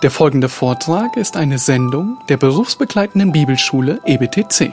Der 0.00 0.12
folgende 0.12 0.48
Vortrag 0.48 1.16
ist 1.16 1.36
eine 1.36 1.58
Sendung 1.58 2.18
der 2.28 2.36
berufsbegleitenden 2.36 3.32
Bibelschule 3.32 4.00
EBTC. 4.04 4.72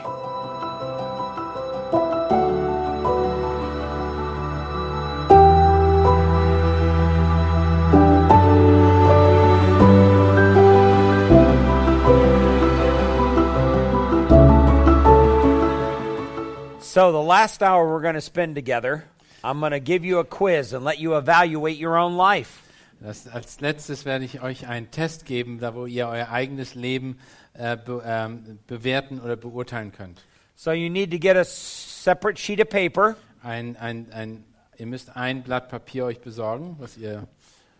So, 16.79 17.11
the 17.11 17.17
last 17.17 17.63
hour 17.63 17.87
we're 17.87 18.01
going 18.01 18.13
to 18.13 18.21
spend 18.21 18.53
together, 18.53 19.05
I'm 19.43 19.59
going 19.59 19.71
to 19.71 19.79
give 19.79 20.05
you 20.05 20.19
a 20.19 20.23
quiz 20.23 20.71
and 20.71 20.85
let 20.85 20.99
you 20.99 21.17
evaluate 21.17 21.81
your 21.81 21.97
own 21.97 22.15
life. 22.15 22.64
Das, 23.05 23.27
als 23.27 23.59
letztes 23.59 24.03
werde 24.03 24.25
ich 24.25 24.41
euch 24.41 24.67
einen 24.67 24.89
Test 24.89 25.25
geben, 25.27 25.59
da 25.59 25.75
wo 25.75 25.85
ihr 25.85 26.07
euer 26.07 26.29
eigenes 26.31 26.73
Leben 26.73 27.19
äh, 27.53 27.77
be, 27.77 28.01
ähm, 28.03 28.57
bewerten 28.65 29.19
oder 29.21 29.35
beurteilen 29.35 29.91
könnt. 29.91 30.23
So, 30.55 30.71
you 30.71 30.89
need 30.89 31.11
to 31.11 31.19
get 31.19 31.37
a 31.37 31.43
separate 31.43 32.39
sheet 32.39 32.59
of 32.59 32.69
paper, 32.69 33.15
Ein, 33.43 33.75
ein, 33.77 34.11
ein, 34.11 34.43
ihr 34.77 34.87
müsst 34.87 35.15
ein 35.15 35.43
Blatt 35.43 35.69
Papier 35.69 36.05
euch 36.05 36.19
besorgen, 36.19 36.77
was 36.79 36.97
ihr 36.97 37.27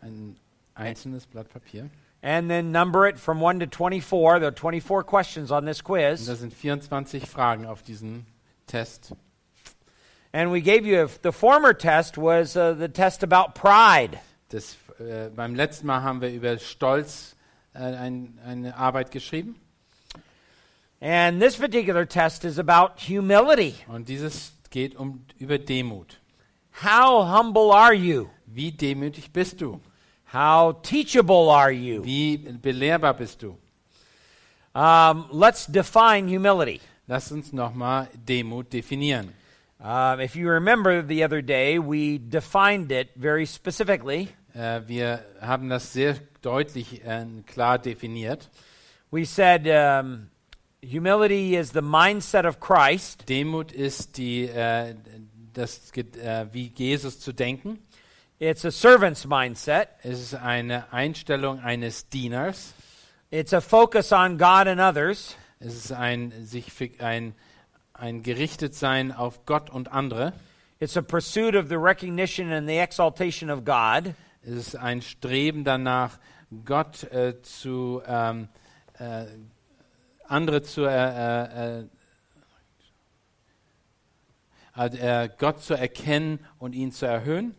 ein 0.02 0.36
einzelnes 0.76 1.26
Blatt 1.26 1.50
Papier. 1.50 1.90
and 2.22 2.48
then 2.48 2.72
number 2.72 3.08
it 3.08 3.18
from 3.18 3.42
1 3.42 3.60
to 3.62 3.66
24. 3.68 4.40
There 4.40 4.50
are 4.50 4.52
24 4.52 5.04
questions 5.04 5.52
on 5.52 5.66
this 5.66 5.80
Und 5.80 5.86
quiz. 5.86 6.26
da 6.28 6.36
sind 6.36 6.54
24 6.54 7.28
Fragen 7.28 7.66
auf 7.66 7.82
diesen 7.82 8.28
Test. 8.68 9.16
And 10.34 10.52
we 10.52 10.62
gave 10.62 10.86
you, 10.86 11.08
the 11.24 11.32
former 11.32 11.74
test 11.74 12.16
was 12.18 12.56
uh, 12.56 12.76
the 12.78 12.90
test 12.90 13.24
about 13.24 13.56
pride. 13.56 14.20
Das, 14.50 14.76
äh, 15.00 15.30
beim 15.30 15.56
letzten 15.56 15.88
Mal 15.88 16.02
haben 16.04 16.22
wir 16.22 16.32
über 16.32 16.58
Stolz 16.58 17.36
äh, 17.74 17.80
ein, 17.80 18.40
eine 18.46 18.76
Arbeit 18.78 19.12
geschrieben. 19.12 19.56
And 21.02 21.42
this 21.42 21.58
particular 21.58 22.08
test 22.08 22.46
is 22.46 22.58
about 22.58 23.00
humility. 23.08 23.76
Und 23.88 24.08
dieses 24.08 24.54
geht 24.70 24.96
um 24.96 25.26
über 25.38 25.58
Demut. 25.58 26.20
How 26.84 27.24
humble 27.24 27.72
are 27.72 27.94
you? 27.94 28.30
Wie 28.46 28.72
demütig 28.72 29.32
bist 29.32 29.62
du? 29.62 29.80
How 30.34 30.74
teachable 30.82 31.50
are 31.50 31.72
you? 31.72 32.04
Wie 32.04 32.38
belehrbar 32.38 33.14
bist 33.14 33.42
du? 33.42 33.58
Um, 34.74 35.28
let's 35.32 35.66
define 35.68 36.28
humility. 36.28 36.82
Lass 37.08 37.32
uns 37.32 37.54
nochmal 37.54 38.10
Demut 38.28 38.74
definieren. 38.74 39.34
Um, 39.80 40.20
if 40.20 40.36
you 40.36 40.50
remember 40.50 41.02
the 41.02 41.24
other 41.24 41.42
day, 41.42 41.78
we 41.78 42.18
defined 42.18 42.92
it 42.92 43.10
very 43.16 43.46
specifically. 43.46 44.30
Äh, 44.56 44.82
wir 44.88 45.24
haben 45.42 45.70
das 45.70 45.92
sehr 45.92 46.16
deutlich 46.42 47.04
äh, 47.06 47.26
klar 47.46 47.78
definiert. 47.78 48.50
We 49.12 49.26
said 49.26 49.68
um, 49.68 50.30
humility 50.82 51.56
is 51.56 51.72
the 51.74 51.82
mindset 51.82 52.46
of 52.46 52.60
Christ, 52.60 53.28
Demut 53.28 53.72
ist 53.72 54.18
die, 54.18 54.46
äh, 54.46 54.96
das, 55.54 55.92
äh, 55.96 56.46
wie 56.52 56.72
Jesus 56.76 57.20
zu 57.20 57.34
denken. 57.34 57.80
it's 58.40 58.66
a 58.66 58.72
servant's 58.72 59.26
mindset, 59.26 59.88
Es 60.04 60.20
ist 60.22 60.36
eine 60.36 60.92
Einstellung 60.94 61.60
eines 61.60 62.10
Dieners. 62.10 62.74
it's 63.32 63.54
a 63.54 63.62
focus 63.62 64.12
on 64.12 64.38
God 64.38 64.68
and 64.68 64.80
others, 64.80 65.36
Es 65.60 65.76
ist 65.76 65.92
ein, 65.92 66.32
sich 66.46 66.72
ein, 67.02 67.34
ein 67.94 68.24
Gerichtetsein 68.24 69.12
auf 69.12 69.46
Gott 69.46 69.70
und 69.70 69.92
andere. 69.92 70.34
it's 70.80 70.96
a 70.98 71.02
pursuit 71.02 71.56
of 71.56 71.68
the 71.70 71.78
recognition 71.78 72.52
and 72.52 72.68
the 72.70 72.78
exaltation 72.78 73.50
of 73.50 73.64
God. 73.66 74.14
Es 74.46 74.54
ist 74.54 74.76
ein 74.76 75.02
Streben 75.02 75.64
danach, 75.64 76.20
Gott 76.66 77.04
äh, 77.12 77.42
zu 77.42 78.02
ähm, 78.06 78.48
äh, 79.00 79.26
andere 80.28 80.62
zu 80.62 80.86
äh, 80.86 81.80
äh, 81.80 81.86
äh, 84.78 85.24
äh, 85.24 85.30
Gott 85.38 85.62
zu 85.62 85.74
erkennen 85.74 86.40
und 86.60 86.74
ihn 86.74 86.92
zu 86.92 87.06
erhöhen 87.06 87.56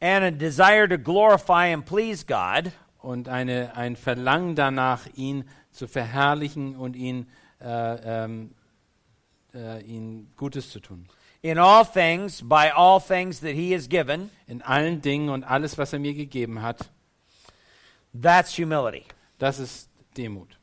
and 0.00 0.24
a 0.24 0.30
desire 0.30 0.88
to 0.88 0.98
glorify 0.98 1.72
and 1.72 1.84
please 1.84 2.24
God. 2.24 2.72
und 2.98 3.28
eine, 3.28 3.76
ein 3.76 3.96
Verlangen 3.96 4.54
danach, 4.54 5.06
ihn 5.14 5.44
zu 5.70 5.86
verherrlichen 5.86 6.76
und 6.76 6.96
ihn, 6.96 7.28
äh, 7.60 8.24
ähm, 8.24 8.54
äh, 9.54 9.82
ihn 9.82 10.32
Gutes 10.36 10.70
zu 10.70 10.80
tun. 10.80 11.08
In 11.42 11.56
all 11.58 11.84
things, 11.84 12.40
by 12.40 12.68
all 12.70 12.98
things 13.00 13.40
that 13.40 13.54
He 13.54 13.72
has 13.72 13.86
given, 13.88 14.30
In 14.48 14.60
allen 14.62 15.00
Dingen 15.00 15.28
und 15.30 15.44
alles, 15.44 15.78
was 15.78 15.92
er 15.92 15.98
mir 16.00 16.14
gegeben 16.14 16.60
hat, 16.62 16.88
that's 18.12 18.56
humility. 18.56 19.04
das 19.38 19.58
ist 19.60 19.88
Demut. 20.16 20.56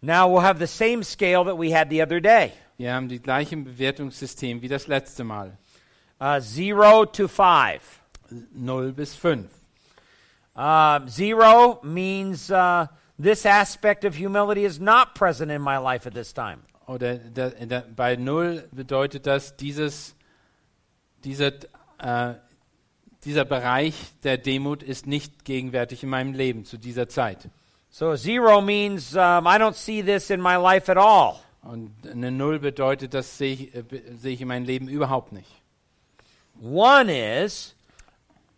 Now 0.00 0.28
we'll 0.28 0.40
have 0.40 0.58
the 0.58 0.66
same 0.66 1.04
scale 1.04 1.44
that 1.44 1.56
we 1.56 1.70
had 1.70 1.88
the 1.88 2.02
other 2.02 2.18
day 2.20 2.52
Wir 2.78 2.92
haben 2.94 3.08
die 3.08 3.20
gleiche 3.20 3.56
Bewertungssystem 3.56 4.60
wie 4.60 4.68
das 4.68 4.88
letzte 4.88 5.22
Mal. 5.22 5.56
uh, 6.20 6.40
zero 6.40 7.04
to 7.04 7.28
five. 7.28 8.00
0 8.56 8.92
bis 8.92 9.14
5. 9.14 9.46
Uh, 10.56 11.00
zero 11.06 11.78
means 11.84 12.50
uh, 12.50 12.86
this 13.18 13.44
aspect 13.46 14.04
of 14.04 14.16
humility 14.16 14.64
is 14.64 14.80
not 14.80 15.14
present 15.14 15.50
in 15.50 15.60
my 15.62 15.76
life 15.76 16.06
at 16.06 16.14
this 16.14 16.32
time. 16.32 16.62
Oder 16.92 17.18
bei 17.96 18.16
0 18.16 18.68
bedeutet 18.70 19.26
das, 19.26 19.56
dieses, 19.56 20.14
dieser, 21.24 21.52
äh, 21.98 22.34
dieser 23.24 23.46
Bereich 23.46 23.94
der 24.22 24.36
Demut 24.36 24.82
ist 24.82 25.06
nicht 25.06 25.46
gegenwärtig 25.46 26.02
in 26.02 26.10
meinem 26.10 26.34
Leben 26.34 26.66
zu 26.66 26.76
dieser 26.76 27.08
Zeit. 27.08 27.48
So 27.88 28.14
zero 28.16 28.60
means 28.60 29.14
um, 29.14 29.46
I 29.46 29.58
don't 29.58 29.74
see 29.74 30.02
this 30.02 30.28
in 30.28 30.40
my 30.40 30.56
life 30.56 30.90
at 30.90 30.98
all. 30.98 31.36
Und 31.62 31.92
eine 32.06 32.30
0 32.30 32.58
bedeutet, 32.58 33.14
das 33.14 33.38
sehe 33.38 33.54
ich, 33.54 33.74
äh, 33.74 34.28
ich 34.28 34.40
in 34.42 34.48
meinem 34.48 34.66
Leben 34.66 34.88
überhaupt 34.88 35.32
nicht. 35.32 35.48
One 36.60 37.10
is 37.44 37.74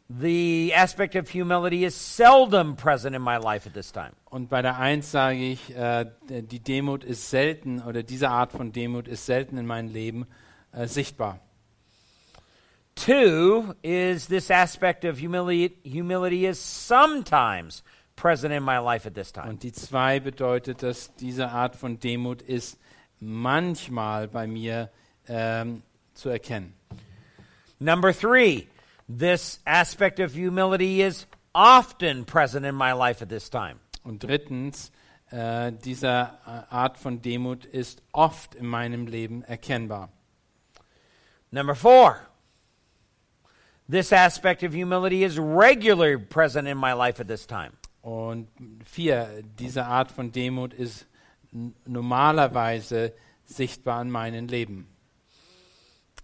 the 0.08 0.72
aspect 0.74 1.14
of 1.14 1.28
humility 1.28 1.84
is 1.84 1.94
seldom 1.94 2.76
present 2.76 3.14
in 3.14 3.22
my 3.22 3.38
life 3.38 3.66
at 3.66 3.74
this 3.74 3.90
time. 3.90 4.12
Und 4.30 4.50
bei 4.50 4.62
der 4.62 4.78
1 4.78 5.10
sage 5.10 5.38
ich, 5.38 5.74
äh, 5.74 6.06
die 6.28 6.60
Demut 6.60 7.04
ist 7.04 7.30
selten 7.30 7.82
oder 7.82 8.02
diese 8.02 8.30
Art 8.30 8.52
von 8.52 8.72
Demut 8.72 9.08
ist 9.08 9.26
selten 9.26 9.56
in 9.56 9.66
meinem 9.66 9.92
Leben 9.92 10.26
äh, 10.72 10.86
sichtbar. 10.86 11.40
Two 12.94 13.74
is 13.82 14.28
this 14.28 14.50
aspect 14.50 15.04
of 15.04 15.18
humility, 15.18 15.74
humility 15.84 16.46
is 16.46 16.58
sometimes 16.58 17.82
present 18.14 18.54
in 18.54 18.62
my 18.62 18.78
life 18.78 19.06
at 19.06 19.14
this 19.14 19.32
time. 19.32 19.48
Und 19.48 19.62
die 19.62 19.72
2 19.72 20.20
bedeutet, 20.20 20.82
dass 20.82 21.14
diese 21.16 21.50
Art 21.50 21.76
von 21.76 21.98
Demut 21.98 22.42
ist 22.42 22.78
manchmal 23.20 24.28
bei 24.28 24.46
mir 24.46 24.90
ähm, 25.28 25.82
zu 26.12 26.28
erkennen. 26.28 26.74
Number 27.80 28.12
three, 28.12 28.66
this 29.08 29.60
aspect 29.66 30.20
of 30.20 30.34
humility 30.34 31.02
is 31.02 31.26
often 31.54 32.24
present 32.24 32.66
in 32.66 32.74
my 32.74 32.92
life 32.92 33.22
at 33.22 33.28
this 33.28 33.48
time. 33.48 33.80
Und 34.02 34.22
drittens, 34.22 34.90
äh, 35.30 35.72
diese 35.72 36.08
äh, 36.46 36.62
Art 36.70 36.98
von 36.98 37.22
Demut 37.22 37.64
ist 37.64 38.02
oft 38.12 38.54
in 38.54 38.66
meinem 38.66 39.06
Leben 39.06 39.42
erkennbar. 39.42 40.10
Number 41.50 41.74
four, 41.74 42.20
this 43.88 44.12
aspect 44.12 44.62
of 44.62 44.74
humility 44.74 45.24
is 45.24 45.38
regularly 45.38 46.18
present 46.18 46.68
in 46.68 46.76
my 46.76 46.92
life 46.92 47.20
at 47.20 47.28
this 47.28 47.46
time. 47.46 47.72
Und 48.02 48.48
vier, 48.84 49.42
diese 49.58 49.86
Art 49.86 50.10
von 50.10 50.30
Demut 50.30 50.74
ist 50.74 51.06
normalerweise 51.86 53.14
sichtbar 53.44 54.02
in 54.02 54.10
meinem 54.10 54.48
Leben. 54.48 54.88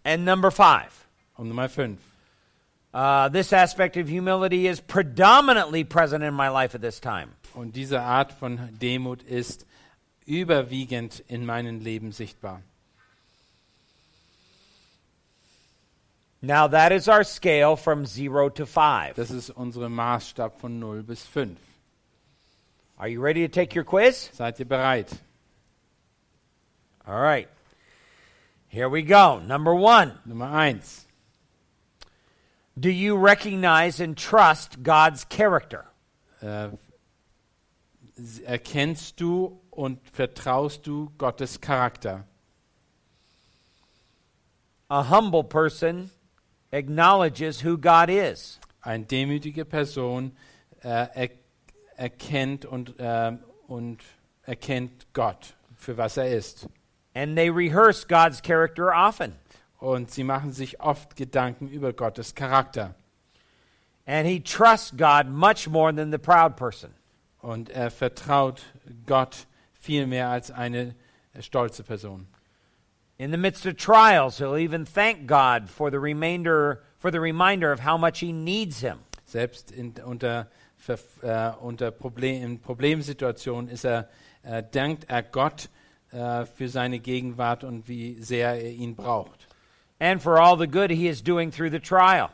And 0.02 0.24
number 0.24 0.50
five, 0.50 1.06
Und 1.36 1.48
Nummer 1.48 1.70
fünf, 1.70 2.00
uh, 2.92 3.28
this 3.28 3.52
aspect 3.52 3.96
of 3.96 4.08
humility 4.08 4.66
is 4.66 4.80
predominantly 4.80 5.84
present 5.84 6.24
in 6.24 6.34
my 6.34 6.48
life 6.48 6.74
at 6.74 6.80
this 6.80 7.00
time. 7.00 7.34
und 7.54 7.74
diese 7.74 8.00
Art 8.00 8.32
von 8.32 8.58
Demut 8.80 9.22
ist 9.22 9.66
überwiegend 10.26 11.22
in 11.28 11.44
meinem 11.44 11.80
Leben 11.80 12.12
sichtbar. 12.12 12.62
Now, 16.42 16.68
that 16.68 16.90
is 16.90 17.06
our 17.06 17.22
scale 17.22 17.76
from 17.76 18.06
zero 18.06 18.48
to 18.48 18.64
five. 18.64 19.14
Das 19.16 19.30
ist 19.30 19.50
unser 19.50 19.88
Maßstab 19.90 20.58
von 20.58 20.80
0 20.80 21.02
bis 21.02 21.26
5. 21.26 21.58
Are 22.98 23.08
you 23.08 23.20
ready 23.20 23.46
to 23.46 23.48
take 23.48 23.74
your 23.74 23.84
quiz? 23.84 24.30
Seid 24.32 24.58
ihr 24.58 24.66
bereit? 24.66 25.10
All 27.06 27.20
right. 27.20 27.48
Here 28.68 28.88
we 28.88 29.02
go. 29.02 29.38
Number 29.40 29.74
one 29.74 30.18
Nummer 30.24 30.46
1. 30.46 31.06
Do 32.78 32.90
you 32.90 33.16
recognize 33.16 34.00
and 34.00 34.16
trust 34.16 34.82
God's 34.82 35.24
character? 35.28 35.86
Äh, 36.42 36.68
erkennst 38.44 39.20
du 39.20 39.60
und 39.70 39.98
vertraust 40.10 40.86
du 40.86 41.10
Gottes 41.18 41.60
Charakter? 41.60 42.24
A 44.88 45.04
humble 45.04 45.44
person 45.44 46.10
acknowledges 46.72 47.60
who 47.60 47.76
God 47.76 48.08
is. 48.08 48.58
Eine 48.82 49.04
demütige 49.04 49.64
Person 49.64 50.32
äh, 50.82 51.06
er, 51.14 51.30
erkennt 51.96 52.64
und, 52.64 52.94
ähm, 52.98 53.40
und 53.68 53.98
erkennt 54.44 55.06
Gott 55.12 55.54
für 55.76 55.96
was 55.96 56.16
er 56.16 56.30
ist. 56.30 56.66
And 57.14 57.36
they 57.36 57.50
rehearse 57.50 58.06
God's 58.06 58.40
character 58.40 58.92
often. 58.92 59.34
Und 59.80 60.10
sie 60.10 60.24
machen 60.24 60.52
sich 60.52 60.80
oft 60.80 61.16
Gedanken 61.16 61.68
über 61.68 61.92
Gottes 61.92 62.34
Charakter. 62.34 62.94
And 64.06 64.26
he 64.26 64.40
trusts 64.40 64.96
God 64.96 65.26
much 65.26 65.68
more 65.68 65.94
than 65.94 66.12
the 66.12 66.18
proud 66.18 66.56
person. 66.56 66.90
Und 67.40 67.70
er 67.70 67.90
vertraut 67.90 68.62
Gott 69.06 69.46
viel 69.72 70.06
mehr 70.06 70.28
als 70.28 70.50
eine 70.50 70.94
stolze 71.40 71.82
Person. 71.82 72.28
In 73.16 73.30
the 73.30 73.36
midst 73.36 73.66
of 73.66 73.76
trials, 73.76 74.38
he'll 74.38 74.56
even 74.56 74.84
thank 74.84 75.26
God 75.26 75.68
for 75.68 75.90
the 75.90 75.98
remainder 75.98 76.82
for 77.00 77.10
the 77.10 77.20
reminder 77.20 77.72
of 77.72 77.80
how 77.80 77.96
much 77.96 78.20
he 78.20 78.32
needs 78.32 78.80
him. 78.80 78.98
Selbst 79.24 79.70
in, 79.72 79.94
unter, 80.04 80.48
äh, 81.22 81.50
unter 81.60 81.90
Problem, 81.90 82.42
in 82.42 82.58
Problemsituationen 82.58 83.70
ist 83.70 83.84
er, 83.84 84.08
äh, 84.42 84.62
dankt 84.70 85.04
er 85.08 85.22
Gott 85.22 85.70
äh, 86.12 86.44
für 86.44 86.68
seine 86.68 86.98
Gegenwart 86.98 87.64
und 87.64 87.88
wie 87.88 88.20
sehr 88.20 88.54
er 88.54 88.70
ihn 88.70 88.96
braucht. 88.96 89.48
And 90.00 90.20
for 90.20 90.38
all 90.38 90.56
the 90.56 90.66
good 90.66 90.90
he 90.90 91.06
is 91.06 91.22
doing 91.22 91.52
through 91.52 91.70
the 91.70 91.78
trial. 91.78 92.30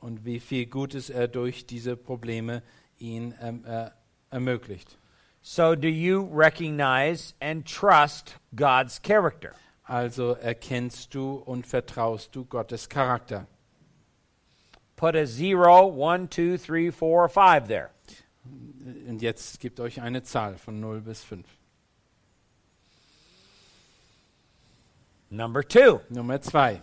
Und 0.00 0.24
wie 0.24 0.38
viel 0.38 0.66
Gutes 0.66 1.10
er 1.10 1.26
durch 1.26 1.66
diese 1.66 1.96
Probleme 1.96 2.62
ihn 2.98 3.34
ähm, 3.42 3.64
äh, 3.66 3.90
ermöglicht. 4.30 4.96
So 5.42 5.74
do 5.74 5.88
you 5.88 6.28
recognize 6.32 7.34
and 7.40 7.66
trust 7.66 8.36
God's 8.54 9.00
character? 9.02 9.54
Also 9.84 10.34
erkennst 10.34 11.14
du 11.14 11.36
und 11.36 11.66
vertraust 11.66 12.34
du 12.36 12.44
Gottes 12.44 12.88
Charakter. 12.88 13.46
Put 14.96 15.16
a 15.16 15.26
zero, 15.26 15.86
one, 15.86 16.28
two, 16.28 16.58
three, 16.58 16.90
four, 16.90 17.28
five 17.28 17.66
there. 17.66 17.90
Und 19.08 19.22
jetzt 19.22 19.60
gibt 19.60 19.80
euch 19.80 20.00
eine 20.00 20.22
Zahl 20.22 20.58
von 20.58 20.80
0 20.80 21.00
bis 21.00 21.22
5. 21.22 21.46
Number 25.30 25.62
two, 25.62 26.00
Nummer 26.08 26.40
2. 26.40 26.82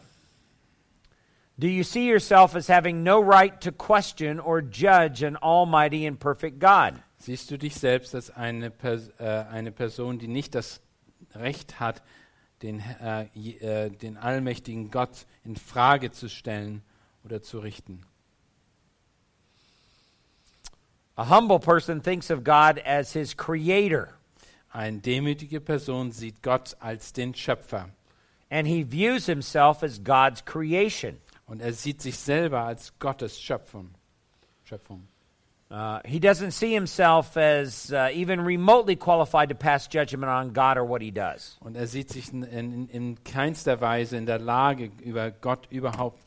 do 1.58 1.68
you 1.68 1.84
see 1.84 2.08
yourself 2.08 2.56
as 2.56 2.68
having 2.68 3.04
no 3.04 3.22
right 3.22 3.60
to 3.62 3.72
question 3.72 4.40
or 4.40 4.62
judge 4.62 5.24
an 5.24 5.38
almighty 5.38 6.06
and 6.06 6.20
perfect 6.20 6.60
God? 6.60 7.02
Siehst 7.18 7.50
du 7.50 7.58
dich 7.58 7.76
selbst 7.76 8.14
als 8.14 8.30
eine, 8.30 8.70
Pers 8.70 9.10
äh, 9.20 9.46
eine 9.50 9.72
Person, 9.72 10.20
die 10.20 10.28
nicht 10.28 10.54
das 10.54 10.82
Recht 11.34 11.80
hat, 11.80 12.02
den, 12.62 12.84
äh, 13.02 13.24
äh, 13.24 13.90
den 13.90 14.18
allmächtigen 14.18 14.92
Gott 14.92 15.26
in 15.44 15.56
Frage 15.56 16.12
zu 16.12 16.30
stellen 16.30 16.82
oder 17.24 17.42
zu 17.42 17.60
richten? 17.60 18.02
A 21.16 21.30
humble 21.30 21.60
person 21.60 22.04
thinks 22.04 22.30
of 22.30 22.44
God 22.44 22.80
as 22.86 23.14
his 23.14 23.36
creator, 23.36 24.10
Eine 24.70 25.00
demütige 25.00 25.62
Person 25.62 26.12
sieht 26.12 26.44
Gott 26.44 26.76
als 26.82 27.14
den 27.14 27.34
Schöpfer 27.34 27.90
and 28.52 28.68
he 28.68 28.84
views 28.84 29.26
himself 29.26 29.84
as 29.84 29.98
God's 29.98 30.42
creation. 30.42 31.20
Und 31.46 31.62
er 31.62 31.74
sieht 31.74 32.02
sich 32.02 32.18
selber 32.18 32.62
als 32.62 32.98
Gottes 33.00 33.40
Schöpfung. 33.40 33.90
Schöpfung. 34.64 35.08
Uh, 35.70 36.00
he 36.06 36.20
doesn't 36.20 36.52
see 36.52 36.74
himself 36.74 37.36
as 37.38 37.92
uh, 37.92 38.10
even 38.14 38.40
remotely 38.40 38.96
qualified 38.96 39.50
to 39.50 39.56
pass 39.56 39.88
judgment 39.88 40.30
on 40.30 40.54
God 40.54 40.78
or 40.78 40.86
what 40.86 41.02
he 41.02 41.12
does. 41.12 41.58
Und 41.60 41.76
er 41.76 41.88
sieht 41.88 42.10
sich 42.10 42.32
in, 42.32 42.44
in, 42.44 42.88
in 42.90 43.24
keinster 43.24 43.82
Weise 43.82 44.16
in 44.16 44.28
der 44.28 44.38
Lage, 44.38 44.92
über 45.04 45.32
Gott 45.32 45.68
überhaupt 45.72 46.24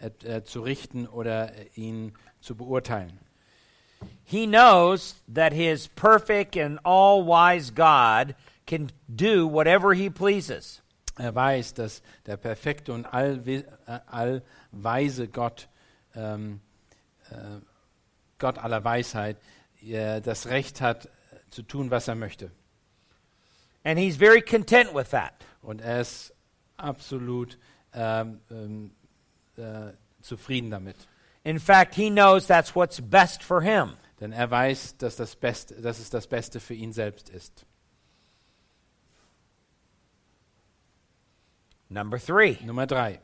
äh, 0.00 0.10
äh, 0.24 0.44
zu 0.44 0.62
richten 0.62 1.06
oder 1.06 1.52
ihn 1.76 2.12
zu 2.40 2.54
beurteilen. 2.54 3.18
He 4.24 4.46
knows 4.46 5.16
that 5.32 5.52
his 5.52 5.88
perfect 5.88 6.56
and 6.56 6.78
all 6.84 7.22
wise 7.24 7.70
God 7.70 8.34
can 8.66 8.90
do 9.08 9.46
whatever 9.46 9.92
he 9.92 10.08
pleases. 10.08 10.80
Er 11.18 11.34
weiß, 11.34 11.74
dass 11.74 12.02
der 12.26 12.36
perfekte 12.36 12.92
und 12.92 13.04
äh, 13.04 13.64
allweise 14.06 15.28
Gott, 15.28 15.68
ähm, 16.14 16.60
äh, 17.30 17.60
Gott 18.38 18.58
aller 18.58 18.84
Weisheit, 18.84 19.36
äh, 19.82 20.20
das 20.20 20.46
Recht 20.46 20.80
hat, 20.80 21.06
äh, 21.06 21.08
zu 21.50 21.62
tun, 21.62 21.90
was 21.90 22.08
er 22.08 22.14
möchte. 22.14 22.50
And 23.84 23.98
he's 23.98 24.16
very 24.16 24.42
content 24.42 24.94
with 24.94 25.10
that. 25.10 25.34
Und 25.62 25.80
er 25.80 26.00
ist 26.00 26.32
absolut 26.76 27.58
ähm, 27.92 28.40
ähm, 28.50 28.90
äh, 29.56 29.92
zufrieden 30.22 30.70
damit. 30.70 30.96
In 31.44 31.58
fact, 31.58 31.94
he 31.94 32.10
knows 32.10 32.46
that's 32.46 32.74
what's 32.74 33.00
best 33.00 33.42
for 33.42 33.62
him. 33.62 33.94
Denn 34.20 34.32
er 34.32 34.50
weiß, 34.50 34.96
dass, 34.98 35.16
das 35.16 35.36
Beste, 35.36 35.80
dass 35.80 35.98
es 35.98 36.10
das 36.10 36.26
Beste 36.26 36.60
für 36.60 36.74
ihn 36.74 36.92
selbst 36.92 37.28
ist. 37.28 37.64
Number 41.90 42.18
three, 42.18 42.58
Nummer 42.64 42.86
drei. 42.86 43.20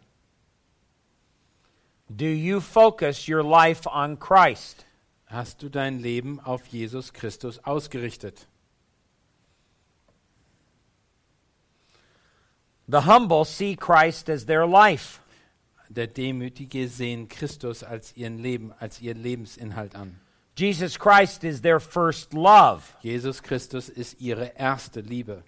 do 2.14 2.26
you 2.26 2.61
focus 2.61 3.28
your 3.28 3.43
life 3.43 3.87
on 3.87 4.16
Christ? 4.16 4.84
Hast 5.26 5.62
du 5.62 5.69
dein 5.69 6.00
Leben 6.00 6.40
auf 6.40 6.66
Jesus 6.66 7.12
Christus 7.12 7.58
ausgerichtet? 7.64 8.46
The 12.87 13.02
humble 13.02 13.44
see 13.44 13.76
Christ 13.76 14.28
as 14.28 14.46
their 14.46 14.67
life. 14.67 15.20
Der 15.88 16.06
Demütige 16.06 16.88
sehen 16.88 17.28
Christus 17.28 17.82
als 17.82 18.17
ihren 18.17 18.38
Leben, 18.38 18.72
als 18.81 19.00
ihren 19.00 19.22
Lebensinhalt 19.22 19.94
an. 19.94 20.20
Jesus 20.56 20.99
Christ 20.99 21.44
is 21.44 21.62
their 21.62 21.81
first 21.81 22.32
love. 22.32 22.82
Jesus 23.00 23.43
Christus 23.43 23.88
ist 23.88 24.20
ihre 24.20 24.52
erste 24.56 25.00
Liebe. 25.00 25.43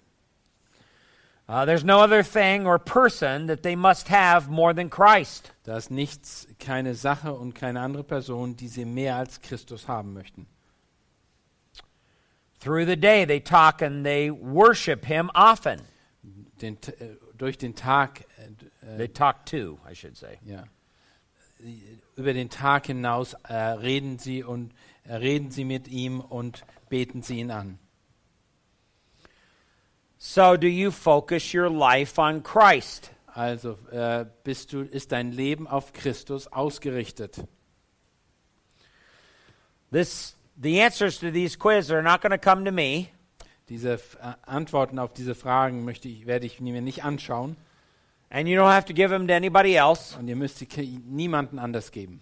Uh, 1.49 1.63
there's 1.63 1.85
no 1.85 2.01
other 2.01 2.23
thing 2.23 2.67
or 2.67 2.77
person 2.77 3.47
that 3.47 3.63
they 3.63 3.75
must 3.75 4.09
have 4.09 4.49
more 4.49 4.73
than 4.73 4.89
Christ. 4.89 5.53
Da 5.63 5.77
ist 5.77 5.89
nichts, 5.89 6.45
keine 6.59 6.93
Sache 6.93 7.33
und 7.33 7.53
keine 7.53 7.79
andere 7.79 8.03
Person, 8.03 8.57
die 8.57 8.67
sie 8.67 8.83
mehr 8.83 9.15
als 9.15 9.39
Christus 9.39 9.87
haben 9.87 10.13
möchten. 10.13 10.45
Through 12.59 12.85
the 12.85 12.97
day, 12.97 13.25
they 13.25 13.39
talk 13.39 13.81
and 13.81 14.03
they 14.03 14.29
worship 14.29 15.05
Him 15.05 15.31
often. 15.33 15.81
Den, 16.61 16.75
äh, 16.99 17.15
durch 17.37 17.57
den 17.57 17.75
Tag, 17.75 18.25
äh, 18.37 18.97
They 18.97 19.05
äh, 19.05 19.07
talk 19.09 19.45
to, 19.45 19.79
I 19.89 19.93
should 19.93 20.17
say. 20.17 20.39
ja, 20.43 20.63
über 22.15 22.33
den 22.33 22.49
Tag 22.49 22.87
hinaus 22.87 23.33
äh, 23.47 23.53
reden 23.53 24.19
sie 24.19 24.43
und 24.43 24.73
äh, 25.05 25.15
reden 25.15 25.51
sie 25.51 25.65
mit 25.65 25.87
ihm 25.87 26.19
und 26.19 26.65
beten 26.89 27.21
sie 27.21 27.39
ihn 27.39 27.51
an. 27.51 27.79
So, 30.29 30.57
do 30.57 30.67
you 30.67 30.91
focus 30.91 31.53
your 31.53 31.69
life 31.69 32.19
on 32.19 32.43
Christ? 32.43 33.11
Also 33.33 33.77
äh, 33.93 34.25
bist 34.43 34.73
du, 34.73 34.81
ist 34.81 35.13
dein 35.13 35.31
Leben 35.31 35.67
auf 35.67 35.93
Christus 35.93 36.47
ausgerichtet. 36.47 37.47
This, 39.89 40.35
the 40.61 40.81
answers 40.81 41.17
to 41.19 41.31
these 41.31 41.57
quizzes 41.57 41.91
are 41.91 42.03
not 42.03 42.21
going 42.21 42.33
to 42.33 42.37
come 42.37 42.65
to 42.65 42.73
me. 42.73 43.07
Diese 43.69 43.93
äh, 43.93 44.33
Antworten 44.45 44.99
auf 44.99 45.13
diese 45.13 45.33
Fragen 45.33 45.85
möchte 45.85 46.09
ich, 46.09 46.25
werde 46.25 46.45
ich 46.45 46.59
mir 46.59 46.81
nicht 46.81 47.05
anschauen 47.05 47.55
And 48.29 48.49
you 48.49 48.59
don't 48.59 48.73
have 48.73 48.85
to 48.87 48.93
give 48.93 49.09
them 49.09 49.29
to 49.29 49.33
anybody 49.33 49.75
else. 49.75 50.13
und 50.19 50.27
ihr 50.27 50.35
müsst 50.35 50.57
sie 50.57 50.67
niemanden 51.05 51.57
anders 51.57 51.89
geben. 51.93 52.19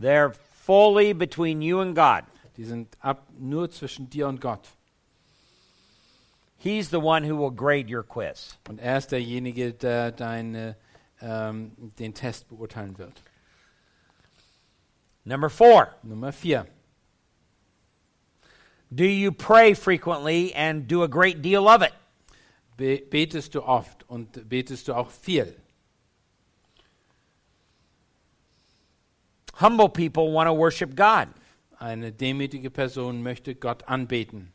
They're 0.00 0.32
fully 0.64 1.12
between 1.12 1.60
you 1.60 1.80
and 1.80 1.94
God. 1.94 2.24
Die 2.56 2.64
sind 2.64 2.96
ab 3.00 3.26
nur 3.38 3.70
zwischen 3.70 4.08
dir 4.08 4.26
und 4.26 4.40
Gott. 4.40 4.70
He's 6.62 6.90
the 6.90 7.00
one 7.00 7.24
who 7.24 7.36
will 7.36 7.50
grade 7.50 7.90
your 7.90 8.04
quiz. 8.04 8.56
Und 8.68 8.78
er 8.78 8.98
ist 8.98 9.10
derjenige, 9.10 9.72
der 9.72 10.12
deine, 10.12 10.76
ähm, 11.20 11.72
den 11.98 12.14
Test 12.14 12.48
beurteilen 12.48 12.96
wird. 12.98 13.20
Number 15.24 15.50
four, 15.50 15.88
Nummer 16.04 16.32
vier. 16.32 16.66
do 18.94 19.04
you 19.04 19.32
pray 19.32 19.74
frequently 19.74 20.52
and 20.54 20.86
do 20.86 21.02
a 21.02 21.08
great 21.08 21.42
deal 21.42 21.66
of 21.66 21.82
it? 21.82 21.92
Be 22.76 22.98
betest 23.10 23.54
du 23.54 23.62
oft 23.62 24.04
und 24.08 24.48
betest 24.48 24.86
du 24.86 24.94
auch 24.94 25.10
viel? 25.10 25.56
Humble 29.54 29.88
people 29.88 30.32
want 30.32 30.48
to 30.48 30.54
worship 30.54 30.94
God, 30.94 31.28
Eine 31.78 32.12
demütige 32.12 32.70
Person 32.70 33.22
möchte 33.22 33.56
Gott 33.56 33.88
anbeten. 33.88 34.52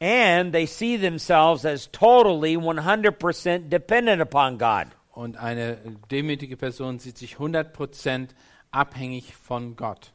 And 0.00 0.52
they 0.52 0.66
see 0.66 0.96
themselves 0.96 1.64
as 1.64 1.88
totally 1.88 2.56
100% 2.56 3.68
dependent 3.68 4.20
upon 4.22 4.58
God. 4.58 4.88
Und 5.12 5.36
eine 5.36 5.78
demütige 6.10 6.56
Person 6.56 6.98
sieht 7.00 7.18
sich 7.18 7.36
100% 7.36 8.28
abhängig 8.70 9.34
von 9.34 9.74
Gott. 9.74 10.12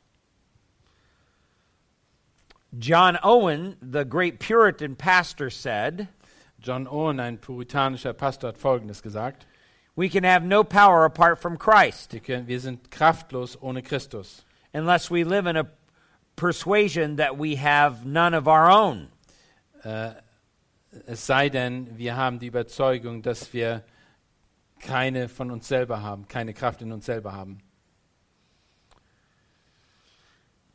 John 2.79 3.17
Owen, 3.21 3.75
the 3.81 4.05
great 4.05 4.39
Puritan 4.39 4.95
pastor, 4.95 5.49
said, 5.49 6.07
John 6.59 6.87
Owen, 6.87 7.19
ein 7.19 7.37
puritanischer 7.37 8.13
Pastor, 8.13 8.47
hat 8.47 8.57
Folgendes 8.57 9.01
gesagt. 9.01 9.45
We 9.95 10.09
can 10.09 10.23
have 10.23 10.43
no 10.43 10.63
power 10.63 11.05
apart 11.05 11.39
from 11.39 11.57
Christ 11.57 12.13
Wir, 12.13 12.19
können, 12.21 12.47
wir 12.47 12.59
sind 12.59 12.89
kraftlos 12.89 13.57
ohne 13.61 13.83
Christus. 13.83 14.43
unless 14.73 15.11
we 15.11 15.23
live 15.23 15.45
in 15.45 15.55
a 15.55 15.67
persuasion 16.35 17.17
that 17.17 17.37
we 17.37 17.55
have 17.57 18.05
none 18.05 18.33
of 18.33 18.47
our 18.47 18.71
own. 18.71 19.09
Äh, 19.83 20.11
es 21.05 21.25
sei 21.25 21.49
denn, 21.49 21.97
wir 21.97 22.15
haben 22.15 22.39
die 22.39 22.47
Überzeugung, 22.47 23.21
dass 23.21 23.53
wir 23.53 23.83
keine 24.79 25.29
von 25.29 25.51
uns 25.51 25.67
selber 25.67 26.01
haben, 26.01 26.27
keine 26.27 26.53
Kraft 26.53 26.81
in 26.81 26.91
uns 26.91 27.05
selber 27.05 27.33
haben. 27.33 27.59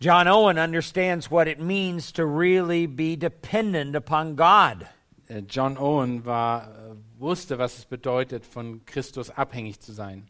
John 0.00 0.28
Owen 0.28 0.58
understands 0.58 1.30
what 1.30 1.48
it 1.48 1.58
means 1.58 2.12
to 2.12 2.24
really 2.24 2.86
be 2.86 3.16
dependent 3.16 3.96
upon 3.96 4.36
God. 4.36 4.86
Äh, 5.28 5.42
John 5.48 5.76
Owen 5.76 6.24
war, 6.24 6.68
äh, 6.68 7.20
wusste, 7.20 7.58
was 7.58 7.78
es 7.78 7.84
bedeutet, 7.84 8.46
von 8.46 8.84
Christus 8.86 9.30
abhängig 9.30 9.80
zu 9.80 9.92
sein. 9.92 10.28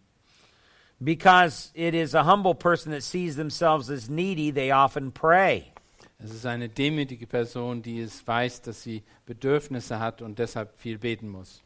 Because 1.00 1.70
it 1.74 1.94
is 1.94 2.14
a 2.14 2.24
humble 2.24 2.54
person 2.54 2.92
that 2.92 3.02
sees 3.02 3.36
themselves 3.36 3.90
as 3.90 4.08
needy, 4.08 4.50
they 4.50 4.72
often 4.72 5.12
pray. 5.12 5.72
Es 6.18 6.32
ist 6.32 6.46
eine 6.46 6.68
demütige 6.68 7.26
Person, 7.26 7.80
die 7.80 8.00
es 8.00 8.26
weiß, 8.26 8.62
dass 8.62 8.82
sie 8.82 9.04
Bedürfnisse 9.24 10.00
hat 10.00 10.20
und 10.20 10.38
deshalb 10.38 10.76
viel 10.76 10.98
beten 10.98 11.28
muss. 11.28 11.62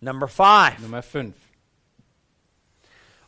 Number 0.00 0.28
five, 0.28 0.78
Nummer 0.80 1.02
5. 1.02 1.34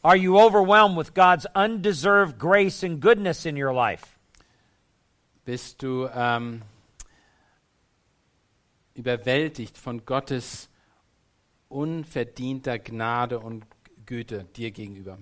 are 0.04 0.16
you 0.16 0.38
overwhelmed 0.38 0.97
with 0.97 1.14
God's 1.14 1.47
undeserved 1.54 2.38
grace 2.38 2.82
and 2.82 3.00
goodness 3.00 3.47
in 3.47 3.56
your 3.56 3.73
life? 3.73 4.18
Bist 5.44 5.82
du 5.82 6.08
ähm, 6.14 6.62
überwältigt 8.94 9.78
von 9.78 10.04
Gottes 10.04 10.68
unverdienter 11.68 12.78
Gnade 12.78 13.38
und 13.38 13.64
Güte 14.04 14.44
dir 14.44 14.70
gegenüber? 14.70 15.18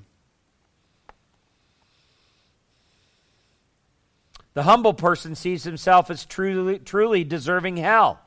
The 4.56 4.62
humble 4.62 4.94
person 4.94 5.34
sees 5.34 5.64
himself 5.64 6.10
as 6.10 6.25
truly, 6.25 6.78
truly 6.78 7.25
deserving 7.25 7.76
hell. 7.76 8.20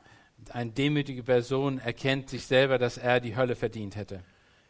Eine 0.54 0.70
demütige 0.70 1.24
Person 1.24 1.80
erkennt 1.80 2.30
sich 2.30 2.46
selber, 2.46 2.78
dass 2.78 2.98
er 2.98 3.18
die 3.18 3.34
Hölle 3.34 3.56
verdient 3.56 3.96
hätte. 3.96 4.22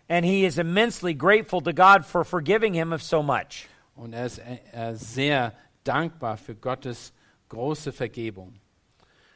And 0.08 0.24
he 0.24 0.46
is 0.46 0.56
immensely 0.56 1.12
grateful 1.12 1.60
to 1.60 1.74
God 1.74 2.06
for 2.06 2.24
forgiving 2.24 2.72
him 2.72 2.94
of 2.94 3.02
so 3.02 3.22
much. 3.22 3.68
Und 3.94 4.14
er 4.14 4.24
ist 4.24 4.38
äh, 4.38 4.94
sehr 4.94 5.52
dankbar 5.84 6.38
für 6.38 6.54
Gottes 6.54 7.12
große 7.50 7.92
Vergebung. 7.92 8.54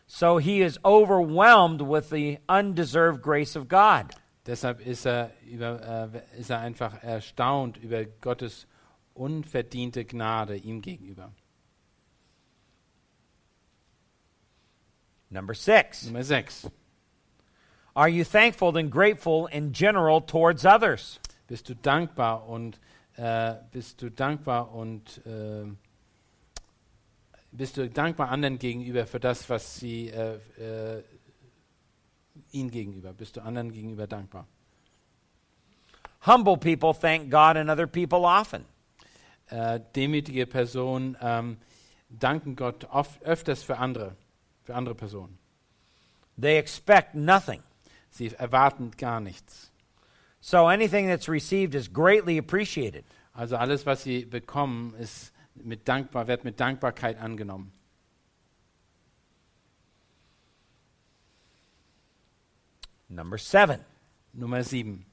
So 0.06 0.38
he 0.38 0.62
is 0.62 0.78
overwhelmed 0.82 1.82
with 1.82 2.08
the 2.08 2.38
undeserved 2.48 3.20
grace 3.20 3.54
of 3.54 3.68
God. 3.68 4.14
Deshalb 4.46 4.80
ist 4.80 5.04
er, 5.04 5.30
über, 5.46 6.10
äh, 6.14 6.40
ist 6.40 6.48
er 6.48 6.60
einfach 6.60 7.02
erstaunt 7.02 7.76
über 7.76 8.06
Gottes 8.06 8.66
unverdiente 9.12 10.06
Gnade 10.06 10.56
ihm 10.56 10.80
gegenüber. 10.80 11.30
Number 15.34 15.52
six, 15.52 16.06
Nummer 16.06 16.22
6. 16.22 16.68
are 17.96 18.08
you 18.08 18.22
thankful 18.22 18.76
and 18.76 18.88
grateful 18.88 19.46
in 19.46 19.72
general 19.72 20.20
towards 20.20 20.64
others? 20.64 21.18
Bist 21.48 21.68
du 21.68 21.74
dankbar 21.74 22.48
und 22.48 22.78
äh, 23.16 23.54
bist 23.72 24.00
du 24.00 24.10
dankbar 24.10 24.72
und 24.72 25.20
äh, 25.26 25.66
bist 27.50 27.76
du 27.76 27.90
dankbar 27.90 28.28
anderen 28.28 28.60
gegenüber 28.60 29.06
für 29.06 29.18
das, 29.18 29.50
was 29.50 29.74
sie 29.74 30.08
äh, 30.10 30.38
äh, 30.56 31.02
ihnen 32.52 32.70
gegenüber? 32.70 33.12
Bist 33.12 33.36
du 33.36 33.42
anderen 33.42 33.72
gegenüber 33.72 34.06
dankbar? 34.06 34.46
Humble 36.24 36.56
people 36.56 36.94
thank 36.94 37.28
God 37.28 37.56
and 37.56 37.68
other 37.68 37.88
people 37.88 38.20
often. 38.20 38.64
Äh, 39.48 39.80
demütige 39.96 40.46
Personen 40.46 41.16
ähm, 41.20 41.56
danken 42.08 42.54
Gott 42.54 42.84
oft, 42.84 43.20
öfters 43.24 43.64
für 43.64 43.78
andere, 43.78 44.14
für 44.64 44.74
andere 44.74 44.94
Personen. 44.94 45.38
They 46.40 46.58
expect 46.58 47.14
nothing. 47.14 47.62
Sie 48.10 48.32
erwarten 48.38 48.90
gar 48.96 49.20
nichts. 49.20 49.70
So 50.40 50.66
anything 50.66 51.06
that's 51.06 51.28
received 51.28 51.74
is 51.74 51.88
greatly 51.88 52.38
appreciated. 52.38 53.04
Also 53.32 53.56
alles, 53.56 53.86
was 53.86 54.02
sie 54.02 54.24
bekommen, 54.24 54.94
ist 54.94 55.32
mit 55.54 55.88
dankbar, 55.88 56.26
wird 56.26 56.44
mit 56.44 56.58
Dankbarkeit 56.58 57.18
angenommen. 57.18 57.72
Number 63.08 63.38
seven, 63.38 63.80
Nummer 64.32 64.64
7. 64.64 65.04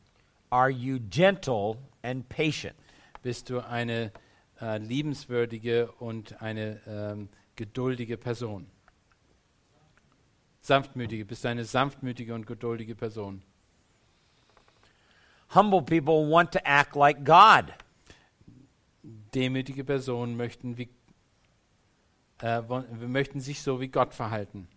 are 0.52 0.70
you 0.70 1.00
gentle 1.00 1.78
and 2.04 2.28
patient? 2.30 2.76
Bist 3.24 3.50
du 3.50 3.60
eine 3.60 4.12
äh, 4.60 4.78
liebenswürdige 4.80 5.92
und 5.94 6.42
eine 6.42 6.82
ähm, 6.86 7.30
geduldige 7.56 8.18
Person? 8.18 8.68
Sanftmütige, 10.62 11.26
bist 11.26 11.44
du 11.44 11.50
eine 11.50 11.66
sanftmütige 11.66 12.34
und 12.34 12.46
geduldige 12.46 12.96
Person? 12.96 13.42
Humble 15.54 15.82
people 15.82 16.30
want 16.30 16.52
to 16.52 16.60
act 16.64 16.96
like 16.96 17.26
God. 17.26 17.74
Demütige 19.34 19.84
Personen 19.84 20.38
möchten, 20.38 20.78
wie, 20.78 20.90
äh, 22.42 22.62
möchten 23.08 23.42
sich 23.42 23.62
so 23.62 23.82
wie 23.82 23.88
Gott 23.88 24.14
verhalten. 24.14 24.68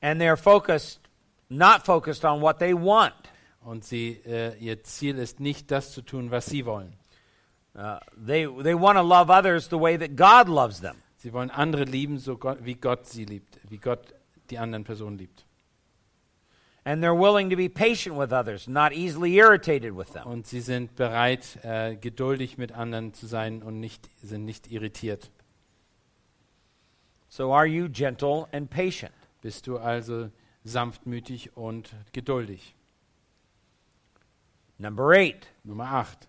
And 0.00 0.20
they're 0.20 0.36
focused, 0.36 1.00
not 1.48 1.84
focused 1.84 2.24
on 2.24 2.40
what 2.40 2.58
they 2.58 2.74
want. 2.74 3.14
Und 3.60 3.84
sie, 3.84 4.20
äh, 4.26 4.56
ihr 4.58 4.82
Ziel 4.82 5.18
ist 5.18 5.38
nicht 5.38 5.70
das 5.70 5.92
zu 5.92 6.02
tun, 6.02 6.30
was 6.30 6.46
sie 6.46 6.66
wollen. 6.66 6.96
Uh, 7.74 7.98
they 8.26 8.46
they 8.62 8.74
want 8.74 8.98
to 8.98 9.02
love 9.02 9.30
others 9.30 9.66
the 9.68 9.78
way 9.78 9.96
that 9.96 10.14
God 10.14 10.46
loves 10.46 10.80
them. 10.80 10.96
Sie 11.16 11.32
wollen 11.32 11.50
andere 11.50 11.84
lieben, 11.84 12.18
so 12.18 12.36
Gott, 12.36 12.58
wie 12.62 12.74
Gott 12.74 13.06
sie 13.06 13.24
liebt, 13.24 13.58
wie 13.70 13.78
Gott 13.78 14.12
die 14.52 14.58
anderen 14.58 14.84
Personen 14.84 15.18
liebt. 15.18 15.46
And 16.84 17.02
they're 17.02 17.14
willing 17.14 17.48
to 17.50 17.56
be 17.56 17.68
patient 17.68 18.16
with 18.16 18.32
others, 18.32 18.66
not 18.66 18.92
easily 18.92 19.36
irritated 19.36 19.96
with 19.96 20.12
them. 20.12 20.26
Und 20.26 20.46
sie 20.46 20.60
sind 20.60 20.96
bereit, 20.96 21.58
äh, 21.62 21.96
geduldig 21.96 22.58
mit 22.58 22.72
anderen 22.72 23.14
zu 23.14 23.26
sein 23.26 23.62
und 23.62 23.78
nicht, 23.78 24.08
sind 24.20 24.44
nicht 24.44 24.70
irritiert. 24.70 25.30
So 27.28 27.54
are 27.54 27.66
you 27.66 27.88
gentle 27.88 28.48
and 28.52 28.68
patient? 28.68 29.14
Bist 29.42 29.66
du 29.66 29.78
also 29.78 30.30
sanftmütig 30.64 31.56
und 31.56 31.94
geduldig? 32.12 32.74
Number 34.78 35.10
eight, 35.10 35.46
Nummer 35.64 35.84
8. 35.84 36.28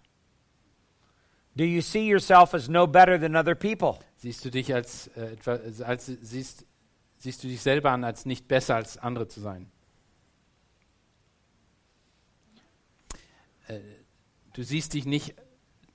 do 1.56 1.64
you 1.64 1.82
see 1.82 2.06
yourself 2.06 2.54
as 2.54 2.68
no 2.68 2.88
better 2.88 3.18
than 3.18 3.36
other 3.36 3.56
people? 3.56 4.00
Siehst 4.18 4.44
du 4.46 4.50
dich 4.50 4.74
als, 4.74 5.08
äh, 5.16 5.34
etwa, 5.34 5.60
als 5.86 6.06
siehst, 6.22 6.66
siehst 7.24 7.42
du 7.42 7.48
dich 7.48 7.62
selber 7.62 7.92
an, 7.92 8.04
als 8.04 8.26
nicht 8.26 8.50
besser 8.50 8.76
als 8.76 8.98
andere 8.98 9.30
zu 9.30 9.40
sein? 9.40 9.72
Äh, 13.68 13.80
du 14.52 14.62
siehst 14.62 14.94
dich 14.94 15.06
nicht, 15.06 15.34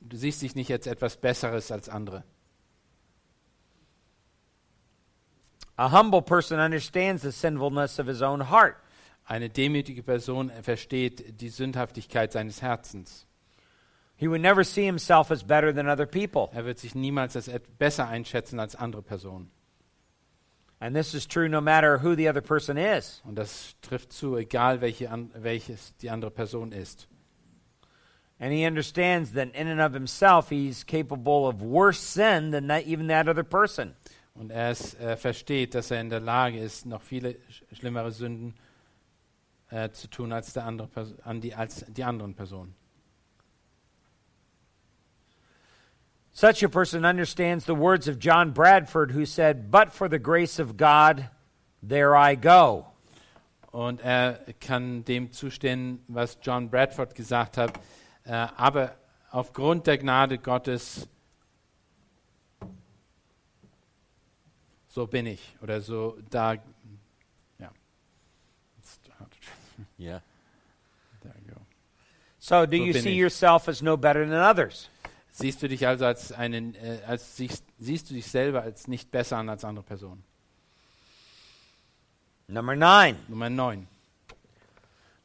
du 0.01 0.17
siehst 0.17 0.41
dich 0.41 0.55
nicht 0.55 0.73
als 0.73 0.87
etwas 0.87 1.19
Besseres 1.19 1.71
als 1.71 1.91
andere. 1.91 2.25
A 5.77 5.93
humble 5.93 6.23
person 6.23 6.59
understands 6.59 7.23
the 7.23 7.31
sinfulness 7.31 8.01
of 8.01 8.07
his 8.07 8.23
own 8.23 8.51
heart. 8.51 8.77
Eine 9.27 9.51
demütige 9.51 10.03
Person 10.03 10.51
versteht 10.63 11.43
die 11.43 11.51
Sündhaftigkeit 11.51 12.33
seines 12.33 12.63
Herzens. 12.63 13.27
He 14.17 14.29
would 14.29 14.41
never 14.41 14.65
see 14.65 14.87
himself 14.87 15.31
as 15.31 15.45
better 15.45 15.75
than 15.75 15.89
other 15.89 16.07
people. 16.07 16.49
Er 16.53 16.65
wird 16.65 16.79
sich 16.79 16.95
niemals 16.95 17.37
als 17.37 17.51
besser 17.79 18.09
einschätzen 18.09 18.59
als 18.59 18.75
andere 18.75 19.03
Personen. 19.03 19.53
And 20.81 20.95
this 20.95 21.13
is 21.13 21.27
true 21.27 21.49
no 21.49 21.61
matter 21.61 21.99
who 21.99 22.15
the 22.15 22.29
other 22.29 22.41
person 22.41 22.77
is. 22.77 23.21
Und 23.25 23.35
das 23.35 23.75
trifft 23.83 24.13
zu, 24.13 24.37
egal 24.37 24.81
welche 24.81 25.11
an, 25.11 25.31
welches 25.35 25.97
die 25.97 26.09
andere 26.09 26.31
Person 26.31 26.73
ist. 26.73 27.09
And 28.41 28.53
he 28.53 28.65
understands 28.65 29.33
that 29.33 29.53
in 29.55 29.67
and 29.67 29.81
of 29.81 29.93
himself, 29.93 30.51
he's 30.51 30.85
capable 30.85 31.49
of 31.49 31.61
worse 31.61 31.99
sin 31.99 32.53
than 32.53 32.69
that, 32.69 32.87
even 32.87 33.09
that 33.09 33.29
other 33.29 33.43
person. 33.43 33.97
Und 34.35 34.53
er 34.53 34.71
ist, 34.71 34.95
äh, 35.01 35.17
versteht, 35.17 35.75
dass 35.75 35.91
er 35.91 36.01
in 36.01 36.11
der 36.11 36.21
Lage 36.21 36.61
ist, 36.61 36.87
noch 36.87 37.03
viele 37.03 37.35
sch 37.51 37.65
schlimmere 37.73 38.13
Sünden 38.13 38.55
äh, 39.71 39.91
zu 39.91 40.09
tun 40.09 40.33
als, 40.33 40.53
der 40.53 40.65
andere 40.65 40.87
Pers 40.87 41.19
an 41.25 41.41
die, 41.41 41.55
als 41.55 41.85
die 41.89 42.05
anderen 42.05 42.35
Personen. 42.35 42.77
Such 46.39 46.63
a 46.63 46.69
person 46.69 47.05
understands 47.05 47.65
the 47.65 47.75
words 47.75 48.07
of 48.07 48.21
John 48.21 48.53
Bradford, 48.53 49.11
who 49.11 49.27
said, 49.27 49.73
But 49.73 49.93
for 49.93 50.09
the 50.09 50.21
grace 50.21 50.61
of 50.61 50.77
God, 50.77 51.29
there 51.83 52.15
I 52.15 52.37
go. 52.37 52.87
Und 53.73 54.01
er 54.05 54.39
kann 54.61 55.03
dem 55.03 55.33
zustimmen, 55.33 55.99
was 56.07 56.39
John 56.41 56.69
Bradford 56.69 57.17
gesagt 57.17 57.57
hat. 57.57 57.81
Äh, 58.25 58.47
aber 58.57 58.95
aufgrund 59.33 59.89
der 59.89 59.99
Gnade 59.99 60.39
Gottes, 60.39 61.09
so 64.87 65.09
bin 65.09 65.27
ich. 65.27 65.57
Oder 65.61 65.81
so 65.81 66.19
da. 66.31 66.55
Ja. 67.59 67.73
Yeah. 69.99 70.21
There 71.21 71.35
you 71.45 71.53
go. 71.53 71.61
So, 72.39 72.65
do 72.65 72.77
So 72.77 72.85
you 72.85 72.93
see 72.93 73.11
ich. 73.11 73.17
yourself 73.17 73.69
as 73.69 73.83
no 73.83 73.97
better 73.97 74.25
than 74.25 74.35
others? 74.35 74.89
Siehst 75.41 75.63
du 75.63 75.69
dich 75.69 75.87
also 75.87 76.05
als 76.05 76.33
einen, 76.33 76.75
äh, 76.75 76.99
als 77.07 77.37
siehst, 77.37 77.65
siehst 77.79 78.11
du 78.11 78.15
dich 78.15 78.27
selber 78.27 78.63
als 78.63 78.89
nicht 78.89 79.13
besser 79.13 79.37
an 79.37 79.49
als 79.49 79.65
andere 79.65 79.85
Personen? 79.85 80.25
Number 82.49 82.75
nine, 82.75 83.17
Nummer 83.29 83.49
9. 83.49 83.87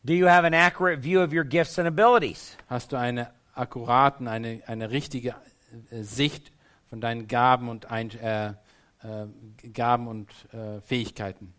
do 0.06 0.14
you 0.14 0.28
have 0.28 0.46
an 0.46 0.54
accurate 0.54 1.00
view 1.00 1.20
of 1.20 1.34
your 1.34 1.44
gifts 1.44 1.80
and 1.80 1.88
abilities? 1.88 2.56
Hast 2.70 2.92
du 2.92 2.96
eine 2.96 3.32
akkuraten, 3.56 4.28
eine, 4.28 4.62
eine 4.68 4.92
richtige 4.92 5.34
äh, 5.90 6.04
Sicht 6.04 6.52
von 6.86 7.02
deinen 7.02 7.28
Gaben 7.28 7.68
und, 7.68 7.90
ein, 7.90 8.12
äh, 8.12 8.50
äh, 8.50 8.54
Gaben 9.74 10.08
und 10.08 10.30
äh, 10.54 10.80
Fähigkeiten? 10.82 11.56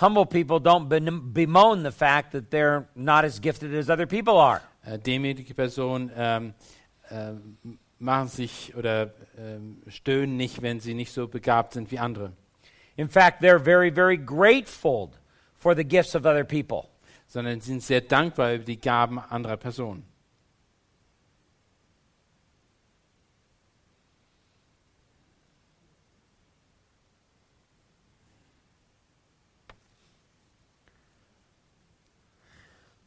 Humble 0.00 0.24
people 0.24 0.58
don't 0.60 0.88
bemoan 1.32 1.82
the 1.82 1.90
fact 1.90 2.30
that 2.30 2.52
they're 2.52 2.84
not 2.94 3.24
as 3.24 3.40
gifted 3.40 3.74
as 3.74 3.90
other 3.90 4.06
people 4.06 4.38
are. 4.38 4.62
Äh, 4.84 4.98
demütige 4.98 5.54
Personen 5.54 6.10
ähm, 6.16 6.54
äh, 7.08 7.32
machen 7.98 8.28
sich 8.28 8.74
oder 8.76 9.12
ähm, 9.36 9.82
stöhnen 9.88 10.36
nicht, 10.36 10.62
wenn 10.62 10.80
sie 10.80 10.94
nicht 10.94 11.12
so 11.12 11.28
begabt 11.28 11.74
sind 11.74 11.90
wie 11.90 11.98
andere, 11.98 12.32
In 12.96 13.08
fact, 13.08 13.42
they're 13.42 13.62
very, 13.62 13.90
very 13.90 14.18
grateful 14.18 15.10
for 15.56 15.74
the 15.74 15.84
gifts 15.84 16.14
of 16.14 16.26
other 16.26 16.44
people. 16.44 16.90
sondern 17.30 17.60
sind 17.60 17.80
sehr 17.82 18.00
dankbar 18.00 18.54
über 18.54 18.64
die 18.64 18.80
Gaben 18.80 19.20
anderer 19.20 19.56
Personen. 19.56 20.04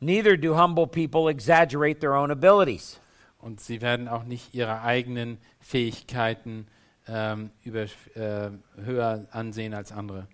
Neither 0.04 0.36
do 0.36 0.56
humble 0.56 0.86
people 0.86 1.30
exaggerate 1.30 2.02
their 2.02 2.14
own 2.14 2.30
abilities. 2.30 3.00
Und 3.40 3.62
sie 3.62 3.82
werden 3.82 4.08
auch 4.08 4.24
nicht 4.24 4.54
ihre 4.54 4.82
eigenen 4.82 5.38
Fähigkeiten 5.60 6.68
ähm, 7.08 7.52
über, 7.64 7.84
äh, 8.16 8.50
höher 8.76 9.28
ansehen 9.32 9.74
als 9.74 9.92
andere. 9.92 10.28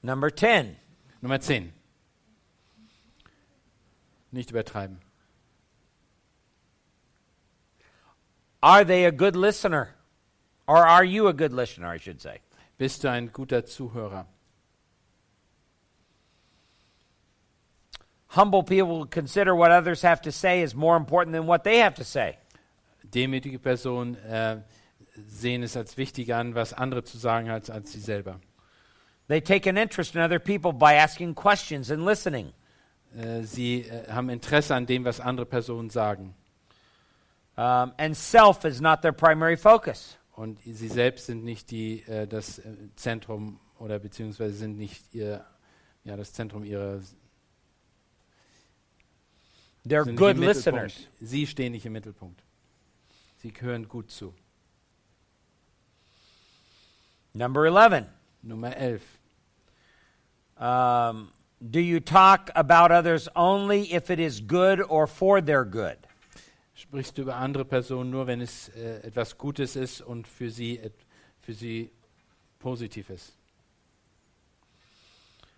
Number 0.00 0.34
10, 0.34 0.76
Nummer 1.20 1.40
10. 1.40 1.72
Nicht 4.30 4.50
übertreiben. 4.50 4.98
are 8.62 8.84
they 8.84 9.04
a 9.04 9.12
good 9.12 9.36
listener? 9.36 9.94
Or 10.66 10.86
are 10.86 11.04
you 11.04 11.28
a 11.28 11.32
good 11.32 11.52
listener, 11.52 11.88
I 11.88 11.98
should 11.98 12.20
say? 12.20 12.40
Bist 12.76 13.04
du 13.04 13.10
ein 13.10 13.32
guter 13.32 13.64
Zuhörer? 13.64 14.26
Humble 18.36 18.62
people 18.62 19.06
consider 19.06 19.54
what 19.54 19.70
others 19.70 20.02
have 20.02 20.20
to 20.22 20.30
say 20.30 20.62
is 20.62 20.74
more 20.74 20.96
important 20.96 21.34
than 21.34 21.46
what 21.46 21.64
they 21.64 21.78
have 21.78 21.94
to 21.94 22.04
say. 22.04 22.36
Demütige 23.02 23.58
Personen 23.58 24.16
äh, 24.16 24.58
sehen 25.26 25.62
es 25.62 25.76
als 25.76 25.96
wichtiger 25.96 26.36
an, 26.36 26.54
was 26.54 26.72
andere 26.74 27.04
zu 27.04 27.16
sagen 27.16 27.50
haben, 27.50 27.70
als 27.70 27.92
sie 27.92 28.00
selber. 28.00 28.40
They 29.28 29.40
take 29.40 29.68
an 29.68 29.76
interest 29.76 30.14
in 30.14 30.20
other 30.20 30.38
people 30.38 30.72
by 30.72 30.94
asking 30.94 31.34
questions 31.34 31.90
and 31.90 32.04
listening. 32.04 32.52
Äh, 33.16 33.42
sie 33.42 33.82
äh, 33.82 34.10
haben 34.10 34.28
Interesse 34.28 34.74
an 34.74 34.86
dem, 34.86 35.04
was 35.04 35.20
andere 35.20 35.46
Personen 35.46 35.90
sagen. 35.90 36.34
Um, 37.56 37.92
and 37.98 38.16
self 38.16 38.64
is 38.64 38.80
not 38.80 39.02
their 39.02 39.12
primary 39.12 39.56
focus. 39.56 40.16
Und 40.36 40.60
sie 40.62 40.86
selbst 40.86 41.26
sind 41.26 41.44
nicht 41.44 41.70
die, 41.70 42.02
äh, 42.02 42.26
das 42.28 42.60
äh, 42.60 42.72
Zentrum 42.94 43.58
oder 43.80 43.98
beziehungsweise 43.98 44.54
sind 44.54 44.78
nicht 44.78 45.12
ihr, 45.12 45.44
ja, 46.04 46.16
das 46.16 46.32
Zentrum 46.32 46.64
ihrer. 46.64 47.00
They're 49.88 50.04
sind 50.04 50.16
good 50.16 50.38
listeners. 50.38 51.08
Sie 51.20 51.46
stehen 51.46 51.72
nicht 51.72 51.86
im 51.86 51.92
Mittelpunkt. 51.92 52.42
Sie 53.38 53.52
hören 53.58 53.88
gut 53.88 54.10
zu. 54.10 54.34
Number 57.32 57.66
11. 57.66 58.06
Nummer 58.42 58.76
11. 58.76 59.02
Um, 60.56 61.32
do 61.60 61.80
you 61.80 62.00
talk 62.00 62.50
about 62.54 62.90
others 62.90 63.28
only 63.36 63.92
if 63.92 64.10
it 64.10 64.18
is 64.18 64.40
good 64.40 64.80
or 64.88 65.06
for 65.06 65.40
their 65.40 65.64
good? 65.64 65.96
Sprichst 66.74 67.16
du 67.18 67.22
über 67.22 67.36
andere 67.36 67.64
Personen 67.64 68.10
nur, 68.10 68.26
wenn 68.26 68.40
es 68.40 68.68
äh, 68.70 69.00
etwas 69.02 69.36
Gutes 69.36 69.76
ist 69.76 70.00
und 70.00 70.26
für 70.28 70.50
sie, 70.50 70.78
et, 70.78 70.94
für 71.40 71.52
sie 71.52 71.90
positiv 72.58 73.10
ist? 73.10 73.32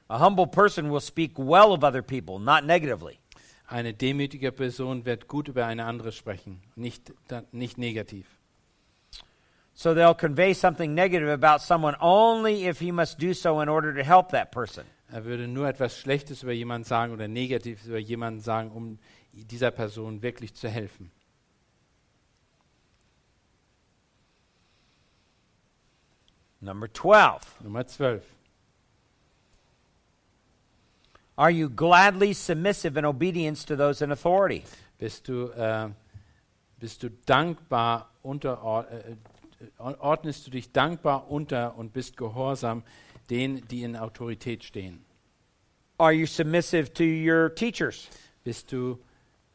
A 0.08 0.18
humble 0.18 0.46
person 0.46 0.90
will 0.90 1.00
speak 1.00 1.38
well 1.38 1.72
of 1.72 1.84
other 1.84 2.02
people, 2.02 2.38
not 2.38 2.64
negatively. 2.64 3.19
Eine 3.70 3.94
demütige 3.94 4.50
Person 4.50 5.04
wird 5.04 5.28
gut 5.28 5.46
über 5.46 5.64
eine 5.64 5.84
andere 5.84 6.10
sprechen, 6.10 6.60
nicht, 6.74 7.12
nicht 7.52 7.78
negativ. 7.78 8.26
So 9.74 9.94
they'll 9.94 10.12
convey 10.12 10.54
something 10.54 10.92
negative 10.92 11.30
about 11.30 11.62
someone 11.62 11.96
only 12.00 12.66
if 12.66 12.80
he 12.80 12.90
must 12.90 13.20
do 13.22 13.32
so 13.32 13.60
in 13.60 13.68
order 13.68 13.94
to 13.94 14.02
help 14.02 14.30
that 14.30 14.50
person. 14.50 14.84
Er 15.12 15.24
würde 15.24 15.46
nur 15.46 15.68
etwas 15.68 15.96
Schlechtes 15.96 16.42
über 16.42 16.50
jemanden 16.50 16.84
sagen 16.84 17.12
oder 17.12 17.28
Negatives 17.28 17.86
über 17.86 17.98
jemanden 17.98 18.40
sagen, 18.40 18.72
um 18.72 18.98
dieser 19.32 19.70
Person 19.70 20.20
wirklich 20.20 20.52
zu 20.52 20.68
helfen. 20.68 21.12
Number 26.60 26.92
12. 26.92 27.60
Nummer 27.60 27.86
12. 27.86 28.24
Are 31.40 31.50
you 31.50 31.70
gladly 31.70 32.34
submissive 32.34 32.98
in 32.98 33.06
obedience 33.06 33.64
to 33.64 33.74
those 33.74 34.02
in 34.02 34.12
authority? 34.12 34.62
Bist 34.98 35.26
du, 35.26 35.48
äh, 35.56 35.88
bist 36.78 37.02
du 37.02 37.08
dankbar 37.24 38.10
unter, 38.22 38.86
äh, 38.90 39.16
ordnest 39.78 40.46
du 40.46 40.50
dich 40.50 40.70
dankbar 40.70 41.30
unter 41.30 41.78
und 41.78 41.94
bist 41.94 42.18
gehorsam 42.18 42.82
denen, 43.30 43.66
die 43.68 43.84
in 43.84 43.96
Autorität 43.96 44.64
stehen? 44.64 45.02
Are 45.96 46.12
you 46.12 46.26
submissive 46.26 46.92
to 46.92 47.04
your 47.04 47.54
teachers? 47.54 48.10
Bist 48.44 48.70
du, 48.70 48.98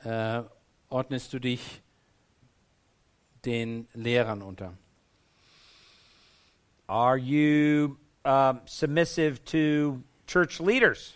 äh, 0.04 0.42
ordnest 0.90 1.34
du 1.34 1.40
dich 1.40 1.84
den 3.46 3.88
Lehrern 3.94 4.42
unter? 4.42 4.74
Are 6.88 7.18
you 7.18 7.98
um, 8.24 8.62
submissive 8.66 9.44
to 9.46 10.02
church 10.26 10.60
leaders? 10.60 11.16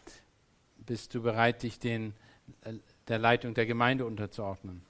Bist 0.90 1.14
du 1.14 1.22
bereit, 1.22 1.62
dich 1.62 1.78
den, 1.78 2.16
äh, 2.64 2.74
der 3.08 3.20
Leitung 3.20 3.54
der 3.54 3.68
Gemeinde 3.68 4.08
unterzuordnen? 4.08 4.82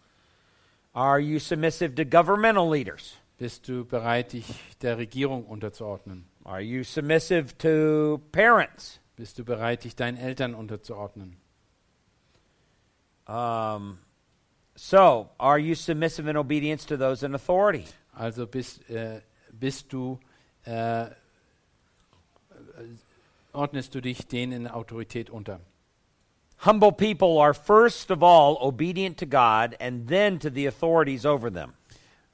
Are 0.94 1.20
you 1.20 1.40
submissive 1.40 1.94
to 1.94 2.06
governmental 2.06 2.72
leaders? 2.72 3.18
Bist 3.38 3.68
du 3.68 3.84
bereit, 3.84 4.32
dich 4.32 4.46
der 4.82 4.98
Regierung 4.98 5.46
unterzuordnen? 5.46 6.24
Are 6.46 6.62
you 6.62 6.86
submissive 6.86 7.58
to 7.58 8.22
parents? 8.32 9.02
Bist 9.18 9.40
du 9.40 9.44
bereit, 9.44 9.84
dich 9.84 9.94
deinen 9.94 10.16
Eltern 10.16 10.56
unterzuordnen? 10.56 11.36
Um, 13.28 14.00
so, 14.76 15.30
are 15.38 15.60
you 15.60 15.76
submissive 15.76 16.30
in 16.30 16.38
obedience 16.38 16.86
to 16.86 16.96
those 16.96 17.26
in 17.26 17.36
authority? 17.36 17.84
Also 18.14 18.48
bist, 18.48 18.90
äh, 18.90 19.20
bist 19.52 19.92
du, 19.92 20.18
äh, 20.66 21.08
äh, 21.08 21.12
ordnest 23.52 23.94
du 23.96 24.02
dich 24.02 24.28
denen 24.28 24.54
in 24.54 24.68
Autorität 24.70 25.30
unter? 25.30 25.60
Humble 26.64 26.92
people 26.92 27.40
are 27.40 27.54
first 27.54 28.12
of 28.12 28.22
all 28.22 28.58
obedient 28.62 29.18
to 29.18 29.26
God 29.26 29.78
and 29.80 30.08
then 30.08 30.40
to 30.40 30.50
the 30.50 30.66
authorities 30.66 31.26
over 31.26 31.50
them. 31.50 31.74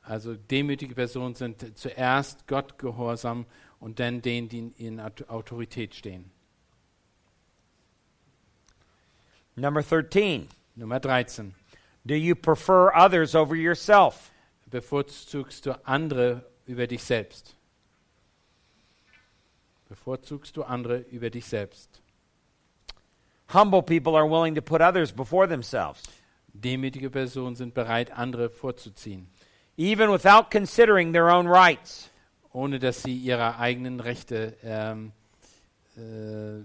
Also 0.08 0.36
demütige 0.36 0.96
Personen 0.96 1.36
sind 1.36 1.78
zuerst 1.78 2.48
Gott 2.48 2.78
gehorsam 2.78 3.46
und 3.80 4.00
dann 4.00 4.22
denen, 4.22 4.50
die 4.50 4.72
in 4.78 5.00
Autorität 5.00 5.94
stehen. 5.94 6.32
Number 9.56 9.84
13. 9.84 10.48
Nummer 10.76 11.00
13. 11.00 11.54
Do 12.04 12.16
you 12.16 12.36
prefer 12.36 12.92
others 12.96 13.36
over 13.36 13.56
yourself? 13.56 14.32
Bevorzugst 14.70 15.66
du 15.66 15.80
andere 15.86 16.46
über 16.66 16.88
dich 16.88 17.04
selbst? 17.04 17.56
Bevorzugst 19.88 20.58
du 20.58 20.64
andere 20.64 20.98
über 21.12 21.30
dich 21.30 21.46
selbst? 21.46 22.02
Humble 23.54 23.84
people 23.84 24.16
are 24.16 24.28
willing 24.28 24.56
to 24.56 24.62
put 24.62 24.82
others 24.82 25.12
before 25.12 25.48
themselves, 25.48 26.02
Demütige 26.54 27.10
Personen 27.10 27.56
sind 27.56 27.74
bereit, 27.74 28.12
andere 28.12 28.50
vorzuziehen, 28.50 29.28
even 29.78 30.10
without 30.10 30.50
considering 30.50 31.14
their 31.14 31.30
own 31.30 31.48
rights. 31.48 32.10
ohne 32.56 32.80
dass 32.80 33.04
sie 33.04 33.16
ihre 33.18 33.58
eigenen 33.60 34.00
Rechte 34.00 34.56
ähm, 34.64 35.12
äh, 35.98 36.64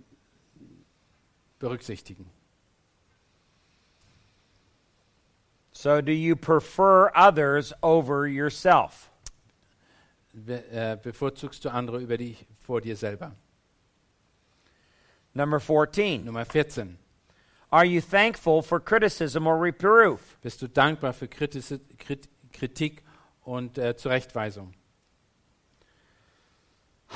berücksichtigen. 1.59 2.31
So, 5.73 6.01
do 6.01 6.13
you 6.13 6.37
prefer 6.37 7.11
others 7.17 7.75
over 7.83 8.27
yourself? 8.27 9.11
Be 10.33 10.63
äh, 10.71 10.97
bevorzugst 11.03 11.65
du 11.65 11.71
andere 11.71 11.99
über 12.01 12.17
dich 12.17 12.47
vor 12.61 12.81
dir 12.81 12.97
selber? 12.97 13.35
Number 15.35 15.61
14. 15.61 16.25
Nummer 16.25 16.45
14. 16.45 16.99
Are 17.73 17.85
you 17.85 18.01
thankful 18.01 18.63
for 18.63 18.81
criticism 18.81 19.47
or 19.47 19.57
reproof? 19.57 20.39
Bist 20.43 20.61
du 20.61 20.69
dankbar 20.69 21.13
für 21.13 21.29
Kritik 21.29 23.03
und 23.45 23.79
äh, 23.79 23.97
Zurechtweisung? 23.97 24.75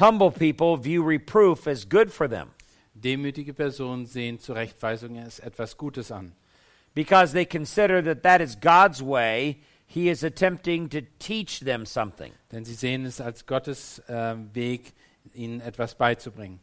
Humble 0.00 0.31
people 0.31 0.77
view 0.77 1.03
reproof 1.03 1.66
as 1.66 1.85
good 1.85 2.12
for 2.12 2.29
them 2.29 2.50
Demütige 2.94 3.53
Personen 3.53 4.07
sehen 4.07 4.38
Zurechtweisung 4.38 5.18
als 5.18 5.40
etwas 5.40 5.77
Gutes 5.77 6.12
an, 6.12 6.33
because 6.94 7.33
they 7.33 7.44
consider 7.44 8.00
that 8.03 8.22
that 8.22 8.40
is 8.40 8.57
God's 8.59 9.03
way. 9.03 9.61
He 9.87 10.09
is 10.09 10.24
attempting 10.24 10.88
to 10.90 11.03
teach 11.18 11.61
them 11.61 11.85
something. 11.87 12.33
denn 12.53 12.64
sie 12.64 12.74
sehen 12.74 13.05
es 13.05 13.20
als 13.20 13.46
Gottes 13.46 13.98
äh, 14.09 14.37
Weg, 14.55 14.92
ihnen 15.35 15.61
etwas 15.61 15.96
beizubringen. 15.96 16.61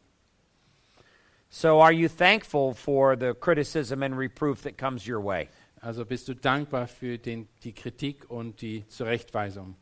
So, 1.54 1.82
are 1.82 1.92
you 1.92 2.08
thankful 2.08 2.74
for 2.74 3.18
the 3.18 3.34
criticism 3.34 4.04
and 4.04 4.18
reproof 4.18 4.62
that 4.62 4.78
comes 4.78 5.06
your 5.06 5.20
way? 5.20 5.50
Also 5.84 6.06
bist 6.06 6.30
du 6.30 6.34
dankbar 6.34 6.88
für 6.88 7.18
den, 7.18 7.50
die 7.64 7.74
Kritik 7.74 8.30
und 8.30 8.62
die 8.62 8.88
Zurechtweisung. 8.88 9.76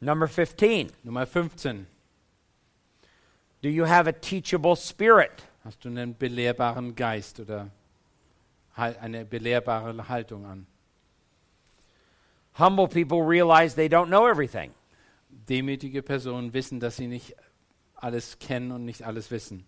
Number 0.00 0.26
15. 0.26 0.90
Nummer 1.04 1.26
15. 1.26 1.86
Do 3.60 3.68
you 3.68 3.84
have 3.84 4.08
a 4.08 4.12
teachable 4.12 4.74
spirit? 4.74 5.42
Hast 5.62 5.84
du 5.84 5.90
einen 5.90 6.16
belehrbaren 6.16 6.94
Geist 6.94 7.40
oder 7.40 7.70
eine 8.74 9.26
belehrbare 9.26 10.08
Haltung 10.08 10.46
an? 10.46 10.66
Humble 12.58 12.88
people 12.88 13.20
realize 13.20 13.74
they 13.74 13.88
don't 13.88 14.06
know 14.06 14.26
everything. 14.26 14.72
Demütige 15.28 16.02
Personen 16.02 16.54
wissen, 16.54 16.80
dass 16.80 16.96
sie 16.96 17.06
nicht 17.06 17.36
alles 18.00 18.38
kennen 18.38 18.72
und 18.72 18.84
nicht 18.84 19.06
alles 19.06 19.30
wissen. 19.30 19.64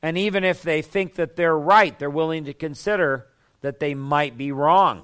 And 0.00 0.16
even 0.16 0.44
if 0.44 0.62
they 0.62 0.82
think 0.82 1.14
that 1.16 1.36
they're 1.36 1.58
right, 1.58 1.98
they're 1.98 2.12
willing 2.12 2.44
to 2.44 2.54
consider 2.54 3.26
that 3.62 3.80
they 3.80 3.94
might 3.94 4.36
be 4.36 4.52
wrong. 4.52 5.02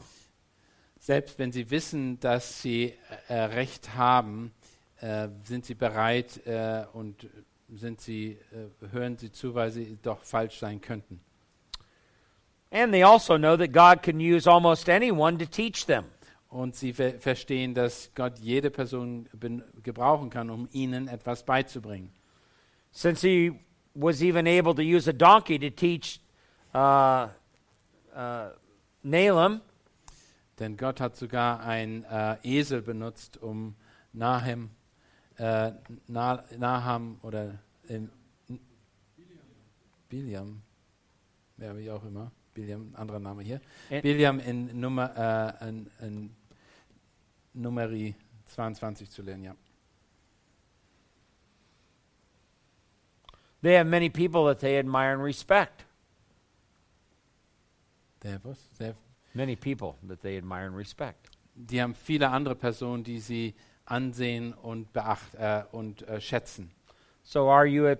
Selbst 1.01 1.39
wenn 1.39 1.53
sie 1.53 1.71
wissen, 1.71 2.19
dass 2.21 2.63
sie 2.63 2.95
äh, 3.29 3.35
Recht 3.35 3.95
haben, 3.97 4.53
äh, 5.01 5.29
sind 5.43 5.67
sie 5.67 5.75
bereit 5.75 6.47
äh, 6.47 6.85
und 6.93 7.29
sind 7.75 8.01
sie, 8.01 8.39
äh, 8.53 8.93
hören 8.93 9.19
sie 9.19 9.31
zu, 9.33 9.55
weil 9.55 9.71
sie 9.71 9.99
doch 10.03 10.23
falsch 10.23 10.59
sein 10.61 10.81
könnten. 10.81 11.21
And 12.71 12.93
they 12.93 13.03
also 13.03 13.37
know 13.37 13.57
that 13.57 13.73
God 13.73 14.03
can 14.03 14.19
use 14.19 14.51
almost 14.51 14.89
anyone 14.89 15.39
to 15.39 15.47
teach 15.47 15.87
them. 15.87 16.05
Und 16.49 16.75
sie 16.77 16.93
ver 16.93 17.21
verstehen, 17.21 17.75
dass 17.75 18.11
Gott 18.15 18.39
jede 18.39 18.71
Person 18.71 19.29
gebrauchen 19.83 20.31
kann, 20.31 20.51
um 20.51 20.69
ihnen 20.73 21.09
etwas 21.09 21.45
beizubringen. 21.45 22.13
Since 22.95 23.23
he 23.23 23.51
was 23.95 24.23
even 24.23 24.47
able 24.47 24.75
to 24.75 24.83
use 24.83 25.09
a 25.09 25.13
donkey 25.13 25.59
to 25.59 25.69
teach 25.69 26.21
uh, 26.75 27.29
uh, 28.15 28.51
Nahum, 29.03 29.61
Denn 30.59 30.77
Gott 30.77 31.01
hat 31.01 31.17
sogar 31.17 31.61
einen 31.61 32.05
äh, 32.05 32.37
Esel 32.45 32.81
benutzt, 32.83 33.39
um 33.43 33.75
Nahem, 34.13 34.71
äh, 35.37 35.73
Na, 36.07 36.45
Naham 36.57 37.19
oder 37.23 37.59
in, 37.89 38.09
Biliam, 40.09 40.63
ja, 41.57 41.77
wie 41.77 41.91
auch 41.91 42.05
immer, 42.05 42.31
Biliam, 42.55 42.95
anderer 42.95 43.19
Name 43.19 43.43
hier, 43.43 43.61
Äh. 43.91 44.01
Biliam 44.01 44.39
in, 44.39 44.79
Nummer, 44.79 45.59
äh, 45.61 45.69
in, 45.69 45.91
in 46.01 46.31
Numeri 47.53 48.15
22 48.47 49.11
zu 49.11 49.23
lernen, 49.23 49.43
ja. 49.43 49.57
They 53.65 53.75
have 53.75 53.87
many 53.87 54.09
people 54.09 54.45
that 54.45 54.61
they 54.61 54.79
admire 54.79 55.15
and 55.15 55.23
respect. 55.23 55.85
Der, 58.21 58.39
was? 58.45 58.59
Der, 58.79 58.95
Many 59.35 59.57
people 59.57 59.97
that 60.05 60.23
they 60.23 60.37
admire 60.37 60.67
and 60.67 60.77
respect. 60.77 61.31
die 61.57 61.81
haben 61.81 61.95
viele 61.95 62.31
andere 62.31 62.55
Personen, 62.55 63.05
die 63.05 63.19
sie 63.19 63.55
ansehen 63.87 64.53
und, 64.53 64.93
beacht, 64.93 65.35
äh, 65.35 65.63
und 65.73 66.07
äh, 66.09 66.21
schätzen. 66.21 66.71
So, 67.23 67.51
are 67.51 67.67
you 67.67 67.87
a, 67.87 67.97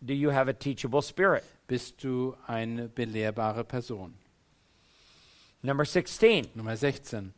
do 0.00 0.14
you 0.14 0.32
have 0.32 0.48
a 0.48 0.52
teachable 0.52 1.02
spirit? 1.02 1.44
Bist 1.66 2.02
du 2.02 2.36
eine 2.46 2.88
belehrbare 2.88 3.64
Person? 3.64 4.14
Number 5.62 5.84
16. 5.84 6.48
Nummer 6.54 6.76
16. 6.76 7.32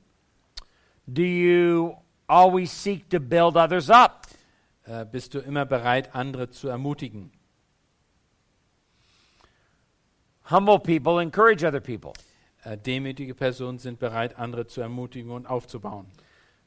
Do 1.07 1.23
you 1.23 1.97
always 2.27 2.71
seek 2.71 3.09
to 3.11 3.19
build 3.19 3.57
others 3.57 3.91
up? 3.91 4.27
Äh, 4.85 5.05
bist 5.05 5.35
du 5.35 5.41
immer 5.41 5.67
bereit, 5.67 6.15
andere 6.15 6.51
zu 6.51 6.69
ermutigen? 6.69 7.33
Humble 10.51 10.79
people 10.79 11.21
encourage 11.21 11.65
other 11.65 11.81
people. 11.81 12.13
Äh, 12.65 12.77
demütige 12.77 13.35
Personen 13.35 13.79
sind 13.79 13.99
bereit, 13.99 14.39
andere 14.39 14.67
zu 14.67 14.81
ermutigen 14.81 15.31
und 15.31 15.47
aufzubauen. 15.47 16.07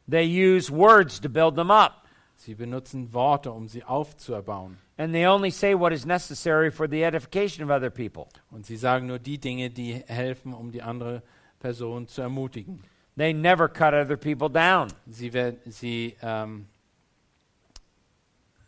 They 0.10 0.26
use 0.26 0.72
words 0.72 1.20
to 1.22 1.30
build 1.30 1.56
them 1.56 1.72
up, 1.72 2.04
Sie 2.36 2.56
benutzen 2.56 3.14
Worte, 3.14 3.52
um 3.52 3.68
sie 3.68 3.84
aufzuerbauen. 3.84 4.78
and 4.98 5.14
they 5.14 5.26
only 5.26 5.50
say 5.50 5.74
what 5.74 5.92
is 5.94 6.06
necessary 6.06 6.70
for 6.72 6.88
the 6.88 7.04
edification 7.04 7.64
of 7.64 7.70
other 7.70 7.90
people. 7.90 8.28
Und 8.52 8.66
sie 8.66 8.76
sagen 8.76 9.08
nur 9.08 9.20
die 9.20 9.38
Dinge, 9.38 9.70
die 9.70 9.94
helfen, 10.08 10.54
um 10.54 10.72
die 10.72 10.82
andere 10.82 11.24
Person 11.60 12.08
zu 12.08 12.22
ermutigen. 12.22 12.84
They 13.16 13.34
never 13.34 13.68
cut 13.70 13.94
other 13.94 14.18
people 14.18 14.50
down. 14.50 14.88
Sie, 15.08 15.32
sie, 15.66 16.18
ähm, 16.22 16.68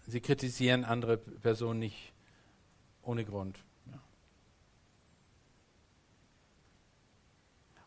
sie 0.07 0.21
kritisieren 0.21 0.85
andere 0.85 1.17
Personen 1.17 1.79
nicht 1.79 2.13
ohne 3.03 3.25
Grund. 3.25 3.59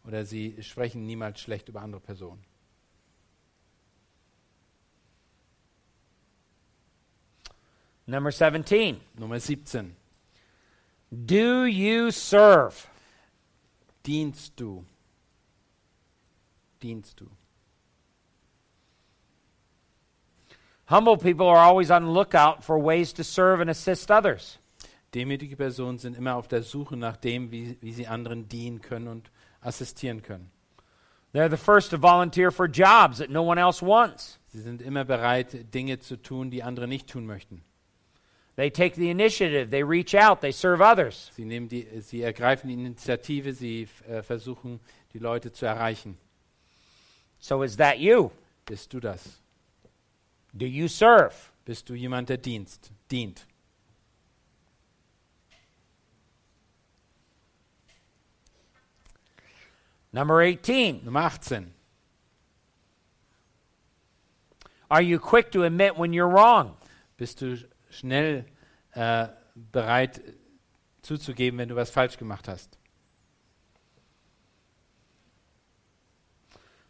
Oder 0.08 0.24
sie 0.24 0.56
sprechen 0.62 1.04
niemals 1.04 1.38
schlecht 1.38 1.68
über 1.68 1.82
andere 1.82 2.00
Personen. 2.00 2.42
Number 8.06 8.32
17. 8.32 8.98
Nummer 9.18 9.38
17. 9.38 9.94
Do 11.10 11.66
you 11.66 12.10
serve? 12.10 12.88
Dienst 14.06 14.58
du. 14.58 14.86
Dienst 16.80 17.20
du. 17.20 17.28
Humble 20.86 21.18
people 21.18 21.50
are 21.50 21.58
always 21.58 21.90
on 21.90 22.06
the 22.06 22.10
lookout 22.10 22.64
for 22.64 22.82
ways 22.82 23.12
to 23.12 23.22
serve 23.22 23.60
and 23.60 23.68
assist 23.68 24.10
others. 24.10 24.58
Demütige 25.12 25.56
Personen 25.56 25.98
sind 25.98 26.16
immer 26.16 26.36
auf 26.36 26.48
der 26.48 26.62
Suche 26.62 26.96
nach 26.96 27.18
dem, 27.18 27.50
wie, 27.50 27.76
wie 27.82 27.92
sie 27.92 28.06
anderen 28.06 28.48
dienen 28.48 28.80
können 28.80 29.08
und 29.08 29.30
assistieren 29.60 30.22
können. 30.22 30.50
They're 31.32 31.50
the 31.50 31.56
first 31.56 31.90
to 31.90 31.98
volunteer 31.98 32.50
for 32.50 32.68
jobs 32.68 33.18
that 33.18 33.30
no 33.30 33.42
one 33.42 33.58
else 33.58 33.82
wants. 33.82 34.38
Sie 34.52 34.60
sind 34.60 34.80
immer 34.80 35.04
bereit, 35.04 35.70
Dinge 35.72 35.98
zu 35.98 36.16
tun, 36.16 36.50
die 36.50 36.62
andere 36.62 36.88
nicht 36.88 37.06
tun 37.06 37.26
möchten. 37.26 37.62
They 38.56 38.70
take 38.70 38.96
the 38.96 39.10
initiative, 39.10 39.70
they 39.70 39.84
reach 39.84 40.14
out, 40.14 40.40
they 40.40 40.50
serve 40.50 40.80
others. 40.80 41.30
Sie, 41.36 41.44
nehmen 41.44 41.68
die, 41.68 41.86
sie 42.00 42.22
ergreifen 42.22 42.68
die 42.68 42.74
Initiative, 42.74 43.52
sie 43.52 43.86
äh, 44.08 44.22
versuchen, 44.22 44.80
die 45.12 45.18
Leute 45.18 45.52
zu 45.52 45.66
erreichen. 45.66 46.18
So 47.38 47.62
is 47.62 47.76
that 47.76 47.98
you? 47.98 48.30
Bist 48.66 48.92
du 48.92 48.98
das? 48.98 49.40
Do 50.52 50.66
you 50.66 50.88
serve? 50.88 51.34
Bist 51.64 51.88
du 51.88 51.94
jemand, 51.94 52.30
der 52.30 52.38
Dienst, 52.38 52.90
dient? 53.10 53.46
Number 60.12 60.40
18. 60.40 61.04
Nummer 61.04 61.20
18. 61.20 61.72
Are 64.90 65.02
you 65.02 65.18
quick 65.18 65.50
to 65.52 65.64
admit 65.64 65.98
when 65.98 66.12
you're 66.12 66.28
wrong? 66.28 66.76
Bist 67.18 67.42
du 67.42 67.56
schnell 67.90 68.46
äh, 68.94 69.28
bereit 69.54 70.22
zuzugeben, 71.02 71.58
wenn 71.58 71.68
du 71.68 71.76
was 71.76 71.90
falsch 71.90 72.16
gemacht 72.16 72.48
hast? 72.48 72.78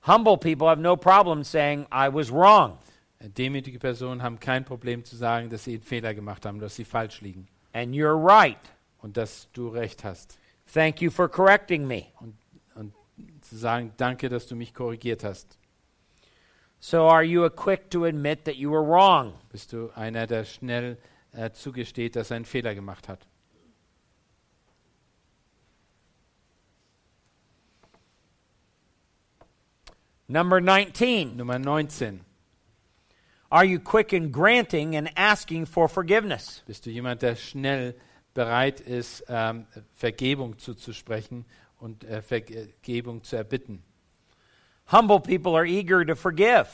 Humble 0.07 0.39
people 0.39 0.69
have 0.69 0.81
no 0.81 0.97
problem 0.97 1.43
saying, 1.45 1.87
I 1.91 2.09
was 2.09 2.31
wrong. 2.31 2.79
Demütige 3.21 3.81
Personen 3.81 4.23
haben 4.23 4.39
kein 4.39 4.65
Problem 4.65 5.05
zu 5.05 5.17
sagen, 5.17 5.51
dass 5.51 5.65
sie 5.65 5.75
einen 5.75 5.83
Fehler 5.83 6.15
gemacht 6.15 6.47
haben, 6.47 6.61
dass 6.61 6.77
sie 6.77 6.85
falsch 6.85 7.21
liegen 7.21 7.49
And 7.73 7.95
you're 7.95 8.17
right. 8.17 8.59
und 8.99 9.17
dass 9.17 9.49
du 9.53 9.69
recht 9.69 10.05
hast. 10.05 10.39
Thank 10.73 11.01
you 11.01 11.11
for 11.11 11.29
correcting 11.29 11.87
me. 11.87 12.07
Und 12.21 12.35
zu 13.41 13.57
sagen, 13.57 13.93
danke, 13.97 14.29
dass 14.29 14.47
du 14.47 14.57
mich 14.57 14.75
korrigiert 14.75 15.25
hast. 15.25 15.59
So 16.81 17.09
are 17.09 17.25
you 17.25 17.49
quick 17.51 17.91
to 17.91 18.05
admit 18.05 18.45
that 18.45 18.57
you 18.57 18.71
were 18.71 18.87
wrong? 18.87 19.35
Bist 19.51 19.73
du 19.73 19.91
einer, 19.97 20.27
der 20.27 20.45
schnell 20.45 20.97
äh, 21.33 21.51
zugesteht, 21.51 22.15
dass 22.15 22.31
er 22.31 22.37
einen 22.37 22.45
Fehler 22.45 22.75
gemacht 22.75 23.09
hat? 23.09 23.27
Number 30.29 30.61
19. 30.61 31.37
Nummer 31.37 31.59
19. 31.59 32.21
Are 33.51 33.65
you 33.65 33.81
quick 33.81 34.13
in 34.13 34.31
granting 34.31 34.95
and 34.95 35.11
asking 35.17 35.65
for 35.65 35.89
forgiveness? 35.89 36.63
Bist 36.67 36.85
du 36.85 36.91
jemand, 36.91 37.23
der 37.23 37.35
schnell 37.35 37.95
bereit 38.35 38.79
ist, 38.79 39.25
ähm, 39.29 39.67
Vergebung 39.95 40.59
zuzusprechen 40.59 41.47
und 41.79 42.05
äh, 42.05 42.23
Vergebung 42.23 43.23
zu 43.23 43.37
erbitten. 43.37 43.83
Humble 44.91 45.21
people 45.21 45.55
are 45.55 45.67
eager 45.67 46.05
to 46.05 46.15
forgive 46.15 46.69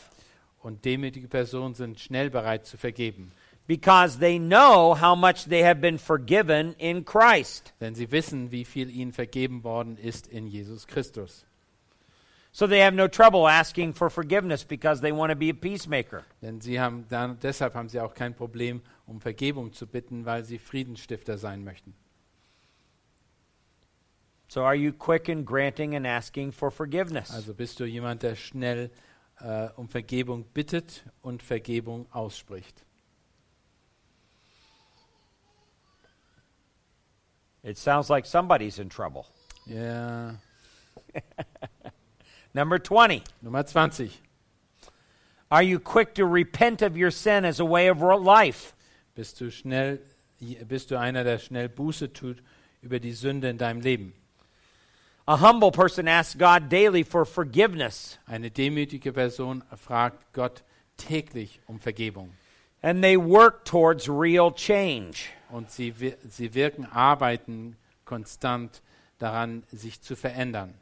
Und 0.63 0.85
demütige 0.85 1.29
Personen 1.29 1.75
sind 1.75 2.01
schnell 2.01 2.31
bereit 2.31 2.65
zu 2.67 2.77
vergeben, 2.79 3.33
because 3.67 4.19
they 4.19 4.39
know 4.39 4.95
how 4.95 5.17
much 5.17 5.47
they 5.49 5.63
have 5.63 5.81
been 5.81 5.99
forgiven 5.99 6.75
in 6.79 7.05
Christ. 7.05 7.75
denn 7.81 7.95
sie 7.95 8.11
wissen, 8.11 8.51
wie 8.51 8.65
viel 8.65 8.89
ihnen 8.91 9.13
vergeben 9.13 9.63
worden 9.63 9.99
ist 9.99 10.27
in 10.27 10.47
Jesus 10.47 10.87
Christus. 10.87 11.45
So 12.57 12.69
they 12.69 12.81
have 12.81 12.95
no 12.95 13.09
trouble 13.09 13.49
asking 13.49 13.95
for 13.95 14.09
forgiveness 14.09 14.65
because 14.65 15.01
they 15.01 15.11
want 15.11 15.33
to 15.33 15.37
be 15.37 15.51
a 15.51 15.55
peacemaker. 15.55 16.23
Denn 16.41 16.61
sie 16.61 16.79
haben 16.79 17.05
dann, 17.09 17.37
deshalb 17.41 17.75
haben 17.75 17.89
sie 17.89 17.99
auch 17.99 18.15
kein 18.15 18.33
Problem, 18.33 18.81
um 19.07 19.21
Vergebung 19.21 19.73
zu 19.73 19.89
bitten, 19.89 20.25
weil 20.25 20.45
sie 20.45 20.59
Friedensstifter 20.59 21.37
sein 21.37 21.65
möchten. 21.65 21.95
So 24.55 24.65
are 24.65 24.77
you 24.77 24.93
quick 24.93 25.29
in 25.29 25.43
granting 25.43 25.97
and 25.97 26.07
asking 26.07 26.53
for 26.53 26.71
forgiveness? 26.71 27.29
Also 27.35 27.53
bist 27.53 27.81
du 27.81 27.87
jemand, 27.87 28.23
der 28.23 28.37
schnell 28.37 28.93
äh, 29.41 29.69
um 29.75 29.89
Vergebung 29.89 30.45
bittet 30.55 31.03
und 31.23 31.43
Vergebung 31.43 32.07
ausspricht. 32.13 32.85
It 37.65 37.77
sounds 37.77 38.09
like 38.09 38.27
somebody's 38.27 38.79
in 38.79 38.89
trouble. 38.89 39.27
Ja. 39.67 40.37
Number 42.55 42.79
20. 42.79 43.25
Nummer 43.43 43.67
20. 43.67 44.23
Are 45.51 45.65
you 45.65 45.81
quick 45.81 46.15
to 46.15 46.25
repent 46.25 46.81
of 46.81 46.97
your 46.97 47.11
sin 47.11 47.45
as 47.45 47.59
a 47.59 47.65
way 47.65 47.91
of 47.91 48.01
life? 48.01 48.77
Bist 49.17 49.41
du 49.41 49.51
schnell, 49.51 49.99
bist 50.69 50.93
du 50.93 50.97
einer, 50.97 51.25
der 51.25 51.41
schnell 51.41 51.69
Buße 51.69 52.13
tut 52.13 52.41
über 52.83 53.01
die 53.01 53.15
Sünde 53.15 53.51
in 53.51 53.59
deinem 53.59 53.81
Leben? 53.81 54.15
A 55.27 55.37
humble 55.39 55.71
person 55.71 56.07
asks 56.07 56.35
God 56.37 56.69
daily 56.69 57.03
for 57.03 57.25
forgiveness, 57.25 58.19
Eine 58.27 58.51
demütige 58.51 59.13
Person 59.13 59.63
fragt 59.77 60.33
Gott 60.35 60.63
täglich 60.99 61.61
um 61.67 61.79
Vergebung. 61.81 62.31
and 62.83 63.03
they 63.03 63.17
work 63.17 63.65
towards 63.65 64.07
real 64.09 64.51
change. 64.51 65.31
Und 65.51 65.71
sie, 65.71 65.95
sie 66.29 66.53
wirken, 66.53 66.85
arbeiten 66.85 67.77
konstant 68.05 68.83
daran, 69.19 69.63
sich 69.73 70.03
zu 70.03 70.15
verändern, 70.17 70.75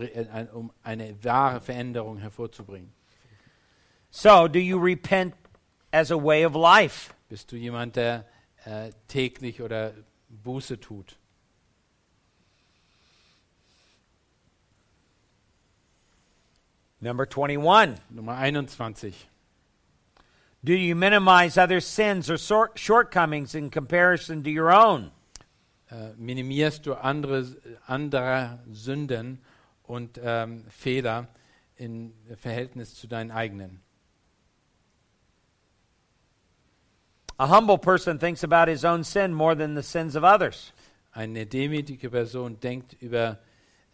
äh, 0.00 0.46
um 0.52 0.72
eine 0.82 1.14
wahre 1.22 1.60
Veränderung 1.60 2.18
hervorzubringen. 2.18 2.92
So, 4.10 4.48
do 4.48 4.58
you 4.58 4.78
repent 4.78 5.34
as 5.92 6.10
a 6.10 6.16
way 6.16 6.44
of 6.44 6.54
life? 6.56 7.12
Bist 7.28 7.52
du 7.52 7.56
jemand, 7.56 7.94
der 7.94 8.24
äh, 8.64 8.90
täglich 9.06 9.62
oder 9.62 9.92
Buße 10.28 10.80
tut? 10.80 11.16
Number 17.00 17.26
21. 17.26 17.96
Nummer 18.10 18.32
21. 18.32 19.14
Do 20.64 20.72
you 20.72 20.96
minimize 20.96 21.58
other 21.58 21.80
sins 21.80 22.30
or 22.30 22.38
shortcomings 22.74 23.54
in 23.54 23.70
comparison 23.70 24.42
to 24.42 24.50
your 24.50 24.72
own? 24.72 25.12
Äh, 25.90 26.14
minimierst 26.18 26.84
du 26.84 26.94
andere, 26.94 27.46
andere 27.86 28.58
Sünden 28.72 29.38
und 29.84 30.18
ähm, 30.20 30.64
Fehler 30.68 31.28
im 31.76 32.12
Verhältnis 32.36 32.96
zu 32.96 33.06
deinen 33.06 33.30
eigenen? 33.30 33.80
A 37.38 37.46
humble 37.46 37.78
person 37.78 38.18
thinks 38.18 38.42
about 38.42 38.66
his 38.66 38.84
own 38.84 39.04
sin 39.04 39.32
more 39.32 39.54
than 39.54 39.74
the 39.76 39.82
sins 39.82 40.16
of 40.16 40.24
others. 40.24 40.72
Eine 41.12 41.46
demütige 41.46 42.10
Person 42.10 42.58
denkt 42.58 42.96
über 43.00 43.38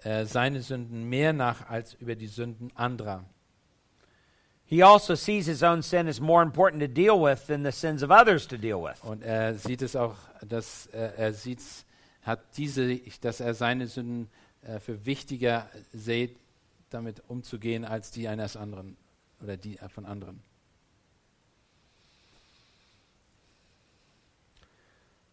äh, 0.05 0.25
seine 0.25 0.63
Sünden 0.63 1.09
mehr 1.09 1.33
nach 1.33 1.69
als 1.69 1.95
über 1.95 2.15
die 2.15 2.27
Sünden 2.27 2.71
anderer. 2.75 3.25
He 4.65 4.83
also 4.83 5.15
sees 5.15 5.47
his 5.47 5.63
own 5.63 5.83
sin 5.83 6.09
as 6.09 6.19
more 6.19 6.43
important 6.43 6.81
to 6.81 6.89
deal 6.89 7.21
with 7.21 7.47
than 7.47 7.63
the 7.63 7.73
sins 7.73 8.03
of 8.03 8.11
others 8.11 8.47
to 8.49 8.57
deal 8.57 8.83
with. 8.83 9.03
Und 9.03 9.23
er 9.23 9.55
sieht 9.55 9.83
es 9.83 9.95
auch, 9.95 10.17
dass 10.49 10.87
äh, 10.87 11.11
er 11.17 11.33
sieht, 11.35 11.61
hat 12.23 12.41
diese, 12.57 12.97
dass 13.21 13.41
er 13.41 13.55
seine 13.55 13.87
Sünden 13.87 14.31
äh, 14.63 14.81
für 14.81 15.05
wichtiger 15.05 15.69
sieht, 15.93 16.39
damit 16.89 17.23
umzugehen, 17.29 17.85
als 17.85 18.11
die 18.13 18.29
eines 18.29 18.57
anderen 18.57 18.97
oder 19.43 19.57
die 19.57 19.79
von 19.95 20.07
anderen. 20.07 20.43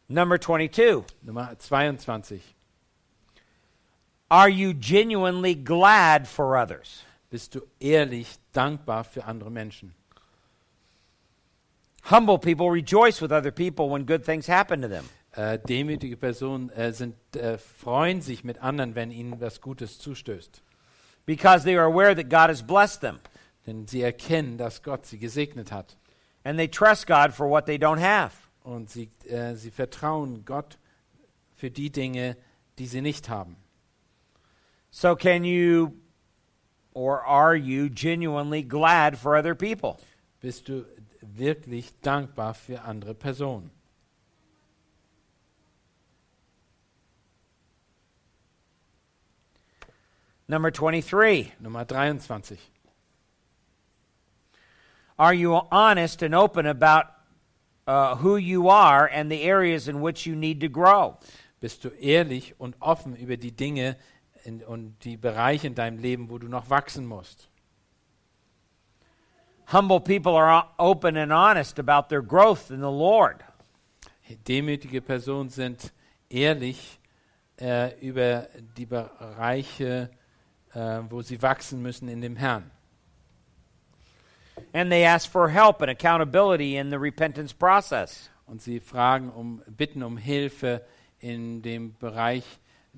Number 0.10 0.42
22. 0.42 1.06
Nummer 1.22 1.58
22. 1.58 2.42
Are 4.30 4.50
you 4.50 4.74
genuinely 4.74 5.56
glad 5.56 6.28
for 6.28 6.56
others? 6.56 7.04
Bist 7.32 7.56
du 7.56 7.62
ehrlich 7.80 8.38
dankbar 8.54 9.04
für 9.04 9.26
andere 9.26 9.50
Menschen? 9.52 9.94
Humble 12.10 12.38
people 12.40 12.70
rejoice 12.72 13.22
with 13.22 13.32
other 13.32 13.52
people 13.52 13.90
when 13.90 14.06
good 14.06 14.24
things 14.24 14.48
happen 14.48 14.82
to 14.82 14.88
them. 14.88 15.06
Äh, 15.34 15.60
demütige 15.60 16.18
Personen 16.18 16.70
äh, 16.72 16.92
sind, 16.92 17.16
äh, 17.36 17.58
freuen 17.58 18.22
sich 18.22 18.44
mit 18.44 18.60
anderen, 18.64 18.96
wenn 18.96 19.12
ihnen 19.12 19.40
was 19.40 19.62
Gutes 19.62 20.00
zustößt. 20.00 20.62
because 21.26 21.64
they 21.64 21.78
are 21.78 21.86
aware 21.86 22.16
that 22.16 22.30
God 22.30 22.50
has 22.50 22.64
blessed 22.64 23.02
them 23.02 23.20
Denn 23.68 23.86
sie 23.86 24.02
erkennen, 24.02 24.58
dass 24.58 24.82
Gott 24.82 25.06
sie 25.06 25.20
gesegnet 25.20 25.72
hat. 25.72 25.98
and 26.44 26.58
they 26.58 26.68
trust 26.68 27.06
God 27.06 27.32
for 27.34 27.48
what 27.50 27.66
they 27.68 27.78
don't 27.78 28.00
have. 28.02 28.32
Und 28.64 28.90
sie, 28.90 29.10
äh, 29.28 29.54
sie 29.56 29.70
vertrauen 29.72 30.46
Gott 30.46 30.80
für 31.56 31.70
die 31.70 31.92
Dinge, 31.92 32.36
die 32.80 32.88
sie 32.88 33.02
nicht 33.02 33.30
haben. 33.30 33.56
So, 34.92 35.16
can 35.16 35.44
you 35.44 35.98
or 36.94 37.24
are 37.24 37.56
you 37.56 37.90
genuinely 37.90 38.62
glad 38.62 39.18
for 39.18 39.36
other 39.36 39.56
people? 39.56 40.00
Bist 40.42 40.68
du 40.68 40.86
wirklich 41.22 41.92
dankbar 42.02 42.54
für 42.54 42.84
andere 42.84 43.14
Personen? 43.14 43.72
Number 50.48 50.72
23. 50.72 51.54
Nummer 51.60 51.86
23. 51.86 52.58
Are 55.20 55.34
you 55.34 55.54
honest 55.72 56.24
and 56.24 56.34
open 56.34 56.66
about 56.66 57.06
uh, 57.86 58.16
who 58.16 58.38
you 58.38 58.70
are 58.70 59.06
and 59.06 59.32
the 59.32 59.44
areas 59.44 59.88
in 59.88 60.02
which 60.02 60.26
you 60.26 60.36
need 60.36 60.62
to 60.62 60.68
grow? 60.68 61.18
Bist 61.62 61.84
du 61.84 61.90
ehrlich 62.02 62.56
und 62.58 62.76
offen 62.82 63.16
über 63.16 63.38
die 63.38 63.52
Dinge 63.52 63.98
in, 64.44 64.64
und 64.64 65.04
die 65.04 65.18
Bereiche 65.18 65.68
in 65.68 65.76
deinem 65.76 65.98
Leben, 65.98 66.30
wo 66.30 66.38
du 66.38 66.48
noch 66.48 66.70
wachsen 66.70 67.06
musst? 67.06 67.50
Humble 69.72 70.00
people 70.00 70.36
are 70.36 70.66
open 70.78 71.16
and 71.16 71.32
honest 71.32 71.78
about 71.80 72.10
their 72.10 72.24
growth 72.24 72.72
in 72.72 72.80
the 72.80 72.90
Lord. 72.90 73.44
Demütige 74.48 75.02
Personen 75.02 75.50
sind 75.50 75.92
ehrlich 76.30 77.00
äh, 77.60 78.00
über 78.00 78.48
die 78.78 78.86
Bereiche, 78.86 80.10
äh, 80.74 81.00
wo 81.10 81.22
sie 81.22 81.42
wachsen 81.42 81.82
müssen 81.82 82.10
in 82.10 82.22
dem 82.22 82.36
Herrn. 82.36 82.72
And 84.74 84.92
they 84.92 85.06
ask 85.06 85.30
for 85.30 85.50
help 85.50 85.82
and 85.82 85.90
accountability 85.90 86.78
in 86.78 86.90
the 86.90 86.98
repentance 86.98 87.54
process. 87.54 88.30
Und 88.46 88.62
sie 88.62 88.80
fragen 88.80 89.30
um, 89.30 89.62
bitten 89.68 90.04
um 90.04 90.18
Hilfe 90.18 90.84
in 91.20 91.62
dem 91.62 91.96
Bereich 91.98 92.44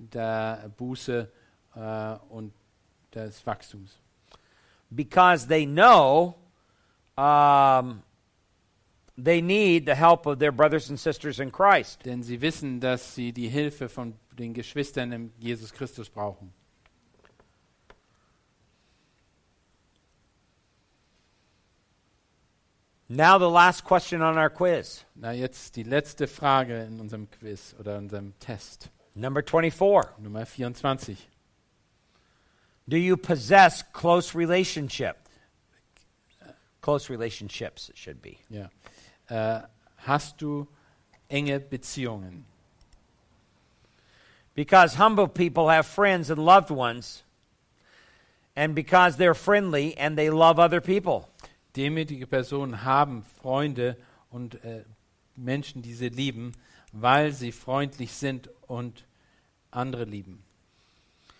der 0.09 0.71
Buße 0.77 1.31
äh, 1.75 2.15
und 2.29 2.53
des 3.13 3.45
Wachstums. 3.45 4.01
because 4.93 5.47
they 5.47 5.65
know 5.65 6.35
um, 7.17 8.03
they 9.17 9.41
need 9.41 9.85
the 9.85 9.95
help 9.95 10.25
of 10.25 10.39
their 10.39 10.51
brothers 10.51 10.89
and 10.89 10.99
sisters 10.99 11.39
in 11.39 11.51
Christ. 11.51 12.03
Denn 12.05 12.23
sie 12.23 12.41
wissen, 12.41 12.79
dass 12.79 13.15
sie 13.15 13.31
die 13.31 13.47
Hilfe 13.47 13.89
von 13.89 14.15
den 14.37 14.53
Geschwistern 14.53 15.11
in 15.11 15.31
Jesus 15.39 15.71
Christus 15.71 16.09
brauchen. 16.09 16.53
Now, 23.13 23.37
the 23.37 23.49
last 23.49 23.83
question 23.83 24.21
on 24.21 24.37
our 24.37 24.49
quiz. 24.49 25.03
Na, 25.15 25.33
jetzt 25.33 25.75
die 25.75 25.83
letzte 25.83 26.27
Frage 26.27 26.83
in 26.83 27.01
unserem 27.01 27.29
Quiz 27.29 27.75
oder 27.77 27.97
unserem 27.97 28.33
Test. 28.39 28.89
Number 29.15 29.41
24. 29.41 30.13
Nummer 30.19 30.45
24. 30.45 31.17
Do 32.88 32.97
you 32.97 33.17
possess 33.17 33.84
close 33.93 34.36
relationship? 34.36 35.17
Close 36.82 37.10
relationships, 37.10 37.89
it 37.89 37.97
should 37.97 38.21
be. 38.21 38.39
Ja. 38.50 38.69
Äh, 39.30 39.62
hast 40.08 40.41
du 40.41 40.67
enge 41.30 41.60
Beziehungen? 41.60 42.45
Because 44.56 44.95
humble 44.95 45.28
people 45.28 45.69
have 45.69 45.86
friends 45.86 46.30
and 46.30 46.43
loved 46.43 46.71
ones, 46.71 47.24
and 48.56 48.76
because 48.76 49.15
they're 49.17 49.34
friendly 49.34 49.95
and 49.97 50.17
they 50.17 50.30
love 50.30 50.60
other 50.60 50.82
people. 50.82 51.30
Demütige 51.74 52.28
Personen 52.28 52.84
haben 52.84 53.24
Freunde 53.41 53.95
und 54.30 54.56
äh, 54.65 54.84
Menschen, 55.38 55.82
die 55.82 55.93
sie 55.93 56.10
lieben, 56.10 56.52
weil 56.91 57.32
sie 57.32 57.52
freundlich 57.54 58.12
sind 58.12 58.50
und 58.71 59.03
andere 59.69 60.05
lieben. 60.05 60.43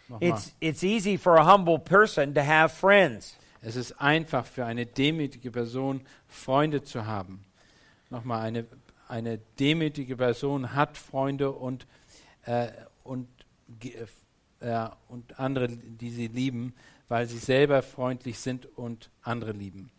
Nochmal. 0.10 0.30
It's, 0.30 0.54
it's 0.60 0.84
easy 0.84 1.18
for 1.18 1.38
a 1.38 1.46
humble 1.46 1.80
person 1.80 2.34
to 2.36 2.42
have 2.42 2.76
friends. 2.76 3.38
Es 3.62 3.78
ist 3.78 3.94
einfach 4.02 4.46
für 4.46 4.66
eine 4.66 4.86
demütige 4.86 5.52
Person, 5.52 6.02
Freunde 6.28 6.84
zu 6.84 7.06
haben. 7.06 7.46
Nochmal, 8.10 8.42
eine, 8.42 8.66
eine 9.08 9.40
demütige 9.60 10.18
Person 10.18 10.74
hat 10.76 10.98
Freunde 10.98 11.52
und, 11.52 11.88
äh, 12.46 12.68
und, 13.04 13.28
äh, 14.60 14.90
und 15.08 15.40
andere, 15.40 15.70
die 15.70 16.10
sie 16.10 16.28
lieben, 16.28 16.74
weil 17.08 17.28
sie 17.28 17.38
selber 17.38 17.82
freundlich 17.82 18.40
sind 18.40 18.66
und 18.78 19.10
andere 19.22 19.54
lieben. 19.54 19.90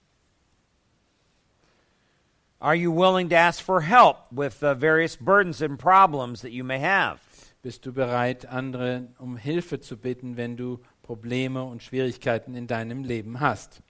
Are 2.62 2.76
you 2.76 2.92
willing 2.92 3.28
to 3.30 3.34
ask 3.34 3.60
for 3.60 3.80
help 3.80 4.32
with 4.32 4.62
uh, 4.62 4.74
various 4.74 5.16
burdens 5.16 5.60
and 5.60 5.76
problems 5.76 6.42
that 6.42 6.52
you 6.52 6.62
may 6.62 6.78
have? 6.78 7.20
Bist 7.60 7.82
du 7.82 7.90
bereit, 7.90 8.44
andere 8.48 9.08
um 9.18 9.36
Hilfe 9.36 9.80
zu 9.80 9.96
bitten, 9.96 10.36
wenn 10.36 10.54
du 10.54 10.78
Probleme 11.02 11.64
und 11.64 11.82
Schwierigkeiten 11.82 12.54
in 12.54 12.68
deinem 12.68 13.02
Leben 13.02 13.40
hast? 13.40 13.80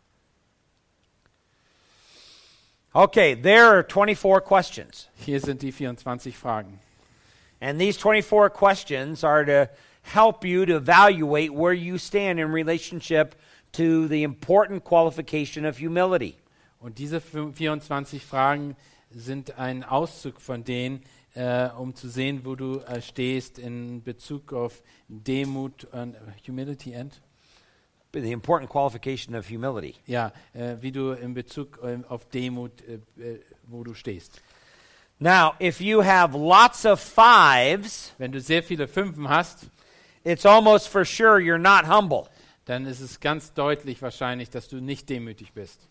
Okay, 2.95 3.35
there 3.35 3.67
are 3.67 3.83
24 3.83 4.41
questions. 4.41 5.09
Hier 5.17 5.39
sind 5.39 5.61
die 5.61 5.71
24 5.71 6.35
Fragen. 6.35 6.79
And 7.61 7.79
these 7.79 7.99
24 7.99 8.49
questions 8.49 9.23
are 9.23 9.45
to 9.45 9.69
help 10.01 10.47
you 10.47 10.65
to 10.65 10.77
evaluate 10.77 11.53
where 11.53 11.75
you 11.75 11.99
stand 11.99 12.41
in 12.41 12.51
relationship 12.51 13.35
to 13.73 14.09
the 14.09 14.23
important 14.23 14.83
qualification 14.83 15.67
of 15.67 15.77
humility. 15.77 16.39
Und 16.83 16.99
diese 16.99 17.19
fü- 17.19 17.53
24 17.53 18.25
Fragen 18.25 18.77
sind 19.11 19.59
ein 19.59 19.85
Auszug 19.85 20.41
von 20.41 20.65
denen, 20.65 21.03
äh, 21.35 21.69
um 21.71 21.95
zu 21.95 22.09
sehen, 22.09 22.45
wo 22.45 22.55
du 22.57 22.81
äh, 22.81 23.01
stehst 23.01 23.59
in 23.59 24.03
Bezug 24.03 24.53
auf 24.53 24.83
Demut 25.09 25.85
und 25.85 26.17
Humility 26.47 26.95
and 26.97 27.21
The 28.15 28.31
important 28.31 28.69
qualification 28.71 29.35
of 29.35 29.49
humility. 29.49 29.95
ja, 30.07 30.33
äh, 30.53 30.77
wie 30.81 30.93
du 30.93 31.13
in 31.13 31.33
Bezug 31.33 31.79
äh, 31.83 31.99
auf 32.09 32.29
Demut, 32.29 32.73
äh, 32.83 32.95
äh, 33.23 33.41
wo 33.67 33.83
du 33.85 33.95
stehst. 33.95 34.43
Now, 35.19 35.55
if 35.61 35.81
you 35.81 36.03
have 36.05 36.37
lots 36.37 36.85
of 36.85 37.01
fives, 37.01 38.13
Wenn 38.19 38.31
du 38.33 38.41
sehr 38.41 38.63
viele 38.63 38.87
Fünfen 38.87 39.29
hast, 39.31 39.67
it's 40.25 40.45
almost 40.45 40.89
for 40.89 41.07
sure 41.07 41.39
you're 41.39 41.57
not 41.59 41.87
humble. 41.89 42.25
dann 42.67 42.85
ist 42.85 43.01
es 43.01 43.19
ganz 43.19 43.55
deutlich 43.55 44.03
wahrscheinlich, 44.03 44.51
dass 44.51 44.69
du 44.69 44.81
nicht 44.83 45.09
demütig 45.09 45.53
bist. 45.55 45.89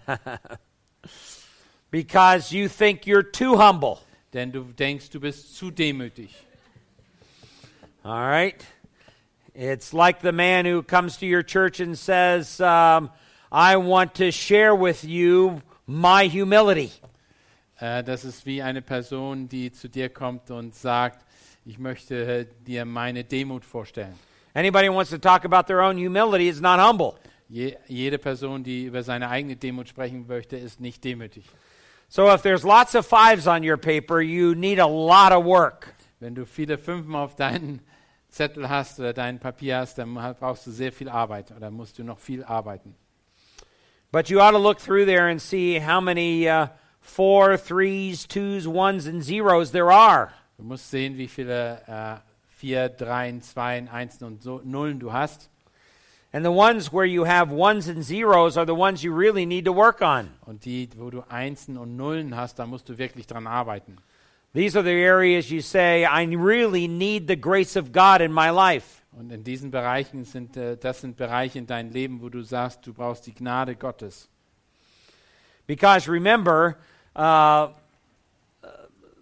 because 1.90 2.52
you 2.52 2.68
think 2.68 3.06
you're 3.06 3.22
too 3.22 3.56
humble. 3.56 4.00
Denn 4.32 4.50
du 4.50 4.64
denkst, 4.64 5.10
du 5.10 5.20
bist 5.20 5.56
zu 5.56 5.70
demütig. 5.70 6.30
All 8.04 8.26
right? 8.26 8.60
It's 9.54 9.92
like 9.92 10.22
the 10.22 10.32
man 10.32 10.64
who 10.64 10.82
comes 10.82 11.18
to 11.18 11.26
your 11.26 11.42
church 11.42 11.80
and 11.80 11.98
says, 11.98 12.60
um, 12.60 13.10
I 13.50 13.76
want 13.76 14.14
to 14.14 14.32
share 14.32 14.74
with 14.74 15.04
you 15.04 15.60
my 15.86 16.26
humility. 16.26 16.90
Äh, 17.78 18.02
das 18.02 18.24
ist 18.24 18.46
wie 18.46 18.62
eine 18.62 18.80
Person, 18.80 19.48
die 19.48 19.70
zu 19.72 19.88
dir 19.88 20.08
kommt 20.08 20.50
und 20.50 20.74
sagt, 20.74 21.24
ich 21.66 21.78
möchte 21.78 22.40
äh, 22.40 22.46
dir 22.66 22.84
meine 22.84 23.24
Demut 23.24 23.64
vorstellen. 23.64 24.14
Anybody 24.54 24.88
who 24.88 24.94
wants 24.94 25.10
to 25.10 25.18
talk 25.18 25.44
about 25.44 25.66
their 25.66 25.82
own 25.82 25.98
humility 25.98 26.48
is 26.48 26.60
not 26.60 26.80
humble. 26.80 27.18
Je, 27.52 27.76
jede 27.86 28.16
Person, 28.16 28.64
die 28.64 28.86
über 28.86 29.02
seine 29.02 29.28
eigene 29.28 29.56
Demut 29.56 29.86
sprechen 29.86 30.26
möchte, 30.26 30.56
ist 30.56 30.80
nicht 30.80 31.04
demütig. 31.04 31.44
So 32.08 32.32
if 32.32 32.40
there's 32.40 32.62
lots 32.62 32.94
of 32.94 33.06
fives 33.06 33.46
on 33.46 33.62
your 33.62 33.76
paper, 33.76 34.22
you 34.22 34.54
need 34.54 34.78
a 34.78 34.86
lot 34.86 35.32
of 35.32 35.44
work. 35.44 35.94
Wenn 36.18 36.34
du 36.34 36.46
viele 36.46 36.78
Fünfen 36.78 37.14
auf 37.14 37.36
deinen 37.36 37.82
Zettel 38.30 38.70
hast 38.70 38.98
oder 39.00 39.12
dein 39.12 39.38
Papier 39.38 39.80
hast, 39.80 39.98
dann 39.98 40.14
brauchst 40.14 40.66
du 40.66 40.70
sehr 40.70 40.92
viel 40.92 41.10
Arbeit 41.10 41.50
oder 41.54 41.70
musst 41.70 41.98
du 41.98 42.04
noch 42.04 42.18
viel 42.18 42.42
arbeiten. 42.42 42.94
But 44.10 44.30
you 44.30 44.40
ought 44.40 44.52
to 44.52 44.58
look 44.58 44.78
through 44.78 45.04
there 45.04 45.30
and 45.30 45.38
see 45.38 45.78
how 45.78 46.00
many 46.00 46.48
uh, 46.48 46.68
four, 47.02 47.58
threes, 47.58 48.26
twos, 48.26 48.66
ones, 48.66 49.06
and 49.06 49.22
zeros 49.22 49.72
there 49.72 49.92
are. 49.92 50.32
Du 50.56 50.64
musst 50.64 50.90
sehen, 50.90 51.18
wie 51.18 51.28
viele 51.28 51.82
äh, 51.86 52.16
Vier, 52.48 52.88
Dreien, 52.88 53.42
Zweien, 53.42 53.88
Einsen 53.88 54.24
und 54.24 54.42
so, 54.42 54.62
Nullen 54.64 54.98
du 54.98 55.12
hast. 55.12 55.50
And 56.32 56.44
the 56.44 56.50
ones 56.50 56.90
where 56.90 57.04
you 57.04 57.24
have 57.24 57.50
ones 57.50 57.88
and 57.88 58.02
zeros 58.02 58.56
are 58.56 58.64
the 58.64 58.74
ones 58.74 59.04
you 59.04 59.12
really 59.12 59.44
need 59.44 59.66
to 59.66 59.72
work 59.72 60.00
on. 60.00 60.30
Und 60.46 60.64
die, 60.64 60.88
wo 60.96 61.10
du 61.10 61.22
Einsen 61.28 61.76
und 61.76 61.96
Nullen 61.96 62.34
hast, 62.34 62.58
da 62.58 62.66
musst 62.66 62.88
du 62.88 62.96
wirklich 62.96 63.26
dran 63.26 63.46
arbeiten. 63.46 63.98
These 64.54 64.76
are 64.76 64.82
the 64.82 65.04
areas 65.04 65.50
you 65.50 65.60
say, 65.60 66.04
I 66.04 66.24
really 66.24 66.88
need 66.88 67.26
the 67.26 67.36
grace 67.36 67.76
of 67.76 67.92
God 67.92 68.20
in 68.20 68.32
my 68.32 68.50
life. 68.50 69.02
Und 69.12 69.30
in 69.30 69.44
diesen 69.44 69.70
Bereichen 69.70 70.24
sind, 70.24 70.56
äh, 70.56 70.76
das 70.76 71.02
sind 71.02 71.16
Bereiche 71.16 71.58
in 71.58 71.66
deinem 71.66 71.90
Leben, 71.90 72.22
wo 72.22 72.30
du 72.30 72.42
sagst, 72.42 72.86
du 72.86 72.94
brauchst 72.94 73.26
die 73.26 73.34
Gnade 73.34 73.74
Gottes. 73.76 74.28
Because 75.66 76.08
remember, 76.08 76.76
uh, 77.14 77.68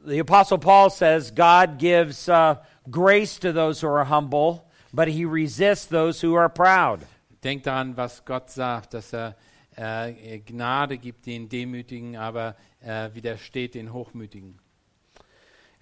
the 0.04 0.20
Apostle 0.20 0.58
Paul 0.58 0.90
says 0.90 1.30
God 1.30 1.78
gives 1.78 2.28
uh, 2.28 2.56
grace 2.88 3.38
to 3.40 3.52
those 3.52 3.80
who 3.80 3.88
are 3.88 4.04
humble, 4.04 4.64
but 4.92 5.08
he 5.08 5.24
resists 5.24 5.86
those 5.86 6.20
who 6.20 6.34
are 6.34 6.48
proud. 6.48 7.00
Denk 7.42 7.62
daran, 7.64 7.96
was 7.96 8.24
Gott 8.24 8.50
sagt, 8.50 8.94
dass 8.94 9.12
er 9.12 9.36
äh, 9.76 10.38
Gnade 10.40 10.98
gibt 10.98 11.26
den 11.26 11.48
Demütigen, 11.48 12.16
aber 12.16 12.56
äh, 12.80 13.08
widersteht 13.14 13.74
den 13.74 13.92
Hochmütigen. 13.92 14.58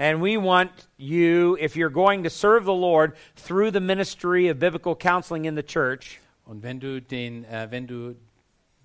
And 0.00 0.22
we 0.22 0.36
want 0.36 0.70
you, 0.96 1.56
if 1.56 1.74
you're 1.74 1.90
going 1.90 2.22
to 2.22 2.30
serve 2.30 2.64
the 2.64 2.74
Lord 2.74 3.16
through 3.34 3.72
the 3.72 3.80
ministry 3.80 4.48
of 4.48 4.60
biblical 4.60 4.94
counseling 4.94 5.44
in 5.44 5.56
the 5.56 5.62
church, 5.62 6.20
Und 6.48 6.62
wenn 6.62 6.80
du 6.80 7.02
den, 7.02 7.44
äh, 7.44 7.66
wenn 7.70 7.86
du 7.86 8.16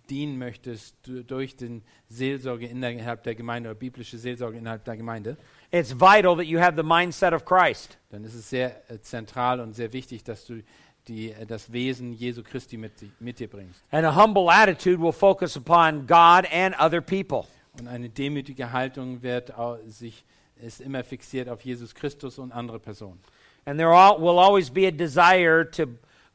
dienen 0.10 0.38
möchtest 0.38 0.98
du, 1.08 1.24
durch 1.24 1.56
den 1.56 1.82
Seelsorge 2.10 2.68
innerhalb 2.68 3.24
der 3.24 3.36
Gemeinde 3.36 3.70
oder 3.70 3.80
biblische 3.80 4.18
Seelsorge 4.18 4.58
innerhalb 4.58 4.84
der 4.84 4.98
Gemeinde, 4.98 5.38
it's 5.74 5.92
vital 5.92 6.36
that 6.38 6.46
you 6.46 6.60
have 6.60 6.76
the 6.76 6.84
mindset 6.84 7.34
of 7.34 7.44
Christ. 7.46 7.98
dann 8.12 8.24
ist 8.24 8.36
es 8.36 8.50
sehr 8.50 8.90
äh, 8.90 9.00
zentral 9.02 9.60
und 9.60 9.74
sehr 9.74 9.92
wichtig, 9.92 10.24
dass 10.24 10.46
du 10.46 10.62
die, 11.08 11.32
äh, 11.32 11.46
das 11.46 11.72
Wesen 11.74 12.14
Jesu 12.14 12.44
Christi 12.44 12.78
mit, 12.78 12.94
mit 13.20 13.40
dir 13.40 13.50
bringst. 13.50 13.84
And 13.92 14.06
a 14.06 14.16
humble 14.16 14.50
attitude 14.50 15.02
will 15.02 15.12
focus 15.12 15.58
upon 15.58 16.06
God 16.08 16.46
and 16.54 16.76
other 16.80 17.02
people. 17.02 17.46
Und 17.80 17.88
eine 17.88 18.08
demütige 18.08 18.72
Haltung 18.72 19.22
wird 19.24 19.58
au- 19.58 19.80
sich, 19.88 20.24
ist 20.62 20.80
immer 20.80 21.04
fixiert 21.04 21.50
auf 21.50 21.62
Jesus 21.66 21.94
Christus 21.96 22.38
und 22.38 22.52
andere 22.52 22.80
Personen. 22.80 23.20
And 23.66 23.80
there 23.80 23.90
al- 23.96 24.22
will 24.22 24.38
always 24.38 24.70
be 24.70 24.88
a 24.88 24.92
desire 24.92 25.66
to 25.72 25.88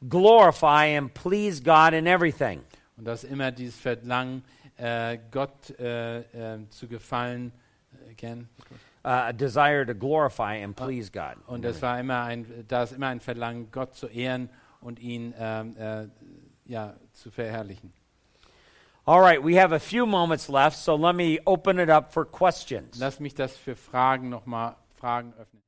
glorify 0.09 0.97
and 0.97 1.13
please 1.13 1.61
God 1.63 1.93
in 1.93 2.05
everything. 2.07 2.61
Und 2.97 3.05
das 3.05 3.23
ist 3.23 3.31
immer 3.31 3.51
dieses 3.51 3.75
Verlangen, 3.79 4.43
äh, 4.77 5.17
Gott 5.31 5.69
äh, 5.79 6.19
äh, 6.19 6.59
zu 6.69 6.87
gefallen. 6.87 7.51
Äh, 8.07 8.11
Again. 8.11 8.49
Uh, 9.01 9.27
a 9.29 9.33
desire 9.33 9.85
to 9.85 9.93
glorify 9.93 10.55
and 10.55 10.75
please 10.75 11.09
God. 11.09 11.37
Und 11.47 11.63
das 11.63 11.81
war 11.81 11.97
immer 11.99 12.23
ein, 12.23 12.65
da 12.67 12.83
ist 12.83 12.91
immer 12.91 13.07
ein 13.07 13.21
Verlangen, 13.21 13.71
Gott 13.71 13.95
zu 13.95 14.07
ehren 14.07 14.49
und 14.81 14.99
ihn 14.99 15.33
ähm, 15.39 15.77
äh, 15.77 16.07
ja, 16.65 16.95
zu 17.13 17.31
verherrlichen. 17.31 17.93
All 19.05 19.21
right, 19.21 19.41
we 19.41 19.55
have 19.55 19.71
a 19.71 19.79
few 19.79 20.05
moments 20.05 20.49
left, 20.49 20.77
so 20.77 20.97
let 20.97 21.15
me 21.15 21.39
open 21.45 21.79
it 21.79 21.89
up 21.89 22.11
for 22.11 22.25
questions. 22.25 22.99
Lass 22.99 23.21
mich 23.21 23.33
das 23.33 23.55
für 23.55 23.75
Fragen 23.75 24.29
nochmal 24.29 24.75
Fragen 24.95 25.33
öffnen. 25.39 25.63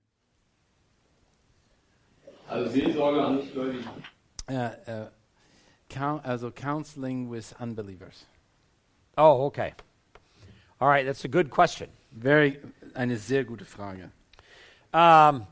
Also 2.50 2.70
Seelsorge 2.70 3.24
an 3.26 3.36
Nichtgläubigen. 3.38 3.88
Äh, 4.50 4.66
äh, 4.86 5.08
coun- 5.90 6.20
also 6.26 6.52
Counseling 6.52 7.32
with 7.32 7.56
Unbelievers. 7.60 8.26
Oh, 9.18 9.46
okay. 9.46 9.74
All 10.82 10.90
right, 10.90 11.06
that's 11.06 11.24
a 11.24 11.30
good 11.30 11.50
question. 11.50 11.90
Very, 12.12 12.60
eine 12.96 13.18
sehr 13.18 13.44
gute 13.44 13.66
Frage. 13.66 14.12
Um, 14.94 15.48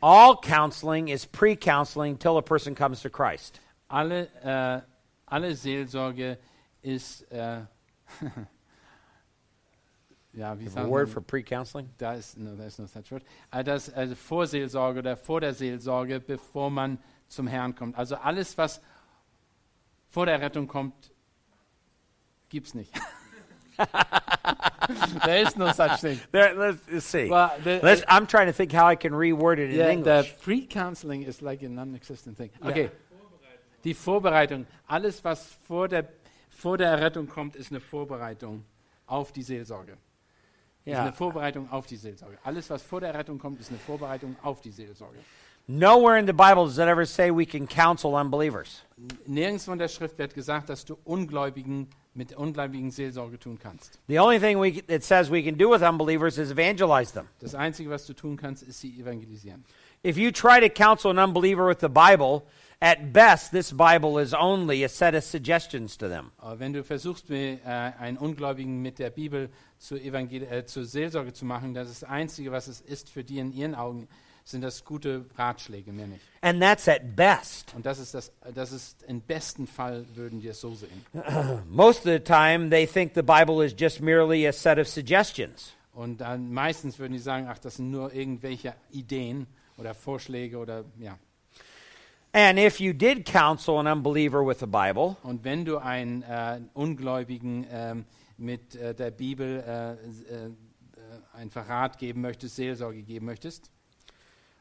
all 0.00 0.36
counseling 0.36 1.08
is 1.08 1.24
pre 1.26 1.56
counseling 1.56 2.18
till 2.18 2.36
a 2.36 2.42
person 2.42 2.74
comes 2.74 3.02
to 3.02 3.10
Christ. 3.10 3.60
Alle, 3.88 4.28
äh, 4.42 4.80
alle 5.26 5.54
Seelsorge 5.54 6.38
ist, 6.82 7.30
äh, 7.30 7.60
ja, 10.32 10.58
wie 10.58 10.66
A 10.66 10.70
sagen 10.70 10.90
word 10.90 11.08
for 11.08 11.22
pre 11.22 11.42
counseling? 11.42 11.88
da 11.98 12.14
ist, 12.14 12.36
no, 12.36 12.56
da 12.56 12.64
ist 12.64 12.78
no 12.78 12.86
such 12.86 13.10
word. 13.12 13.22
Das, 13.64 13.90
also 13.90 14.14
Vorseelsorge 14.14 14.98
oder 15.00 15.16
vor 15.16 15.40
der 15.40 15.54
Seelsorge, 15.54 16.20
bevor 16.20 16.70
man 16.70 16.98
zum 17.28 17.46
Herrn 17.46 17.74
kommt. 17.74 17.96
Also 17.96 18.16
alles, 18.16 18.58
was 18.58 18.80
vor 20.08 20.26
der 20.26 20.40
Rettung 20.40 20.66
kommt, 20.66 21.12
gibt's 22.48 22.74
nicht. 22.74 22.92
There 25.24 25.38
is 25.46 25.56
no 25.56 25.72
such 25.72 26.00
thing. 26.00 26.18
There, 26.32 26.54
let's, 26.54 26.78
let's 26.90 27.06
see. 27.06 27.28
Well, 27.28 27.52
the, 27.62 27.80
Let's, 27.82 28.02
I'm 28.08 28.26
trying 28.26 28.46
to 28.46 28.52
think 28.52 28.72
how 28.72 28.86
I 28.86 28.96
can 28.96 29.12
reword 29.12 29.58
it 29.58 29.70
in 29.70 29.76
yeah, 29.76 29.86
the 29.86 29.92
English. 29.92 30.34
pre-counseling 30.40 31.22
is 31.22 31.42
like 31.42 31.62
a 31.62 31.68
non-existent 31.68 32.36
thing. 32.36 32.50
Okay. 32.64 32.90
Die 33.84 33.94
Vorbereitung. 33.94 34.66
Alles, 34.88 35.22
was 35.24 35.56
vor 35.66 35.88
der, 35.88 36.04
vor 36.50 36.76
der 36.78 36.88
Errettung 36.90 37.28
kommt, 37.28 37.54
ist 37.56 37.70
eine 37.70 37.80
Vorbereitung 37.80 38.64
auf 39.06 39.32
die 39.32 39.42
Seelsorge. 39.42 39.92
ist 40.84 40.92
Ja. 40.92 41.02
eine 41.02 41.12
Vorbereitung 41.12 41.70
auf 41.70 41.86
die 41.86 41.96
Seelsorge. 41.96 42.38
Alles, 42.44 42.68
was 42.70 42.82
vor 42.82 43.00
der 43.00 43.14
Rettung 43.14 43.38
kommt, 43.38 43.60
ist 43.60 43.70
eine 43.70 43.78
Vorbereitung 43.78 44.36
auf 44.42 44.60
die 44.60 44.70
Seelsorge. 44.72 45.18
Nowhere 45.70 46.18
in 46.18 46.26
the 46.26 46.32
Bible 46.32 46.64
does 46.64 46.78
it 46.78 46.88
ever 46.88 47.04
say 47.04 47.30
we 47.30 47.44
can 47.44 47.66
counsel 47.68 48.14
unbelievers. 48.14 48.84
Nirgendwo 49.26 49.72
in 49.72 49.78
der 49.78 49.88
Schrift 49.88 50.16
wird 50.18 50.34
gesagt, 50.34 50.70
dass 50.70 50.84
du 50.84 50.96
Ungläubigen 51.04 51.88
mit 52.14 52.36
Ungläubigen 52.36 52.90
Seelsorge 52.90 53.38
tun 53.38 53.58
kannst. 53.58 53.98
The 54.08 54.18
only 54.18 54.38
thing 54.38 54.60
we, 54.60 54.82
it 54.88 55.04
says 55.04 55.30
we 55.30 55.42
can 55.42 55.56
do 55.56 55.70
with 55.70 55.82
unbelievers 55.82 56.38
is 56.38 56.50
evangelize 56.50 57.12
them. 57.12 57.26
Das 57.40 57.54
Einzige, 57.54 57.90
was 57.90 58.06
du 58.06 58.14
tun 58.14 58.36
kannst, 58.36 58.62
ist 58.62 58.80
sie 58.80 58.98
evangelisieren. 59.00 59.64
If 60.04 60.16
you 60.16 60.30
try 60.30 60.60
to 60.60 60.68
counsel 60.68 61.10
an 61.10 61.18
unbeliever 61.18 61.66
with 61.66 61.80
the 61.80 61.88
Bible, 61.88 62.44
at 62.80 63.12
best, 63.12 63.50
this 63.50 63.72
Bible 63.72 64.18
is 64.18 64.32
only 64.32 64.84
a 64.84 64.88
set 64.88 65.14
of 65.14 65.24
suggestions 65.24 65.96
to 65.96 66.08
them. 66.08 66.30
Wenn 66.58 66.72
du 66.72 66.84
versuchst, 66.84 67.30
äh, 67.30 67.58
einen 67.64 68.16
Ungläubigen 68.16 68.80
mit 68.80 68.98
der 68.98 69.10
Bibel 69.10 69.50
zur, 69.78 70.00
Evangel 70.00 70.44
äh, 70.44 70.64
zur 70.64 70.84
Seelsorge 70.84 71.32
zu 71.32 71.44
machen, 71.44 71.74
das 71.74 71.90
ist 71.90 72.02
das 72.02 72.08
Einzige, 72.08 72.52
was 72.52 72.68
es 72.68 72.80
ist 72.80 73.10
für 73.10 73.24
die 73.24 73.38
in 73.38 73.52
ihren 73.52 73.74
Augen, 73.74 74.08
sind 74.50 74.62
das 74.62 74.84
gute 74.84 75.26
Ratschläge, 75.36 75.92
mehr 75.92 76.06
nicht. 76.06 76.22
And 76.40 76.60
that's 76.62 76.88
at 76.88 77.14
best. 77.14 77.74
Und 77.74 77.84
das 77.84 77.98
ist, 77.98 78.14
das, 78.14 78.32
das 78.54 78.72
ist 78.72 79.02
im 79.02 79.20
besten 79.20 79.66
Fall, 79.66 80.06
würden 80.14 80.40
die 80.40 80.48
es 80.48 80.60
so 80.60 80.74
sehen. 80.74 81.04
Most 81.68 82.06
of 82.06 82.12
the 82.12 82.18
time, 82.18 82.70
they 82.70 82.86
think 82.86 83.12
the 83.14 83.22
Bible 83.22 83.64
is 83.64 83.74
just 83.78 84.00
merely 84.00 84.46
a 84.46 84.52
set 84.52 84.78
of 84.78 84.88
suggestions. 84.88 85.74
Und 85.92 86.20
dann 86.20 86.52
meistens 86.52 86.98
würden 86.98 87.12
die 87.12 87.18
sagen, 87.18 87.46
ach, 87.48 87.58
das 87.58 87.76
sind 87.76 87.90
nur 87.90 88.14
irgendwelche 88.14 88.74
Ideen 88.90 89.46
oder 89.76 89.94
Vorschläge 89.94 90.58
oder 90.58 90.84
ja. 90.98 91.18
And 92.32 92.58
if 92.58 92.78
you 92.78 92.92
did 92.92 93.24
counsel 93.26 93.78
an 93.78 93.86
unbeliever 93.86 94.46
with 94.46 94.60
the 94.60 94.66
Bible, 94.66 95.16
Und 95.22 95.44
wenn 95.44 95.64
du 95.64 95.78
einen 95.78 96.22
äh, 96.22 96.60
Ungläubigen 96.74 97.66
ähm, 97.70 98.04
mit 98.36 98.76
äh, 98.76 98.94
der 98.94 99.10
Bibel 99.10 99.64
äh, 99.66 99.92
äh, 99.92 100.46
äh, 100.46 100.50
einen 101.32 101.50
Verrat 101.50 101.98
geben 101.98 102.20
möchtest, 102.20 102.56
Seelsorge 102.56 103.02
geben 103.02 103.26
möchtest, 103.26 103.70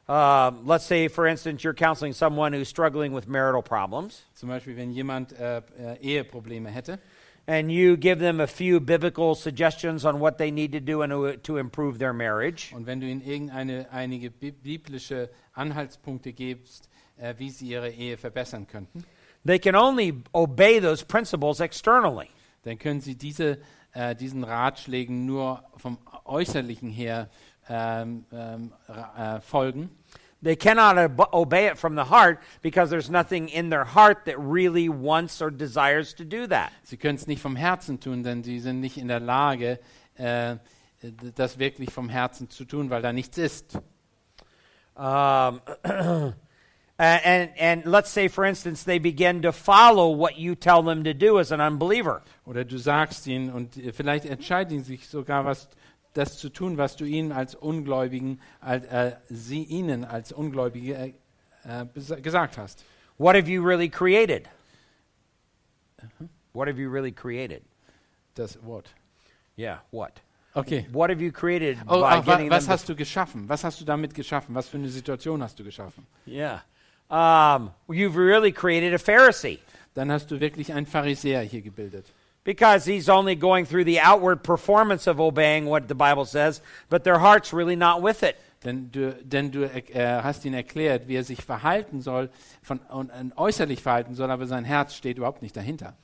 uh, 0.08 0.52
let's 0.64 0.86
say, 0.86 1.08
for 1.08 1.28
instance, 1.28 1.64
you're 1.64 1.74
counseling 1.74 2.14
someone 2.14 2.54
who's 2.54 2.70
struggling 2.70 3.14
with 3.14 3.28
marital 3.28 3.62
problems, 3.62 4.24
zum 4.36 4.50
Beispiel 4.50 4.76
wenn 4.76 4.92
jemand 4.92 5.34
äh, 5.34 5.62
äh, 5.80 5.98
Eheprobleme 6.02 6.70
hätte 6.70 7.00
and 7.48 7.72
you 7.72 7.96
give 7.96 8.20
them 8.20 8.42
a 8.42 8.48
few 8.48 8.80
biblical 8.80 9.34
suggestions 9.34 10.04
on 10.04 10.20
what 10.20 10.38
they 10.38 10.52
need 10.52 10.74
to 10.74 10.82
do 10.82 11.02
in 11.02 11.40
to 11.44 11.58
improve 11.58 11.98
their 11.98 12.14
marriage, 12.14 12.74
und 12.76 12.86
wenn 12.86 13.00
du 13.00 13.08
ihnen 13.08 13.22
irgendeine 13.22 13.88
einige 13.92 14.30
bi 14.30 14.52
biblische 14.52 15.30
Anhaltspunkte 15.54 16.34
gibst, 16.34 16.90
äh, 17.18 17.34
wie 17.38 17.50
sie 17.50 17.70
ihre 17.70 17.90
Ehe 17.90 18.18
verbessern 18.18 18.68
könnten, 18.68 19.06
they 19.46 19.58
can 19.58 19.76
only 19.76 20.14
obey 20.34 20.80
those 20.80 21.04
principles 21.06 21.60
externally. 21.60 22.30
dann 22.64 22.78
können 22.78 23.00
sie 23.00 23.16
diese, 23.16 23.60
äh, 23.94 24.14
diesen 24.14 24.44
Ratschlägen 24.44 25.26
nur 25.26 25.64
vom 25.78 25.98
Äußerlichen 26.26 26.90
her 26.90 27.30
ähm, 27.70 28.26
ähm, 28.34 28.74
äh, 28.90 29.40
folgen. 29.40 29.90
They 30.42 30.56
cannot 30.56 30.98
ob- 30.98 31.34
obey 31.34 31.66
it 31.66 31.78
from 31.78 31.96
the 31.96 32.06
heart 32.06 32.40
because 32.62 32.92
there's 32.92 33.10
nothing 33.10 33.50
in 33.50 33.70
their 33.70 33.86
heart 33.86 34.26
that 34.26 34.40
really 34.40 34.88
wants 34.88 35.42
or 35.42 35.50
desires 35.50 36.14
to 36.16 36.24
do 36.24 36.46
that. 36.48 36.72
Sie 36.84 36.98
können 36.98 37.16
es 37.16 37.26
nicht 37.26 37.42
vom 37.42 37.56
Herzen 37.56 38.00
tun, 38.00 38.24
denn 38.24 38.44
sie 38.44 38.60
sind 38.60 38.80
nicht 38.80 38.98
in 38.98 39.08
der 39.08 39.20
Lage, 39.20 39.80
äh, 40.16 40.58
das 41.36 41.58
wirklich 41.58 41.92
vom 41.92 42.10
Herzen 42.10 42.50
zu 42.50 42.66
tun, 42.66 42.90
weil 42.90 43.02
da 43.02 43.14
nichts 43.14 43.38
ist. 43.38 43.80
Um, 44.96 45.62
and, 46.98 47.52
and, 47.60 47.86
let's 47.86 48.10
say, 48.10 48.28
for 48.28 48.44
instance, 48.44 48.84
they 48.84 48.98
begin 48.98 49.44
to 49.44 49.52
follow 49.52 50.10
what 50.10 50.38
you 50.40 50.56
tell 50.56 50.82
them 50.82 51.04
to 51.04 51.14
do 51.14 51.40
as 51.40 51.52
an 51.52 51.62
unbeliever. 51.62 52.24
Oder 52.46 52.64
du 52.64 52.78
sagst 52.78 53.28
ihnen 53.28 53.52
und 53.52 53.78
äh, 53.78 53.92
vielleicht 53.92 54.26
entscheiden 54.26 54.80
sie 54.80 54.98
sich 54.98 55.08
sogar, 55.08 55.46
was 55.46 55.70
das 56.18 56.38
zu 56.38 56.50
tun, 56.50 56.78
was 56.78 56.96
du 56.96 57.06
ihnen 57.06 57.32
als 57.32 57.56
Ungläubigen, 57.56 58.40
als, 58.60 58.86
äh, 58.86 59.16
sie 59.30 59.64
ihnen 59.64 60.04
als 60.04 60.32
Ungläubige 60.32 61.14
äh, 61.64 61.86
gesagt 62.22 62.58
hast. 62.58 62.84
What 63.18 63.36
have 63.36 63.50
you 63.50 63.64
really 63.64 63.90
created? 63.90 64.48
What 66.54 66.68
have 66.68 66.78
you 66.80 66.90
really 66.90 67.12
created? 67.12 67.64
Das 68.36 68.58
Wort. 68.64 68.90
Yeah, 69.58 69.80
what? 69.92 70.22
Okay. 70.56 70.88
What 70.92 71.10
have 71.10 71.22
you 71.22 71.32
created 71.32 71.78
Oh, 71.88 72.02
by 72.02 72.18
wa- 72.18 72.22
getting 72.22 72.50
was 72.50 72.68
hast 72.68 72.88
du 72.90 72.96
geschaffen? 72.96 73.48
Was 73.48 73.64
hast 73.64 73.80
du 73.80 73.86
damit 73.86 74.14
geschaffen? 74.14 74.56
Was 74.56 74.68
für 74.68 74.78
eine 74.78 74.90
Situation 74.90 75.42
hast 75.44 75.60
du 75.60 75.64
geschaffen? 75.64 76.06
Yeah. 76.26 76.64
Um, 77.10 77.72
you've 77.88 78.18
really 78.18 78.52
created 78.52 78.94
a 78.94 78.98
Pharisee 78.98 79.60
Dann 79.94 80.12
hast 80.12 80.30
du 80.32 80.40
wirklich 80.40 80.74
einen 80.74 80.86
Pharisäer 80.86 81.42
hier 81.42 81.62
gebildet. 81.62 82.06
Because 82.48 82.86
he's 82.86 83.10
only 83.10 83.36
going 83.36 83.66
through 83.66 83.84
the 83.84 84.00
outward 84.00 84.42
performance 84.42 85.06
of 85.06 85.20
obeying 85.20 85.66
what 85.66 85.90
the 85.90 85.96
Bible 85.96 86.24
says, 86.24 86.62
but 86.88 87.04
their 87.04 87.20
heart's 87.20 87.52
really 87.52 87.76
not 87.76 88.02
with 88.02 88.24
it. 88.24 88.38
Denn 88.64 88.90
du, 88.90 89.12
denn 89.22 89.52
du 89.52 89.66
äh, 89.66 90.22
hast 90.24 90.46
ihn 90.46 90.54
erklärt, 90.54 91.10
wie 91.10 91.18
er 91.18 91.26
sich 91.26 91.44
verhalten 91.44 92.00
soll 92.00 92.30
von, 92.64 92.80
und, 92.90 93.12
und 93.12 93.38
äußerlich 93.38 93.84
verhalten 93.84 94.16
soll, 94.16 94.32
aber 94.32 94.48
sein 94.48 94.64
Herz 94.64 94.96
steht 94.96 95.18
überhaupt 95.18 95.42
nicht 95.42 95.58
dahinter. 95.58 95.98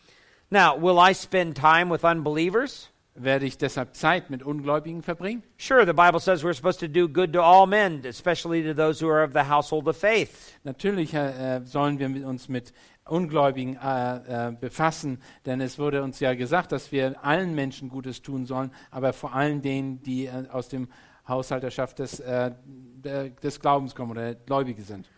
Now, 0.49 0.75
will 0.75 0.99
I 0.99 1.13
spend 1.13 1.55
time 1.55 1.89
with 1.89 2.03
unbelievers? 2.03 2.89
Werde 3.15 3.45
ich 3.45 3.57
deshalb 3.57 3.95
Zeit 3.95 4.29
mit 4.29 4.43
Ungläubigen 4.43 5.03
verbringen? 5.03 5.43
Sure, 5.57 5.85
the 5.85 5.93
Bible 5.93 6.19
says 6.19 6.43
we're 6.43 6.53
supposed 6.53 6.79
to 6.79 6.87
do 6.87 7.07
good 7.07 7.31
to 7.31 7.41
all 7.41 7.67
men, 7.67 8.01
especially 8.05 8.63
to 8.63 8.73
those 8.73 8.99
who 8.99 9.07
are 9.07 9.23
of 9.23 9.33
the 9.33 9.43
household 9.43 9.87
of 9.87 9.95
faith. 9.95 10.57
Natürlich 10.63 11.13
äh, 11.13 11.61
sollen 11.63 11.99
wir 11.99 12.09
mit 12.09 12.25
uns 12.25 12.49
mit 12.49 12.73
Ungläubigen 13.05 13.77
äh, 13.83 14.47
äh, 14.47 14.51
befassen, 14.51 15.21
denn 15.45 15.59
es 15.59 15.77
wurde 15.77 16.03
uns 16.03 16.19
ja 16.19 16.33
gesagt, 16.35 16.71
dass 16.71 16.91
wir 16.91 17.23
allen 17.23 17.53
Menschen 17.53 17.89
Gutes 17.89 18.21
tun 18.21 18.45
sollen, 18.45 18.71
aber 18.91 19.11
vor 19.11 19.33
allem 19.33 19.61
denen, 19.61 20.01
die 20.03 20.25
äh, 20.27 20.47
aus 20.49 20.69
dem 20.69 20.87
Haushalterschaft 21.27 21.99
des, 21.99 22.19
äh, 22.19 22.51
der, 22.65 23.29
des 23.29 23.59
Glaubens 23.59 23.93
kommen 23.93 24.11
oder 24.11 24.35
Gläubige 24.35 24.83
sind. 24.83 25.09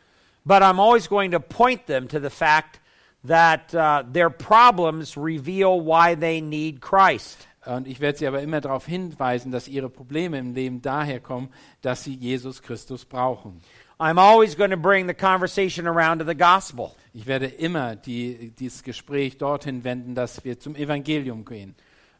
But 0.44 0.62
I'm 0.62 0.80
always 0.80 1.08
going 1.08 1.32
to 1.32 1.40
point 1.40 1.86
them 1.88 2.08
to 2.08 2.20
the 2.20 2.30
fact 2.30 2.80
that 3.28 3.74
uh, 3.74 4.04
their 4.12 4.30
problems 4.30 5.18
reveal 5.18 5.80
why 5.80 6.16
they 6.16 6.42
need 6.42 6.82
Christ. 6.82 7.48
Und 7.66 7.88
ich 7.88 8.00
werde 8.00 8.20
sie 8.20 8.28
aber 8.28 8.42
immer 8.42 8.62
darauf 8.62 8.86
hinweisen, 8.86 9.52
dass 9.52 9.68
ihre 9.68 9.90
Probleme 9.90 10.38
im 10.38 10.54
Leben 10.54 10.84
daher 10.84 11.20
kommen, 11.20 11.50
dass 11.82 12.04
sie 12.04 12.14
Jesus 12.14 12.62
Christus 12.62 13.06
brauchen. 13.06 13.62
I'm 14.00 14.20
always 14.20 14.56
going 14.56 14.72
to 14.72 14.78
bring 14.78 15.08
the 15.08 15.14
conversation 15.14 15.88
around 15.88 16.20
to 16.20 16.26
the 16.26 16.36
gospel. 16.36 16.96
Ich 17.14 17.26
werde 17.26 17.48
immer 17.48 17.96
die, 17.96 18.52
dieses 18.60 18.84
Gespräch 18.84 19.38
dorthin 19.38 19.84
wenden, 19.84 20.16
dass 20.16 20.44
wir 20.44 20.60
zum 20.60 20.76
Evangelium 20.76 21.46
gehen. 21.46 21.76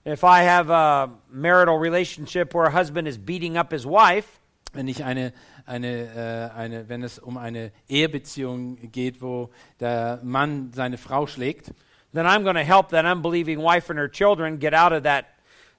If 0.06 0.24
I 0.24 0.44
have 0.44 0.70
a 0.70 1.10
marital 1.30 1.78
relationship 1.78 2.54
where 2.54 2.66
a 2.66 2.72
husband 2.72 3.08
is 3.08 3.18
beating 3.18 3.58
up 3.58 3.72
his 3.72 3.86
wife, 3.86 4.40
Wenn 4.76 4.90
ich 4.90 5.06
eine, 5.06 5.32
eine, 5.66 6.52
äh, 6.54 6.58
eine, 6.58 6.90
wenn 6.90 7.02
es 7.02 7.18
um 7.18 7.38
eine 7.38 7.72
Ehebeziehung 7.88 8.92
geht, 8.92 9.22
wo 9.22 9.50
der 9.80 10.20
Mann 10.22 10.72
seine 10.74 10.98
Frau 10.98 11.28
schlägt, 11.28 11.72
then 12.14 12.26
I'm 12.26 12.44
going 12.44 12.56
to 12.56 12.64
help 12.64 12.90
that 12.90 13.06
unbelieving 13.06 13.60
wife 13.60 13.90
and 13.90 13.98
her 13.98 14.10
children 14.10 14.60
get 14.60 14.74
out 14.74 14.92
of 14.92 15.04
that, 15.04 15.28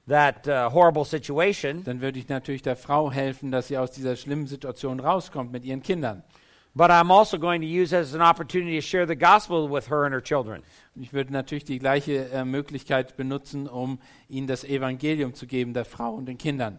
that 0.09 0.47
uh, 0.47 0.73
horrible 0.73 1.05
situation. 1.05 1.83
dann 1.85 2.01
würde 2.01 2.19
ich 2.19 2.29
natürlich 2.29 2.63
der 2.63 2.77
Frau 2.77 3.11
helfen, 3.11 3.51
dass 3.51 3.69
sie 3.69 3.79
aus 3.79 3.91
dieser 3.91 4.17
schlimmen 4.17 4.47
Situation 4.47 5.01
rauskommt 5.01 5.53
mit 5.53 5.65
ihren 5.65 5.83
Kindern. 5.83 6.23
But 6.75 6.91
I'm 6.91 7.11
also 7.11 7.39
going 7.39 7.63
to 7.63 7.67
use 7.67 7.97
it 7.97 8.01
as 8.01 8.15
an 8.15 8.21
opportunity 8.21 8.77
to 8.77 8.83
share 8.83 9.07
the 9.07 9.17
gospel 9.17 9.67
with 9.67 9.89
her 9.89 10.05
and 10.05 10.13
her 10.13 10.23
children. 10.23 10.63
Ich 10.95 11.15
würde 11.15 11.33
natürlich 11.33 11.65
die 11.65 11.79
gleiche 11.79 12.29
äh, 12.31 12.45
Möglichkeit 12.45 13.17
benutzen, 13.17 13.67
um 13.67 13.99
ihnen 14.29 14.47
das 14.47 14.63
Evangelium 14.63 15.33
zu 15.33 15.47
geben, 15.47 15.73
der 15.73 15.87
Frau 15.87 16.13
und 16.13 16.27
den 16.27 16.37
Kindern. 16.37 16.79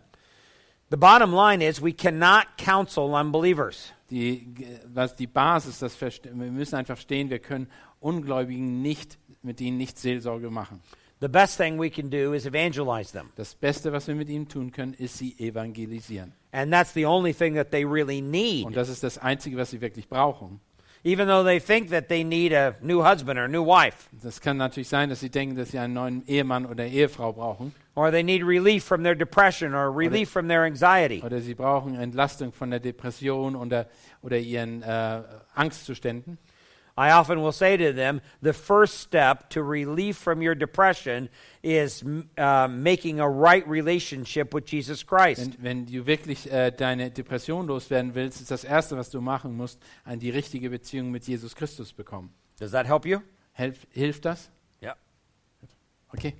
The 0.91 0.97
bottom 0.97 1.33
line 1.33 1.67
is 1.67 1.81
we 1.81 1.93
cannot 1.93 2.45
counsel 2.63 3.05
unbelievers. 3.05 3.91
Die, 4.11 4.55
was 4.85 5.15
die 5.15 5.27
Basis, 5.27 5.79
das 5.79 5.99
wir 5.99 6.33
müssen 6.33 6.75
einfach 6.75 6.95
verstehen, 6.95 7.31
wir 7.31 7.39
können 7.39 7.67
Ungläubigen 7.99 8.83
nicht, 8.83 9.17
mit 9.41 9.59
ihnen 9.59 9.77
nicht 9.77 9.97
Seelsorge 9.97 10.51
machen. 10.51 10.81
The 11.19 11.27
best 11.27 11.57
thing 11.57 11.79
we 11.79 11.89
can 11.89 12.09
do 12.11 12.33
is 12.33 12.45
evangelize 12.45 13.11
them. 13.11 13.31
Das 13.35 13.55
Beste, 13.55 13.91
was 13.91 14.07
wir 14.07 14.13
mit 14.15 14.29
ihnen 14.29 14.47
tun 14.47 14.71
können, 14.71 14.93
ist 14.93 15.17
sie 15.17 15.35
evangelisieren. 15.39 16.33
And 16.51 16.71
that's 16.71 16.93
the 16.93 17.05
only 17.05 17.33
thing 17.33 17.55
that 17.55 17.71
they 17.71 17.83
really 17.85 18.21
need. 18.21 18.65
Und 18.65 18.75
das 18.75 18.87
ist 18.89 19.03
das 19.03 19.17
Einzige, 19.17 19.57
was 19.57 19.71
sie 19.71 19.81
wirklich 19.81 20.07
brauchen. 20.07 20.59
Even 21.03 21.27
though 21.27 21.43
they 21.43 21.59
think 21.59 21.89
that 21.89 22.07
they 22.09 22.23
need 22.23 22.53
a 22.53 22.75
new 22.81 23.01
husband 23.03 23.39
or 23.39 23.43
a 23.43 23.47
new 23.47 23.63
wife, 23.65 24.09
Das 24.21 24.41
kann 24.41 24.57
natürlich 24.57 24.89
sein, 24.89 25.09
dass 25.09 25.19
sie 25.21 25.29
denken, 25.29 25.55
dass 25.55 25.71
sie 25.71 25.79
einen 25.79 25.93
neuen 25.93 26.27
Ehemann 26.27 26.65
oder 26.65 26.85
Ehefrau 26.85 27.33
brauchen. 27.33 27.73
or 27.95 28.11
they 28.11 28.23
need 28.23 28.43
relief 28.43 28.83
from 28.83 29.03
their 29.03 29.15
depression 29.15 29.73
or 29.73 29.89
relief 29.95 30.29
from 30.29 30.47
their 30.47 30.63
anxiety. 30.63 31.21
Oder 31.23 31.39
sie 31.39 31.53
brauchen 31.55 31.95
Entlastung 31.95 32.51
von 32.51 32.69
der 32.71 32.79
Depression 32.79 33.55
oder, 33.55 33.87
oder 34.21 34.37
ihren 34.37 34.83
äh, 34.83 35.21
Angstzuständen. 35.55 36.37
I 36.97 37.11
often 37.11 37.41
will 37.41 37.51
say 37.51 37.77
to 37.77 37.93
them, 37.93 38.21
the 38.41 38.53
first 38.53 38.99
step 39.01 39.49
to 39.51 39.61
relief 39.61 40.17
from 40.17 40.41
your 40.41 40.55
depression 40.55 41.29
is 41.61 42.03
uh, 42.37 42.67
making 42.67 43.19
a 43.19 43.29
right 43.29 43.67
relationship 43.67 44.51
with 44.51 44.65
Jesus 44.65 45.03
Christ. 45.03 45.57
Wenn, 45.59 45.85
wenn 45.85 45.85
du 45.85 46.07
wirklich 46.07 46.51
äh, 46.51 46.71
deine 46.71 47.11
Depression 47.11 47.67
loswerden 47.67 48.15
willst, 48.15 48.41
ist 48.41 48.49
das 48.49 48.63
Erste, 48.63 48.97
was 48.97 49.11
du 49.11 49.21
machen 49.21 49.55
musst, 49.55 49.79
an 50.05 50.17
die 50.19 50.31
richtige 50.31 50.71
Beziehung 50.71 51.11
mit 51.11 51.27
Jesus 51.27 51.55
Christus 51.55 51.93
bekommen. 51.93 52.33
Does 52.59 52.71
that 52.71 52.87
help 52.87 53.05
you? 53.05 53.19
Helf, 53.53 53.85
hilft 53.91 54.25
das? 54.25 54.49
Yeah. 54.81 54.95
Okay. 56.13 56.33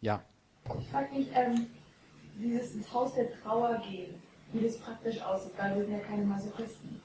Ja. 0.00 0.22
Ich 0.80 0.88
frage 0.88 1.12
mich, 1.12 1.28
ähm, 1.34 1.66
dieses 2.38 2.74
ins 2.74 2.92
Haus 2.92 3.14
der 3.14 3.32
Trauer 3.42 3.82
gehen, 3.88 4.14
wie 4.52 4.64
das 4.64 4.78
praktisch 4.78 5.20
aussieht, 5.20 5.52
weil 5.58 5.74
wir 5.76 5.84
sind 5.84 5.92
ja 5.92 5.98
keine 5.98 6.24
Masochisten. 6.24 7.00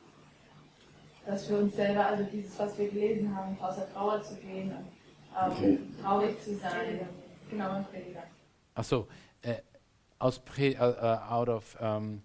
Dass 1.25 1.45
für 1.45 1.57
uns 1.57 1.75
selber, 1.75 2.05
also 2.07 2.23
dieses, 2.23 2.57
was 2.57 2.77
wir 2.77 2.89
gelesen 2.89 3.35
haben, 3.35 3.59
Haus 3.61 3.75
der 3.75 3.91
Trauer 3.93 4.21
zu 4.23 4.35
gehen 4.35 4.71
und 4.71 4.85
ähm, 5.37 5.51
Okay. 5.51 5.79
traurig 6.01 6.41
zu 6.43 6.57
sein. 6.57 7.07
Genau, 7.49 7.69
ein 7.71 7.85
Prediger. 7.85 8.23
Ach 8.75 8.83
so, 8.83 9.07
äh, 9.41 9.57
aus 10.19 10.39
Pre, 10.39 10.75
uh, 10.75 10.83
uh, 10.83 11.33
out 11.33 11.49
of 11.49 11.75
um, 11.79 12.21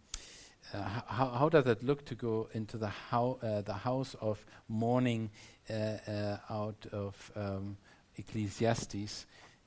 uh, 0.73 0.79
how, 1.07 1.39
how 1.41 1.49
does 1.49 1.67
it 1.67 1.83
look 1.83 2.05
to 2.07 2.15
go 2.15 2.49
into 2.53 2.79
the, 2.79 2.91
uh, 3.13 3.63
the 3.63 3.73
house 3.85 4.15
of 4.21 4.45
mourning 4.69 5.31
uh, 5.71 5.73
uh, 5.73 6.39
out 6.51 6.87
of 6.93 7.33
um, 7.37 7.77
Ecclesiastes? 8.17 9.27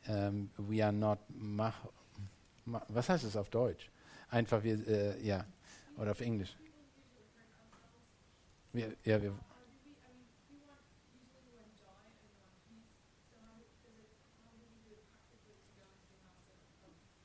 Um, 0.10 0.50
we 0.58 0.82
are 0.82 0.94
not 0.94 1.20
mach, 1.30 1.76
ma, 2.66 2.82
was 2.90 3.10
heißt 3.10 3.24
es 3.24 3.36
auf 3.36 3.50
Deutsch? 3.50 3.90
Einfach 4.30 4.64
wir, 4.64 4.88
äh, 4.88 5.22
ja, 5.22 5.46
oder 5.98 6.12
auf 6.12 6.22
Englisch. 6.22 6.56
Wir, 8.78 8.94
ja, 9.06 9.20
wir, 9.20 9.34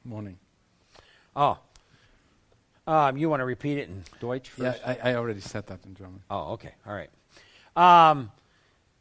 mourning. 0.02 0.38
Oh. 1.36 1.58
Um, 2.86 3.18
you 3.18 3.28
want 3.28 3.40
to 3.40 3.44
repeat 3.44 3.76
it 3.76 3.90
in 3.90 4.02
Deutsch 4.18 4.50
Yeah. 4.56 4.76
I, 4.86 5.10
I 5.10 5.14
already 5.16 5.40
said 5.40 5.66
that 5.66 5.84
in 5.84 5.94
German. 5.94 6.22
Oh, 6.30 6.54
okay. 6.54 6.72
All 6.86 6.94
right. 6.94 7.10
Um, 7.76 8.32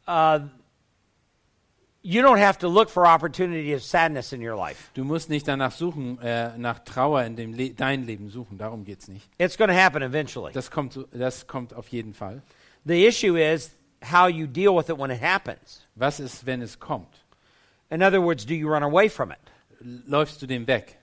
uh, 0.06 0.40
you 2.02 2.20
don't 2.22 2.38
have 2.38 2.58
to 2.58 2.68
look 2.68 2.90
for 2.90 3.06
opportunity 3.06 3.72
of 3.72 3.82
sadness 3.82 4.32
in 4.32 4.40
your 4.40 4.56
life. 4.56 4.90
Du 4.94 5.04
musst 5.04 5.30
nicht 5.30 5.46
danach 5.46 5.72
suchen, 5.72 6.18
äh, 6.20 6.56
nach 6.58 6.80
Trauer 6.80 7.22
in 7.24 7.36
dem 7.36 7.54
Le 7.54 7.70
dein 7.70 8.04
Leben 8.06 8.28
suchen. 8.28 8.58
Darum 8.58 8.84
geht's 8.84 9.08
nicht. 9.08 9.28
It's 9.38 9.56
going 9.56 9.70
to 9.70 9.76
happen 9.76 10.02
eventually. 10.02 10.52
Das 10.52 10.70
kommt, 10.70 10.98
das 11.12 11.46
kommt 11.46 11.74
auf 11.74 11.88
jeden 11.88 12.14
Fall. 12.14 12.42
The 12.84 13.06
issue 13.06 13.36
is 13.36 13.70
how 14.02 14.28
you 14.28 14.46
deal 14.46 14.74
with 14.76 14.88
it 14.88 14.98
when 14.98 15.10
it 15.10 15.20
happens. 15.20 15.86
Was 15.94 16.18
ist, 16.18 16.44
wenn 16.44 16.60
es 16.62 16.78
kommt? 16.78 17.22
In 17.90 18.02
other 18.02 18.20
words, 18.20 18.44
do 18.44 18.54
you 18.54 18.68
run 18.68 18.82
away 18.82 19.08
from 19.08 19.30
it? 19.30 19.38
Läufst 20.06 20.42
du 20.42 20.46
dem 20.46 20.66
weg? 20.66 20.98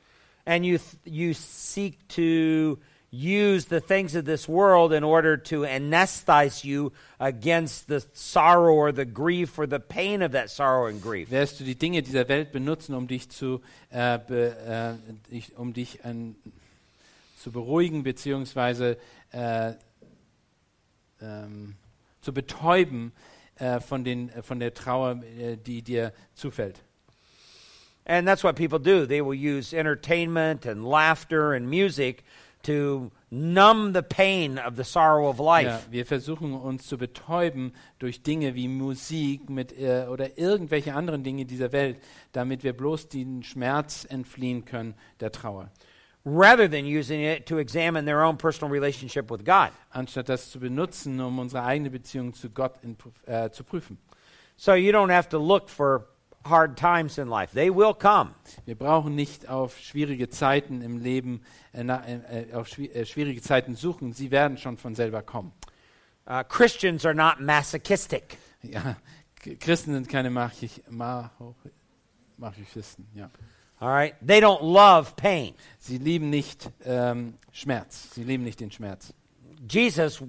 And 0.46 0.66
you 0.66 0.80
you 1.06 1.34
seek 1.34 2.08
to 2.10 2.78
use 3.12 3.66
the 3.66 3.80
things 3.80 4.16
of 4.16 4.26
this 4.26 4.48
world 4.48 4.94
in 4.94 5.04
order 5.04 5.36
to 5.36 5.62
anesthetize 5.62 6.64
you 6.64 6.92
against 7.20 7.88
the 7.88 8.06
sorrow 8.14 8.74
or 8.74 8.92
the 8.92 9.06
grief 9.06 9.58
or 9.58 9.66
the 9.66 9.80
pain 9.80 10.22
of 10.22 10.34
that 10.34 10.50
sorrow 10.50 10.88
and 10.88 11.02
grief. 11.02 11.30
Wirst 11.30 11.60
du 11.60 11.64
die 11.64 11.76
Dinge 11.76 12.02
dieser 12.04 12.28
Welt 12.28 12.52
benutzen, 12.52 12.94
um 12.94 13.08
dich 13.08 13.30
zu, 13.30 13.62
äh, 13.90 14.20
be, 14.20 14.56
äh, 14.66 15.32
dich, 15.32 15.58
um 15.58 15.74
dich 15.74 16.06
an, 16.06 16.36
zu 17.38 17.52
beruhigen 17.52 18.04
beziehungsweise 18.04 18.98
äh, 19.32 19.74
ähm, 21.22 21.76
zu 22.22 22.34
betäuben 22.34 23.12
äh, 23.56 23.80
von, 23.80 24.04
den, 24.04 24.30
von 24.44 24.60
der 24.60 24.74
Trauer, 24.74 25.22
äh, 25.24 25.58
die 25.58 25.82
dir 25.82 26.14
zufällt? 26.36 26.82
And 28.06 28.28
that's 28.28 28.44
what 28.44 28.56
people 28.56 28.80
do. 28.80 29.06
They 29.06 29.22
will 29.22 29.36
use 29.36 29.72
entertainment 29.72 30.66
and 30.66 30.84
laughter 30.84 31.54
and 31.54 31.70
music 31.70 32.24
to 32.64 33.12
numb 33.30 33.94
the 33.94 34.02
pain 34.02 34.58
of 34.58 34.76
the 34.76 34.84
sorrow 34.84 35.30
of 35.30 35.40
life. 35.40 35.68
Ja, 35.68 35.82
wir 35.92 36.06
versuchen 36.06 36.54
uns 36.54 36.88
zu 36.88 36.98
betäuben 36.98 37.74
durch 38.00 38.24
Dinge 38.24 38.56
wie 38.56 38.68
Musik 38.68 39.50
mit, 39.50 39.78
äh, 39.78 40.08
oder 40.10 40.38
irgendwelche 40.38 40.94
anderen 40.94 41.24
Dinge 41.24 41.46
dieser 41.46 41.72
Welt, 41.72 41.98
damit 42.32 42.64
wir 42.64 42.74
bloß 42.74 43.10
den 43.10 43.44
Schmerz 43.44 44.06
entfliehen 44.10 44.66
können 44.66 44.96
der 45.20 45.32
Trauer. 45.32 45.72
rather 46.26 46.68
than 46.68 46.86
using 46.86 47.22
it 47.22 47.46
to 47.46 47.58
examine 47.58 48.06
their 48.06 48.24
own 48.24 48.38
personal 48.38 48.70
relationship 48.70 49.32
with 49.32 49.44
God. 49.44 49.72
Anstatt 49.92 50.30
das 50.30 50.52
zu 50.52 50.60
benutzen, 50.60 51.20
um 51.20 51.40
unsere 51.40 51.64
eigene 51.64 51.90
Beziehung 51.90 52.34
zu 52.34 52.50
Gott 52.50 52.76
in, 52.84 52.98
äh, 53.26 53.50
zu 53.50 53.64
prüfen. 53.64 53.98
So 54.58 54.74
you 54.74 54.92
don't 54.92 55.12
have 55.12 55.30
to 55.30 55.40
look 55.40 55.70
for 55.70 56.08
hard 56.46 56.78
times 56.78 57.18
in 57.18 57.28
life. 57.28 57.54
They 57.54 57.70
will 57.70 57.94
come. 57.94 58.32
Wir 58.66 58.76
brauchen 58.76 59.16
nicht 59.16 59.48
auf 59.48 59.78
schwierige 59.80 60.30
Zeiten 60.30 60.82
im 60.82 61.00
Leben, 61.00 61.42
äh, 61.74 61.84
na, 61.84 62.04
äh, 62.08 62.54
auf 62.54 62.68
schwi 62.68 62.88
äh, 62.88 63.06
schwierige 63.06 63.42
Zeiten 63.42 63.76
suchen. 63.76 64.14
Sie 64.14 64.32
werden 64.32 64.58
schon 64.58 64.78
von 64.78 64.96
selber 64.96 65.22
kommen. 65.22 65.52
Uh, 66.28 66.44
Christians 66.48 67.06
are 67.06 67.16
not 67.16 67.40
masochistic. 67.40 68.38
Ja, 68.62 68.98
Christen 69.60 69.94
sind 69.94 70.10
keine 70.10 70.30
Machich, 70.30 70.84
Masochisten. 72.38 73.08
Ja. 73.16 73.32
All 73.80 73.90
right? 73.90 74.16
They 74.22 74.40
don't 74.40 74.62
love 74.62 75.16
pain. 75.16 75.56
Sie 75.80 75.98
lieben 75.98 76.30
nicht 76.30 76.70
ähm, 76.84 77.36
Schmerz. 77.52 78.14
Sie 78.14 78.24
lieben 78.24 78.44
nicht 78.44 78.60
den 78.60 78.72
Schmerz. 78.72 79.14
Jesus, 79.68 80.22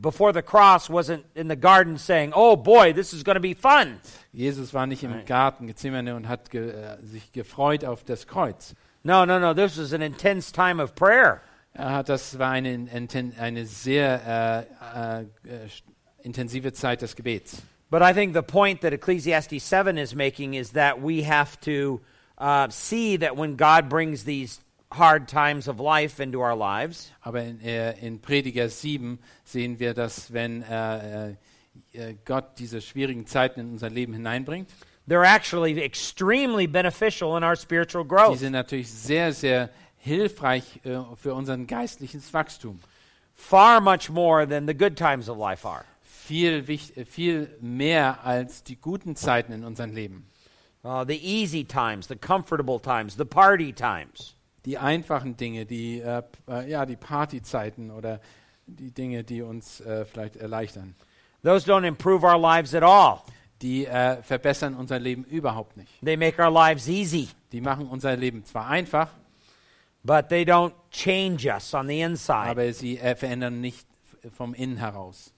before 0.00 0.32
the 0.32 0.42
cross, 0.42 0.88
wasn't 0.88 1.24
in 1.34 1.48
the 1.48 1.56
garden 1.56 1.98
saying, 1.98 2.32
Oh 2.34 2.56
boy, 2.56 2.92
this 2.92 3.12
is 3.12 3.22
going 3.22 3.36
to 3.36 3.40
be 3.40 3.54
fun. 3.54 4.00
Jesus 4.32 4.72
war 4.72 4.86
nicht 4.86 5.02
im 5.02 5.24
Garten 5.26 5.66
Gethsemane 5.66 6.14
und 6.14 6.28
hat 6.28 6.50
ge, 6.50 6.70
äh, 6.70 6.96
sich 7.02 7.32
gefreut 7.32 7.84
auf 7.84 8.04
das 8.04 8.26
Kreuz. 8.26 8.74
No, 9.04 9.24
no, 9.24 9.38
no. 9.38 9.54
This 9.54 9.78
was 9.78 9.92
an 9.92 10.02
intense 10.02 10.52
time 10.52 10.80
of 10.80 10.94
prayer. 10.94 11.42
Er 11.74 11.92
hat, 11.92 12.08
das 12.08 12.38
war 12.38 12.50
eine, 12.50 12.88
eine 13.38 13.66
sehr 13.66 14.66
äh, 14.82 15.20
äh, 15.20 15.22
äh, 15.22 15.68
intensive 16.22 16.72
Zeit 16.72 17.02
des 17.02 17.14
Gebets. 17.14 17.62
But 17.90 18.02
I 18.02 18.12
think 18.12 18.34
the 18.34 18.42
point 18.42 18.80
that 18.82 18.92
Ecclesiastes 18.92 19.62
7 19.62 19.96
is 19.96 20.14
making 20.14 20.54
is 20.54 20.72
that 20.72 21.00
we 21.00 21.22
have 21.22 21.58
to 21.60 22.00
uh, 22.36 22.68
see 22.70 23.16
that 23.18 23.36
when 23.36 23.56
God 23.56 23.88
brings 23.88 24.24
these 24.24 24.60
hard 24.90 25.28
times 25.28 25.68
of 25.68 25.80
life 25.80 26.22
into 26.22 26.40
our 26.40 26.56
lives, 26.56 27.12
Aber 27.22 27.42
in, 27.42 27.60
äh, 27.60 27.92
in 28.00 28.20
Prediger 28.20 28.68
7 28.68 29.18
sehen 29.44 29.78
wir, 29.78 29.94
dass 29.94 30.32
wenn 30.32 30.62
äh, 30.62 31.30
äh, 31.30 31.36
äh, 31.92 32.14
Gott 32.24 32.58
diese 32.58 32.80
schwierigen 32.80 33.26
Zeiten 33.26 33.60
in 33.60 33.70
unser 33.72 33.90
Leben 33.90 34.12
hineinbringt, 34.14 34.70
they're 35.06 35.24
actually 35.24 35.80
extremely 35.80 36.66
beneficial 36.66 37.36
in 37.36 37.44
our 37.44 37.56
spiritual 37.56 38.04
die 38.04 38.08
growth. 38.08 38.38
sind 38.38 38.52
natürlich 38.52 38.90
sehr, 38.90 39.32
sehr 39.32 39.70
hilfreich 39.96 40.80
äh, 40.84 41.00
für 41.16 41.34
unseren 41.34 41.66
geistliches 41.66 42.32
Wachstum. 42.32 42.80
Far 43.34 43.80
much 43.80 44.10
more 44.10 44.46
than 44.46 44.66
the 44.66 44.74
good 44.74 44.96
times 44.96 45.28
of 45.28 45.38
life 45.38 45.66
are. 45.66 45.84
Viel, 46.02 46.62
viel 47.06 47.56
mehr 47.60 48.24
als 48.24 48.62
die 48.62 48.76
guten 48.76 49.16
Zeiten 49.16 49.52
in 49.52 49.64
unserem 49.64 49.94
Leben. 49.94 50.28
Uh, 50.84 51.04
the 51.04 51.16
easy 51.16 51.64
times, 51.64 52.06
the 52.08 52.16
comfortable 52.16 52.78
times, 52.80 53.16
the 53.16 53.24
party 53.24 53.72
times. 53.72 54.34
Die 54.64 54.76
einfachen 54.78 55.36
Dinge, 55.36 55.64
die, 55.66 56.00
äh, 56.00 56.22
äh, 56.48 56.68
ja, 56.70 56.84
die 56.84 56.96
Partyzeiten 56.96 57.90
oder 57.90 58.20
die 58.66 58.90
Dinge, 58.90 59.24
die 59.24 59.42
uns 59.42 59.80
äh, 59.80 60.04
vielleicht 60.04 60.36
erleichtern, 60.36 60.94
Those 61.42 61.70
don't 61.70 61.86
improve 61.86 62.26
our 62.26 62.38
lives 62.38 62.74
at 62.74 62.82
all. 62.82 63.20
die 63.62 63.86
äh, 63.86 64.22
verbessern 64.22 64.74
unser 64.74 64.98
Leben 64.98 65.24
überhaupt 65.24 65.76
nicht. 65.76 65.90
They 66.04 66.16
make 66.16 66.40
our 66.42 66.50
lives 66.50 66.88
easy, 66.88 67.28
Die 67.52 67.60
machen 67.60 67.86
unser 67.88 68.16
Leben 68.16 68.44
zwar 68.44 68.66
einfach, 68.68 69.08
but 70.04 70.28
they 70.28 70.42
don't 70.44 70.72
change 70.90 71.46
us 71.48 71.72
on 71.74 71.86
the 71.88 72.00
inside. 72.00 72.48
aber 72.50 72.72
sie 72.72 72.98
äh, 72.98 73.14
verändern 73.16 73.60
nicht 73.60 73.86
vom 74.36 74.54
Innen 74.54 74.76
heraus. 74.78 75.32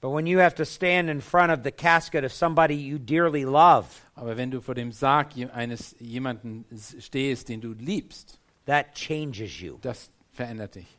But 0.00 0.12
when 0.12 0.26
you 0.26 0.40
have 0.40 0.54
to 0.56 0.64
stand 0.64 1.08
in 1.08 1.20
front 1.20 1.52
of 1.52 1.60
the 1.62 1.70
casket 1.70 2.24
of 2.24 2.32
somebody 2.32 2.74
you 2.74 2.98
dearly 2.98 3.42
love, 3.44 3.86
Aber 4.16 4.36
wenn 4.36 4.50
du 4.50 4.60
vor 4.60 4.74
dem 4.74 4.90
Sarg 4.92 5.36
je- 5.36 5.48
eines 5.50 5.94
jemanden 6.00 6.64
s- 6.72 6.96
stehst, 7.00 7.48
den 7.48 7.60
du 7.60 7.72
liebst, 7.72 8.38
that 8.66 8.94
changes 8.94 9.60
you. 9.60 9.78
das 9.80 10.10
verändert 10.32 10.74
dich. 10.74 10.98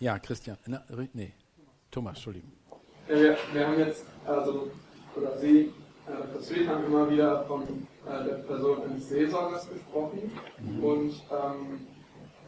Ja, 0.00 0.18
Christian. 0.18 0.56
Na, 0.66 0.84
nee, 1.12 1.32
Thomas, 1.90 2.16
Entschuldigung. 2.16 2.52
Ja, 3.08 3.14
wir, 3.16 3.38
wir 3.52 3.66
haben 3.66 3.78
jetzt, 3.78 4.04
also, 4.24 4.70
oder 5.16 5.36
Sie, 5.38 5.72
äh. 6.08 6.42
Sweet, 6.42 6.68
haben 6.68 6.84
immer 6.84 7.10
wieder 7.10 7.44
von 7.44 7.62
äh, 7.62 8.24
der 8.24 8.36
Person 8.46 8.82
eines 8.82 9.08
Seelsorgers 9.08 9.68
gesprochen. 9.68 10.30
Und, 10.80 11.10
ähm, 11.30 11.86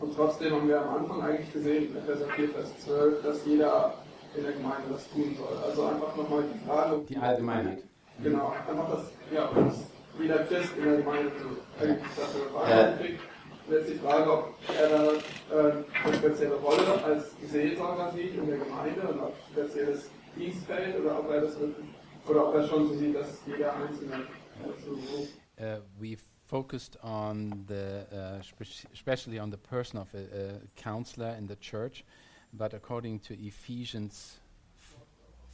und 0.00 0.14
trotzdem 0.14 0.54
haben 0.54 0.68
wir 0.68 0.80
am 0.80 0.96
Anfang 0.96 1.22
eigentlich 1.22 1.52
gesehen, 1.52 1.90
in 1.90 1.96
Epheser 1.96 2.26
4, 2.28 2.48
Vers 2.50 2.78
12, 2.84 3.22
dass 3.22 3.44
jeder 3.44 3.94
in 4.34 4.44
der 4.44 4.52
Gemeinde 4.52 4.90
das 4.92 5.08
tun 5.10 5.36
soll. 5.36 5.58
Also 5.62 5.84
einfach 5.86 6.16
nochmal 6.16 6.44
die 6.54 6.66
Frage. 6.66 7.02
Die 7.08 7.16
Allgemeinheit. 7.16 7.82
Genau, 8.22 8.52
einfach 8.68 8.90
das, 8.90 9.04
ja, 9.32 9.50
dass 9.52 9.84
jeder 10.20 10.44
Christ 10.44 10.76
in 10.76 10.84
der 10.84 10.96
Gemeinde 10.98 11.32
so 11.38 11.82
eigentlich 11.84 12.14
dafür 12.16 12.46
Äh. 12.46 12.50
Verantwortung. 12.50 13.18
Und 13.66 13.74
jetzt 13.76 13.90
die 13.90 13.94
Frage, 13.98 14.32
ob 14.32 14.54
er 14.78 14.88
da 14.88 15.12
äh, 15.56 15.84
eine 16.04 16.16
spezielle 16.16 16.54
Rolle 16.56 17.04
als 17.04 17.30
Seelsorger 17.50 18.12
sieht 18.12 18.34
in 18.34 18.46
der 18.46 18.58
Gemeinde 18.58 19.00
und 19.02 19.20
ob 19.20 19.34
spezielles 19.52 20.10
Dienstfeld 20.36 21.00
oder 21.00 21.20
ob 21.20 21.30
er 21.30 21.40
das 21.42 21.58
wirklich, 21.58 21.86
oder 22.26 22.48
ob 22.48 22.54
er 22.56 22.66
schon 22.66 22.88
so 22.88 22.94
sieht, 22.94 23.14
dass 23.14 23.38
jeder 23.46 23.72
Einzelne 23.74 24.24
dazu 24.66 24.90
ruft. 24.94 25.30
Uh, 25.58 25.80
we 26.00 26.16
focused 26.46 26.98
on 27.04 27.64
the, 27.68 28.06
uh, 28.12 28.42
spe- 28.42 28.88
especially 28.92 29.38
on 29.38 29.50
the 29.52 29.58
person 29.58 29.98
of 30.00 30.08
a, 30.14 30.18
a 30.18 30.60
counselor 30.76 31.36
in 31.38 31.46
the 31.46 31.56
church, 31.60 32.04
but 32.52 32.74
according 32.74 33.20
to 33.20 33.34
Ephesians 33.34 34.40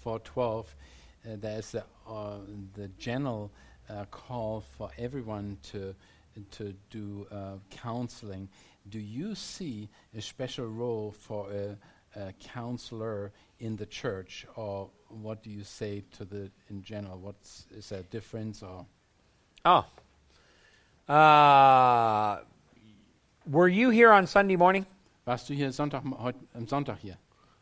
4:12, 0.05 0.65
uh, 1.27 1.37
there 1.41 1.59
is 1.59 1.75
a, 1.75 1.85
uh, 2.09 2.39
the 2.75 2.89
general 2.99 3.51
uh, 3.89 4.05
call 4.11 4.63
for 4.77 4.91
everyone 4.99 5.59
to 5.71 5.95
to 6.51 6.75
do 6.91 7.27
uh, 7.33 7.55
counseling. 7.71 8.49
Do 8.91 8.99
you 8.99 9.35
see 9.35 9.89
a 10.15 10.21
special 10.21 10.67
role 10.67 11.15
for 11.19 11.51
a, 11.51 11.77
a 12.21 12.33
counselor 12.35 13.33
in 13.59 13.77
the 13.77 13.87
church, 13.87 14.47
or 14.55 14.91
what 15.09 15.43
do 15.43 15.51
you 15.51 15.65
say 15.65 16.05
to 16.19 16.25
the 16.25 16.51
in 16.69 16.83
general? 16.83 17.19
What's 17.19 17.67
is 17.75 17.89
there 17.89 18.01
a 18.01 18.05
difference 18.05 18.63
or? 18.63 18.87
Oh. 19.65 19.85
Uh, 21.13 22.41
were 23.47 23.69
you 23.69 23.91
here 23.91 24.13
on 24.13 24.27
Sunday 24.27 24.57
morning? 24.57 24.87
Warst 25.27 25.49
du 25.49 25.55
hier 25.55 25.73
Sonntag, 25.73 26.05
heute, 26.19 26.39
am 26.55 26.67
Sonntag 26.67 26.99
hier? 26.99 27.17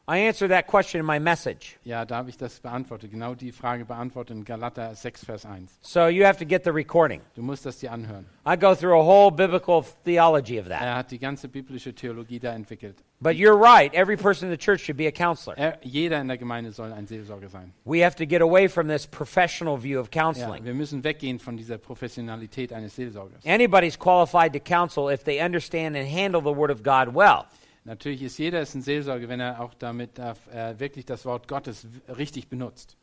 I 0.07 0.19
answered 0.19 0.51
that 0.51 0.67
question 0.67 1.01
in 1.01 1.07
my 1.07 1.19
message. 1.19 1.79
Ja, 1.83 2.05
da 2.05 2.17
habe 2.17 2.29
ich 2.29 2.37
das 2.37 2.61
beantwortet, 2.61 3.11
genau 3.11 3.35
die 3.35 3.53
Frage 3.53 3.87
beantwortet 3.87 4.37
in 4.37 4.45
Galater 4.45 4.95
6, 4.95 5.25
Vers 5.25 5.47
1. 5.47 5.79
So 5.81 6.09
you 6.09 6.27
have 6.27 6.39
to 6.39 6.45
get 6.45 6.63
the 6.65 6.73
recording. 6.73 7.23
Du 7.35 7.41
musst 7.41 7.65
das 7.65 7.79
dir 7.79 7.91
anhören. 7.91 8.27
I 8.47 8.55
go 8.55 8.75
through 8.75 9.01
a 9.01 9.03
whole 9.03 9.31
biblical 9.31 9.83
theology 10.05 10.61
of 10.61 10.69
that. 10.69 10.83
Er 10.83 10.97
hat 10.97 11.11
die 11.11 11.19
ganze 11.19 11.49
biblische 11.49 11.95
Theologie 11.95 12.39
da 12.39 12.53
entwickelt. 12.53 13.03
But 13.21 13.37
you're 13.37 13.57
right. 13.59 13.95
Every 13.95 14.19
person 14.19 14.51
in 14.51 14.51
the 14.51 14.63
church 14.63 14.83
should 14.83 14.99
be 14.99 15.07
a 15.07 15.11
counselor. 15.11 15.57
Er, 15.57 15.79
jeder 15.83 16.21
in 16.21 16.29
der 16.29 16.37
Gemeinde 16.37 16.73
soll 16.73 16.93
ein 16.93 17.07
Seelsorger 17.07 17.49
sein. 17.49 17.73
We 17.87 18.05
have 18.05 18.15
to 18.17 18.27
get 18.27 18.43
away 18.43 18.69
from 18.69 18.87
this 18.87 19.07
professional 19.07 19.79
view 19.83 19.99
of 19.99 20.11
counseling. 20.11 20.59
Ja, 20.59 20.65
wir 20.67 20.75
müssen 20.75 21.03
weggehen 21.03 21.39
von 21.39 21.57
dieser 21.57 21.79
Professionalität 21.79 22.75
eines 22.75 22.95
Seelsorgers. 22.95 23.47
Anybody's 23.47 23.99
qualified 23.99 24.53
to 24.53 24.61
counsel 24.61 25.11
if 25.11 25.25
they 25.25 25.41
understand 25.43 25.97
and 25.97 26.07
handle 26.07 26.43
the 26.43 26.55
Word 26.55 26.71
of 26.71 26.83
God 26.83 27.15
well. 27.15 27.47
Natürlich 27.85 28.23
ist 28.23 28.39
jeder 28.39 28.61
ist 28.61 28.75
ein 28.75 28.83
Seelsorger, 28.83 29.29
wenn 29.29 29.41
er 29.41 29.61
auch 29.61 29.75
damit 29.75 30.19
darf, 30.19 30.47
äh, 30.49 30.79
wirklich 30.81 31.05
das 31.05 31.25
Wort 31.27 31.49
Gottes 31.49 31.87
richtig 32.09 32.49
benutzt. 32.49 32.97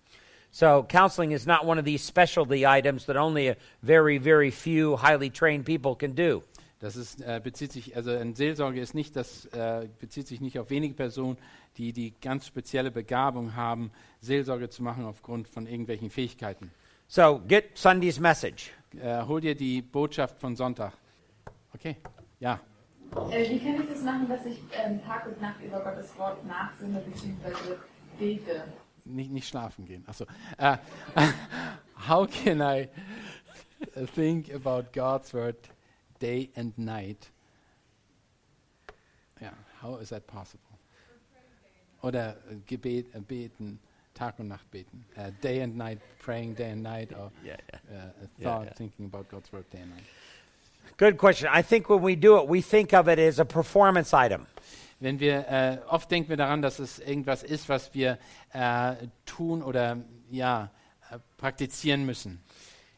So, 0.50 0.84
counseling 0.84 1.32
is 1.32 1.46
not 1.46 1.64
one 1.64 1.80
of 1.80 1.86
these 1.86 2.06
specialty 2.06 2.66
items 2.66 3.06
that 3.06 3.16
only 3.16 3.50
a 3.50 3.56
very, 3.82 4.20
very 4.20 4.52
few 4.52 4.98
highly 4.98 5.30
trained 5.30 5.66
people 5.66 5.96
can 5.96 6.14
do. 6.14 6.44
Das 6.80 6.96
ist, 6.96 7.22
äh, 7.22 7.40
bezieht 7.42 7.72
sich, 7.72 7.96
also 7.96 8.10
ein 8.10 8.34
Seelsorger 8.34 8.82
ist 8.82 8.96
nicht, 8.96 9.16
das 9.16 9.46
äh, 9.46 9.88
bezieht 10.00 10.28
sich 10.28 10.42
nicht 10.42 10.58
auf 10.58 10.72
wenige 10.72 10.96
Personen, 10.96 11.38
die 11.78 11.94
die 11.94 12.14
ganz 12.20 12.48
spezielle 12.48 12.90
Begabung 12.90 13.56
haben, 13.56 13.92
Seelsorge 14.20 14.68
zu 14.70 14.82
machen 14.82 15.06
aufgrund 15.06 15.48
von 15.48 15.68
irgendwelchen 15.68 16.10
Fähigkeiten. 16.10 16.72
So, 17.08 17.40
get 17.48 17.78
Sunday's 17.78 18.20
message. 18.20 18.72
Äh, 19.00 19.24
hol 19.26 19.42
dir 19.42 19.54
die 19.54 19.82
Botschaft 19.82 20.40
von 20.40 20.56
Sonntag. 20.56 20.94
Okay? 21.74 21.98
Ja. 22.40 22.60
Äh, 23.12 23.49
wie 23.49 23.59
kann 23.59 23.82
ich 23.82 23.89
das 23.89 24.03
machen, 24.03 24.28
dass 24.30 24.45
ich 24.45 24.59
ähm, 24.74 25.03
Tag 25.03 25.26
und 25.26 25.41
Nacht 25.41 25.62
über 25.62 25.82
Gottes 25.82 26.18
Wort 26.18 26.45
nachsinne 26.45 26.99
bzw. 26.99 27.76
bete? 28.18 28.64
Nicht, 29.03 29.32
nicht 29.32 29.47
schlafen 29.47 29.86
gehen. 29.86 30.03
Achso. 30.07 30.26
Äh, 30.57 30.78
how 32.07 32.26
can 32.30 32.62
I 32.62 32.88
think 34.16 34.53
about 34.53 34.93
God's 34.93 35.34
word 35.34 35.57
day 36.20 36.49
and 36.55 36.78
night? 36.78 37.32
Ja, 39.41 39.51
how 39.82 39.99
is 39.99 40.09
that 40.09 40.26
possible? 40.28 40.62
Oder 42.01 42.38
äh, 42.49 42.55
Gebet, 42.66 43.14
äh, 43.14 43.20
beten, 43.20 43.80
Tag 44.14 44.39
und 44.39 44.47
Nacht 44.47 44.70
beten. 44.72 45.05
Äh, 45.16 45.32
day 45.41 45.62
and 45.64 45.76
night, 45.76 45.99
praying 46.20 46.55
day 46.55 46.72
and 46.72 46.84
night, 46.84 47.12
or 47.14 47.32
Yeah, 47.43 47.55
uh, 47.89 47.95
a 47.95 48.28
Yeah, 48.38 48.43
thought, 48.43 48.66
yeah. 48.68 48.74
thinking 48.76 49.05
about 49.05 49.28
God's 49.30 49.51
word 49.51 49.70
day 49.72 49.82
and 49.82 49.91
night. 49.91 50.03
Good 50.98 51.18
question. 51.18 51.50
I 51.52 51.64
think 51.64 51.89
when 51.89 52.02
we 52.02 52.16
do 52.16 52.38
it, 52.38 52.48
we 52.48 52.62
think 52.62 52.94
of 52.94 53.08
it 53.08 53.20
as 53.20 53.39
a 53.39 53.46
performance 53.46 54.14
item. 54.14 54.46
Wenn 55.00 55.20
wir, 55.20 55.48
äh, 55.50 55.78
oft 55.89 56.12
denken 56.12 56.30
wir 56.30 56.38
daran, 56.38 56.62
dass 56.62 56.78
es 56.78 57.00
irgendwas 57.00 57.42
ist, 57.42 57.70
was 57.70 57.94
wir 57.96 58.20
äh, 58.54 58.94
tun 59.26 59.64
oder 59.64 59.98
ja, 60.30 60.70
äh, 61.10 61.18
praktizieren 61.38 62.06
müssen. 62.06 62.44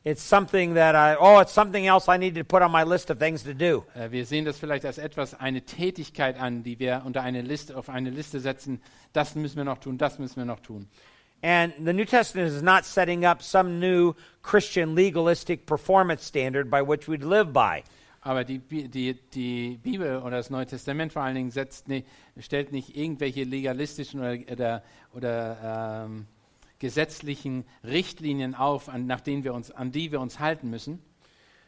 It's 0.05 0.21
something 0.21 0.75
that 0.75 0.95
I, 0.95 1.15
oh, 1.17 1.39
it's 1.39 1.53
something 1.53 1.85
else 1.85 2.09
I 2.09 2.17
need 2.17 2.35
to 2.35 2.43
put 2.43 2.61
on 2.61 2.73
my 2.73 2.83
list 2.83 3.09
of 3.09 3.19
things 3.19 3.41
to 3.43 3.53
do. 3.53 3.85
Äh, 3.95 4.11
Wir 4.11 4.25
sehen 4.25 4.43
das 4.43 4.59
vielleicht 4.59 4.85
als 4.85 4.97
etwas, 4.97 5.33
eine 5.33 5.61
Tätigkeit 5.61 6.37
an, 6.37 6.61
die 6.61 6.77
wir 6.77 7.03
unter 7.05 7.21
eine 7.21 7.41
Liste, 7.41 7.77
auf 7.77 7.87
eine 7.87 8.09
Liste 8.09 8.41
setzen. 8.41 8.81
Das 9.13 9.35
müssen 9.35 9.55
wir 9.55 9.63
noch 9.63 9.77
tun, 9.77 9.97
das 9.97 10.19
müssen 10.19 10.35
wir 10.35 10.45
noch 10.45 10.59
tun. 10.59 10.89
And 11.43 11.73
the 11.77 11.91
New 11.91 12.05
Testament 12.05 12.47
is 12.47 12.61
not 12.61 12.85
setting 12.85 13.25
up 13.25 13.43
some 13.43 13.77
new 13.81 14.15
Christian 14.41 14.95
legalistic 14.95 15.65
performance 15.65 16.23
standard 16.23 16.71
by 16.71 16.81
which 16.81 17.09
we'd 17.09 17.23
live 17.23 17.51
by. 17.51 17.83
Aber 18.21 18.45
die, 18.45 18.59
die, 18.59 19.13
die 19.33 19.77
Bibel 19.83 20.21
oder 20.21 20.37
das 20.37 20.49
Neue 20.49 20.65
Testament 20.65 21.11
vor 21.11 21.23
allen 21.23 21.35
Dingen 21.35 21.51
setzt 21.51 21.89
nicht, 21.89 22.07
stellt 22.39 22.71
nicht 22.71 22.95
irgendwelche 22.95 23.43
legalistischen 23.43 24.21
oder, 24.21 24.37
oder, 24.49 24.83
oder 25.13 26.05
ähm, 26.05 26.27
gesetzlichen 26.79 27.65
Richtlinien 27.83 28.55
auf, 28.55 28.87
an, 28.87 29.05
nach 29.05 29.19
denen 29.19 29.43
wir 29.43 29.53
uns, 29.53 29.69
an 29.69 29.91
die 29.91 30.13
wir 30.13 30.21
uns 30.21 30.39
halten 30.39 30.69
müssen. 30.69 31.03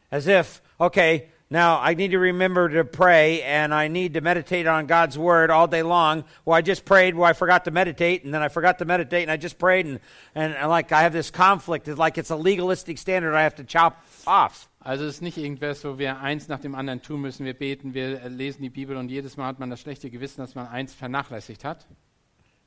As 0.10 0.28
if, 0.28 0.62
okay, 0.78 1.28
now 1.50 1.80
I 1.80 1.94
need 1.94 2.12
to 2.12 2.20
remember 2.20 2.70
to 2.70 2.84
pray 2.84 3.44
and 3.44 3.74
I 3.74 3.88
need 3.88 4.16
to 4.16 4.22
meditate 4.22 4.66
on 4.66 4.88
God's 4.88 5.18
word 5.18 5.52
all 5.52 5.68
day 5.68 5.84
long. 5.84 6.24
Well, 6.44 6.58
I 6.58 6.62
just 6.62 6.86
prayed, 6.86 7.16
well, 7.16 7.30
I 7.30 7.34
forgot 7.34 7.66
to 7.66 7.72
meditate, 7.72 8.24
and 8.24 8.34
then 8.34 8.42
I 8.42 8.48
forgot 8.48 8.80
to 8.80 8.86
meditate, 8.86 9.22
and 9.24 9.32
I 9.32 9.38
just 9.38 9.60
prayed, 9.60 9.86
and, 9.86 10.00
and, 10.34 10.56
and 10.56 10.70
like 10.70 10.92
I 10.92 11.04
have 11.04 11.14
this 11.14 11.30
conflict. 11.30 11.88
It's 11.88 12.00
like 12.00 12.18
it's 12.18 12.32
a 12.32 12.36
legalistic 12.36 12.98
standard 12.98 13.36
I 13.36 13.44
have 13.44 13.56
to 13.56 13.64
chop 13.64 14.04
off. 14.26 14.70
Also 14.82 15.06
es 15.06 15.16
ist 15.16 15.22
nicht 15.22 15.38
irgendwas, 15.38 15.84
wo 15.84 15.98
wir 15.98 16.20
eins 16.20 16.48
nach 16.48 16.60
dem 16.60 16.76
anderen 16.76 17.02
tun 17.02 17.22
müssen. 17.22 17.46
Wir 17.46 17.56
beten, 17.56 17.94
wir 17.94 18.30
lesen 18.30 18.62
die 18.62 18.70
Bibel 18.70 18.98
und 18.98 19.10
jedes 19.10 19.36
Mal 19.36 19.48
hat 19.48 19.60
man 19.60 19.70
das 19.70 19.82
schlechte 19.82 20.10
Gewissen, 20.12 20.42
dass 20.42 20.54
man 20.54 20.68
eins 20.68 20.94
vernachlässigt 20.94 21.64
hat. 21.64 21.88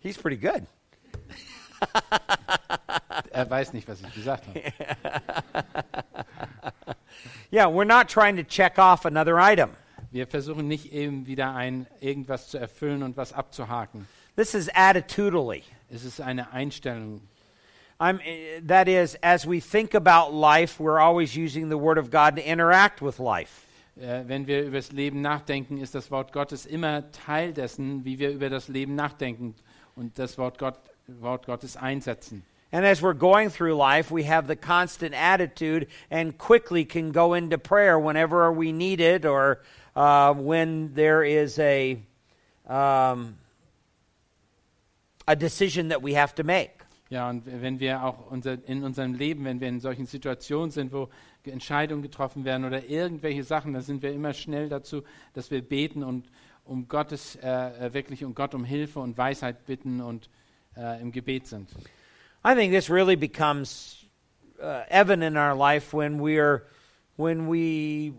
He's 0.01 0.19
pretty 0.19 0.37
good. 0.37 0.63
Er 3.31 3.49
weiß 3.49 3.73
nicht, 3.73 3.89
was 3.89 4.01
ich 4.01 4.15
gesagt 4.15 4.45
habe. 4.49 4.61
Yeah, 7.51 7.67
we're 7.67 7.85
not 7.85 8.09
trying 8.09 8.37
to 8.37 8.43
check 8.43 8.79
off 8.79 9.05
another 9.05 9.39
item. 9.39 9.71
Wir 10.11 10.27
versuchen 10.27 10.69
nicht 10.69 10.93
eben 10.93 11.27
wieder 11.27 11.55
ein 11.55 11.87
irgendwas 12.01 12.49
zu 12.49 12.59
erfüllen 12.59 13.03
und 13.03 13.17
was 13.17 13.33
abzuhaken. 13.33 14.07
This 14.37 14.55
is 14.55 14.69
attitudinally. 14.75 15.65
Es 15.91 16.05
ist 16.05 16.21
eine 16.21 16.53
Einstellung. 16.53 17.21
I'm, 18.01 18.21
eh, 18.25 18.61
that 18.67 18.87
is, 18.87 19.17
as 19.23 19.45
we 19.45 19.61
think 19.61 19.95
about 19.95 20.33
life, 20.33 20.79
we're 20.79 21.01
always 21.01 21.37
using 21.37 21.69
the 21.69 21.77
Word 21.77 21.99
of 21.99 22.11
God 22.11 22.37
to 22.37 22.43
interact 22.43 23.03
with 23.03 23.19
life. 23.19 23.67
Äh, 23.97 24.23
wenn 24.29 24.47
wir 24.47 24.63
über 24.63 24.77
das 24.77 24.93
Leben 24.93 25.21
nachdenken, 25.21 25.79
ist 25.79 25.95
das 25.95 26.11
Wort 26.11 26.33
Gottes 26.33 26.65
immer 26.67 27.11
Teil 27.11 27.53
dessen, 27.53 28.05
wie 28.05 28.21
wir 28.21 28.31
über 28.31 28.49
das 28.49 28.69
Leben 28.69 28.95
nachdenken 28.95 29.57
und 29.97 30.19
das 30.19 30.39
Wort, 30.39 30.59
Gott, 30.59 30.79
Wort 31.09 31.47
Gottes 31.47 31.77
einsetzen. 31.77 32.45
And 32.71 32.85
as 32.85 33.01
we're 33.01 33.15
going 33.15 33.51
through 33.51 33.75
life, 33.77 34.11
we 34.11 34.25
have 34.25 34.47
the 34.47 34.57
constant 34.57 35.15
attitude 35.15 35.87
and 36.11 36.37
quickly 36.37 36.85
can 36.85 37.13
go 37.13 37.33
into 37.35 37.57
prayer 37.57 37.99
whenever 37.99 38.53
we 38.53 38.73
need 38.73 39.01
it 39.01 39.25
or 39.25 39.63
uh, 39.97 40.35
when 40.35 40.93
there 40.95 41.25
is 41.25 41.59
a, 41.59 41.99
um, 42.67 43.39
a 45.27 45.35
decision 45.35 45.89
that 45.89 46.03
we 46.03 46.13
have 46.15 46.35
to 46.35 46.45
make. 46.45 46.73
Ja, 47.11 47.31
und 47.31 47.45
wenn 47.47 47.81
wir 47.81 48.03
auch 48.05 48.31
unser, 48.31 48.59
in 48.69 48.85
unserem 48.85 49.15
Leben, 49.15 49.47
wenn 49.47 49.61
wir 49.61 49.69
in 49.69 49.81
solchen 49.81 50.05
Situationen 50.05 50.71
sind, 50.71 50.93
wo 50.93 51.09
Ge- 51.43 51.55
Entscheidungen 51.55 52.03
getroffen 52.03 52.45
werden 52.45 52.67
oder 52.67 52.85
irgendwelche 52.85 53.45
Sachen, 53.45 53.73
dann 53.73 53.81
sind 53.81 54.03
wir 54.03 54.13
immer 54.13 54.35
schnell 54.35 54.69
dazu, 54.69 55.03
dass 55.33 55.51
wir 55.51 55.63
beten 55.63 56.03
und 56.03 56.27
um 56.67 56.87
Gottes, 56.87 57.37
äh, 57.37 57.95
wirklich 57.95 58.27
um 58.27 58.35
Gott 58.35 58.55
um 58.55 58.63
Hilfe 58.63 59.01
und 59.01 59.17
Weisheit 59.17 59.65
bitten 59.65 60.03
und 60.03 60.29
äh, 60.77 61.01
im 61.01 61.11
Gebet 61.11 61.47
sind. 61.47 61.71
I 62.49 62.55
think 62.55 62.73
this 62.73 62.89
really 62.89 63.17
becomes 63.17 64.03
uh, 64.63 64.85
evident 64.89 65.23
in 65.23 65.37
our 65.37 65.55
life 65.55 65.93
when 65.93 66.19
we're 66.19 66.63
when 67.17 67.47
we 67.47 68.15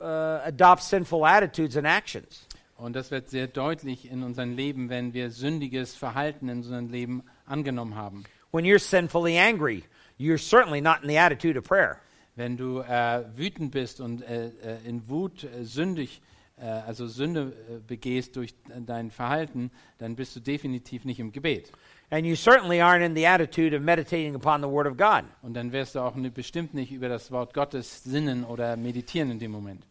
uh, 0.00 0.38
adopt 0.44 0.84
sinful 0.84 1.26
attitudes 1.26 1.74
and 1.74 1.84
actions. 1.84 2.46
Und 2.76 2.94
das 2.94 3.10
wird 3.10 3.28
sehr 3.28 3.48
deutlich 3.48 4.08
in 4.08 4.22
unserem 4.22 4.54
Leben, 4.54 4.88
wenn 4.88 5.14
wir 5.14 5.30
sündiges 5.30 5.96
Verhalten 5.96 6.48
in 6.48 6.58
unserem 6.58 6.90
Leben 6.90 7.24
angenommen 7.44 7.96
haben. 7.96 8.22
When 8.52 8.64
you're 8.64 8.78
sinfully 8.78 9.36
angry, 9.36 9.82
you're 10.16 10.38
certainly 10.38 10.80
not 10.80 11.02
in 11.02 11.08
the 11.08 11.18
attitude 11.18 11.58
of 11.58 11.64
prayer. 11.64 11.98
Wenn 12.36 12.56
du 12.56 12.82
äh, 12.82 13.24
wütend 13.34 13.72
bist 13.72 14.00
und 14.00 14.22
äh, 14.22 14.50
äh, 14.62 14.78
in 14.86 15.08
Wut 15.08 15.42
äh, 15.42 15.64
sündig, 15.64 16.22
äh, 16.56 16.66
also 16.66 17.08
Sünde 17.08 17.52
äh, 17.68 17.80
begehst 17.84 18.36
durch 18.36 18.54
dein 18.86 19.10
Verhalten, 19.10 19.72
dann 19.98 20.14
bist 20.14 20.36
du 20.36 20.40
definitiv 20.40 21.04
nicht 21.04 21.18
im 21.18 21.32
Gebet. 21.32 21.72
And 22.12 22.26
you 22.26 22.36
certainly 22.36 22.78
aren't 22.78 23.02
in 23.02 23.14
the 23.14 23.24
attitude 23.24 23.72
of 23.72 23.80
meditating 23.80 24.34
upon 24.34 24.60
the 24.60 24.68
Word 24.68 24.86
of 24.86 24.98
God. 24.98 25.24
Und 25.42 25.54
dann 25.54 25.72
wirst 25.72 25.94
du 25.94 26.00
auch 26.00 26.14
bestimmt 26.34 26.74
nicht 26.74 26.92
über 26.92 27.08
das 27.08 27.30
Wort 27.32 27.54
Gottes 27.54 28.04
sinnen 28.04 28.44
oder 28.44 28.76
meditieren 28.76 29.30
in 29.30 29.38
dem 29.38 29.50
Moment. 29.50 29.86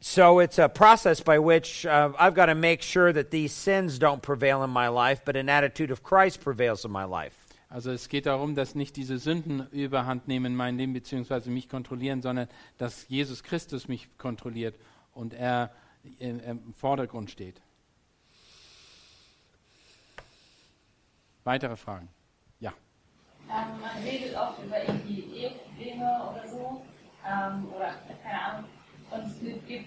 So 0.00 0.40
it's 0.40 0.58
a 0.58 0.68
process 0.68 1.20
by 1.20 1.38
which 1.38 1.84
uh, 1.84 2.12
I've 2.18 2.34
got 2.34 2.46
to 2.46 2.54
make 2.54 2.82
sure 2.82 3.12
that 3.12 3.30
these 3.30 3.52
sins 3.52 3.98
don't 3.98 4.22
prevail 4.22 4.64
in 4.64 4.70
my 4.70 4.88
life, 4.88 5.22
but 5.26 5.36
an 5.36 5.50
attitude 5.50 5.90
of 5.90 6.02
Christ 6.02 6.40
prevails 6.40 6.86
in 6.86 6.90
my 6.90 7.04
life. 7.04 7.34
Also 7.68 7.90
es 7.90 8.08
geht 8.08 8.24
darum, 8.24 8.54
dass 8.54 8.74
nicht 8.74 8.96
diese 8.96 9.18
Sünden 9.18 9.66
überhand 9.70 10.28
nehmen 10.28 10.46
in 10.46 10.56
meinem 10.56 10.78
Leben 10.78 10.94
beziehungsweise 10.94 11.50
mich 11.50 11.68
kontrollieren, 11.68 12.22
sondern 12.22 12.48
dass 12.78 13.06
Jesus 13.08 13.42
Christus 13.42 13.86
mich 13.86 14.08
kontrolliert 14.16 14.76
und 15.12 15.34
er 15.34 15.72
im, 16.20 16.40
im 16.40 16.72
Vordergrund 16.72 17.30
steht. 17.30 17.60
Weitere 21.46 21.76
Fragen? 21.76 22.08
Ja. 22.58 22.72
Ähm, 23.48 23.80
man 23.80 24.02
redet 24.02 24.34
oft 24.36 24.60
über 24.64 24.82
irgendwie 24.82 25.20
Eheprobleme 25.32 26.28
oder 26.28 26.48
so, 26.48 26.82
ähm, 27.24 27.68
oder 27.72 27.94
keine 28.20 28.42
Ahnung. 28.42 28.64
Und 29.12 29.26
es 29.26 29.38
gibt 29.68 29.86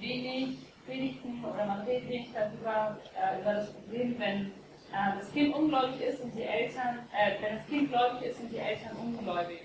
wenig 0.00 0.58
Predigten 0.84 1.44
oder 1.44 1.64
man 1.64 1.82
redet 1.82 2.08
wenig 2.08 2.32
darüber, 2.34 2.98
äh, 3.14 3.40
über 3.40 3.54
das 3.54 3.72
Problem, 3.72 4.18
wenn 4.18 4.46
äh, 4.46 5.16
das 5.20 5.30
Kind 5.30 5.54
ungläubig 5.54 6.00
ist 6.00 6.22
und 6.22 6.34
die 6.34 6.42
Eltern, 6.42 6.98
äh, 7.14 7.40
wenn 7.40 7.58
das 7.58 7.66
Kind 7.68 7.88
gläubig 7.88 8.22
ist 8.22 8.40
und 8.40 8.50
die 8.50 8.58
Eltern 8.58 8.96
ungläubig. 8.96 9.60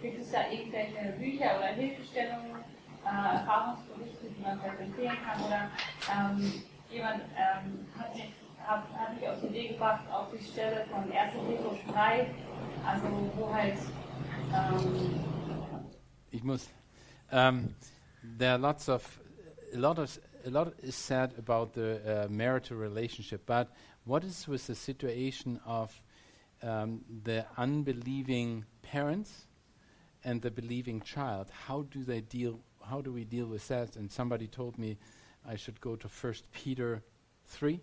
Gibt 0.00 0.18
es 0.18 0.30
da 0.30 0.50
irgendwelche 0.50 1.12
Bücher 1.18 1.58
oder 1.58 1.74
Hilfestellungen, 1.74 2.56
äh, 3.04 3.34
Erfahrungsberichte, 3.36 4.30
die 4.34 4.40
man 4.40 4.58
vielleicht 4.58 4.80
empfehlen 4.80 5.18
kann? 5.26 5.44
Oder 5.44 5.70
ähm, 6.10 6.64
jemand 6.90 7.20
ähm, 7.36 7.86
hat 7.98 8.14
mich 8.14 8.32
hat, 8.64 8.84
hat 8.94 9.14
mich 9.14 9.28
auf 9.28 9.40
gebracht, 9.40 10.04
auf 10.10 10.28
die 10.32 10.44
Stelle 10.44 10.86
von 10.90 11.10
1. 11.10 11.32
Petrus 11.48 11.78
3, 11.92 12.26
also 12.86 13.30
wo 13.36 13.52
halt 13.52 13.78
ähm, 14.52 15.24
Ich 16.30 16.42
muss. 16.42 16.68
Um, 17.30 17.74
there 18.38 18.52
are 18.52 18.58
lots 18.58 18.88
of 18.88 19.20
a 19.72 19.78
lot 19.78 19.98
of 19.98 20.18
a 20.46 20.50
lot 20.50 20.74
is 20.82 20.94
said 20.94 21.32
about 21.38 21.72
the 21.74 22.00
uh, 22.04 22.28
marital 22.28 22.76
relationship, 22.76 23.46
but 23.46 23.68
what 24.04 24.24
is 24.24 24.46
with 24.46 24.66
the 24.66 24.74
situation 24.74 25.60
of 25.64 25.92
um, 26.62 27.00
the 27.24 27.46
unbelieving 27.56 28.64
parents 28.82 29.46
and 30.24 30.42
the 30.42 30.50
believing 30.50 31.00
child? 31.00 31.50
How 31.66 31.82
do 31.82 32.04
they 32.04 32.20
deal? 32.20 32.60
How 32.82 33.00
do 33.00 33.12
we 33.12 33.24
deal 33.24 33.46
with 33.46 33.66
that? 33.68 33.96
And 33.96 34.10
somebody 34.10 34.46
told 34.46 34.78
me 34.78 34.98
I 35.46 35.56
should 35.56 35.80
go 35.80 35.96
to 35.96 36.08
First 36.08 36.50
Peter 36.52 37.02
three. 37.44 37.80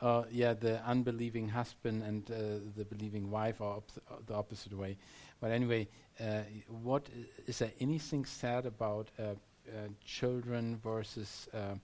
Uh, 0.00 0.24
yeah, 0.30 0.54
the 0.54 0.80
unbelieving 0.86 1.48
husband 1.48 2.02
and 2.02 2.30
uh, 2.30 2.34
the 2.76 2.84
believing 2.84 3.30
wife 3.30 3.60
are 3.60 3.76
op- 3.76 4.26
the 4.26 4.34
opposite 4.34 4.72
way. 4.72 4.96
But 5.40 5.50
anyway, 5.50 5.88
uh, 6.18 6.40
what 6.82 7.06
is 7.46 7.58
there 7.58 7.72
anything 7.80 8.24
said 8.24 8.64
about 8.64 9.08
uh, 9.18 9.22
uh, 9.22 9.88
children 10.04 10.80
versus 10.82 11.48
uh, 11.52 11.74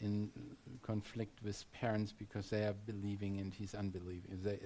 in 0.00 0.30
conflict 0.82 1.42
with 1.42 1.64
parents 1.72 2.12
because 2.12 2.48
they 2.48 2.64
are 2.64 2.74
believing 2.86 3.40
and 3.40 3.52
he's 3.52 3.74
unbelieving? 3.74 4.38
They, 4.44 4.58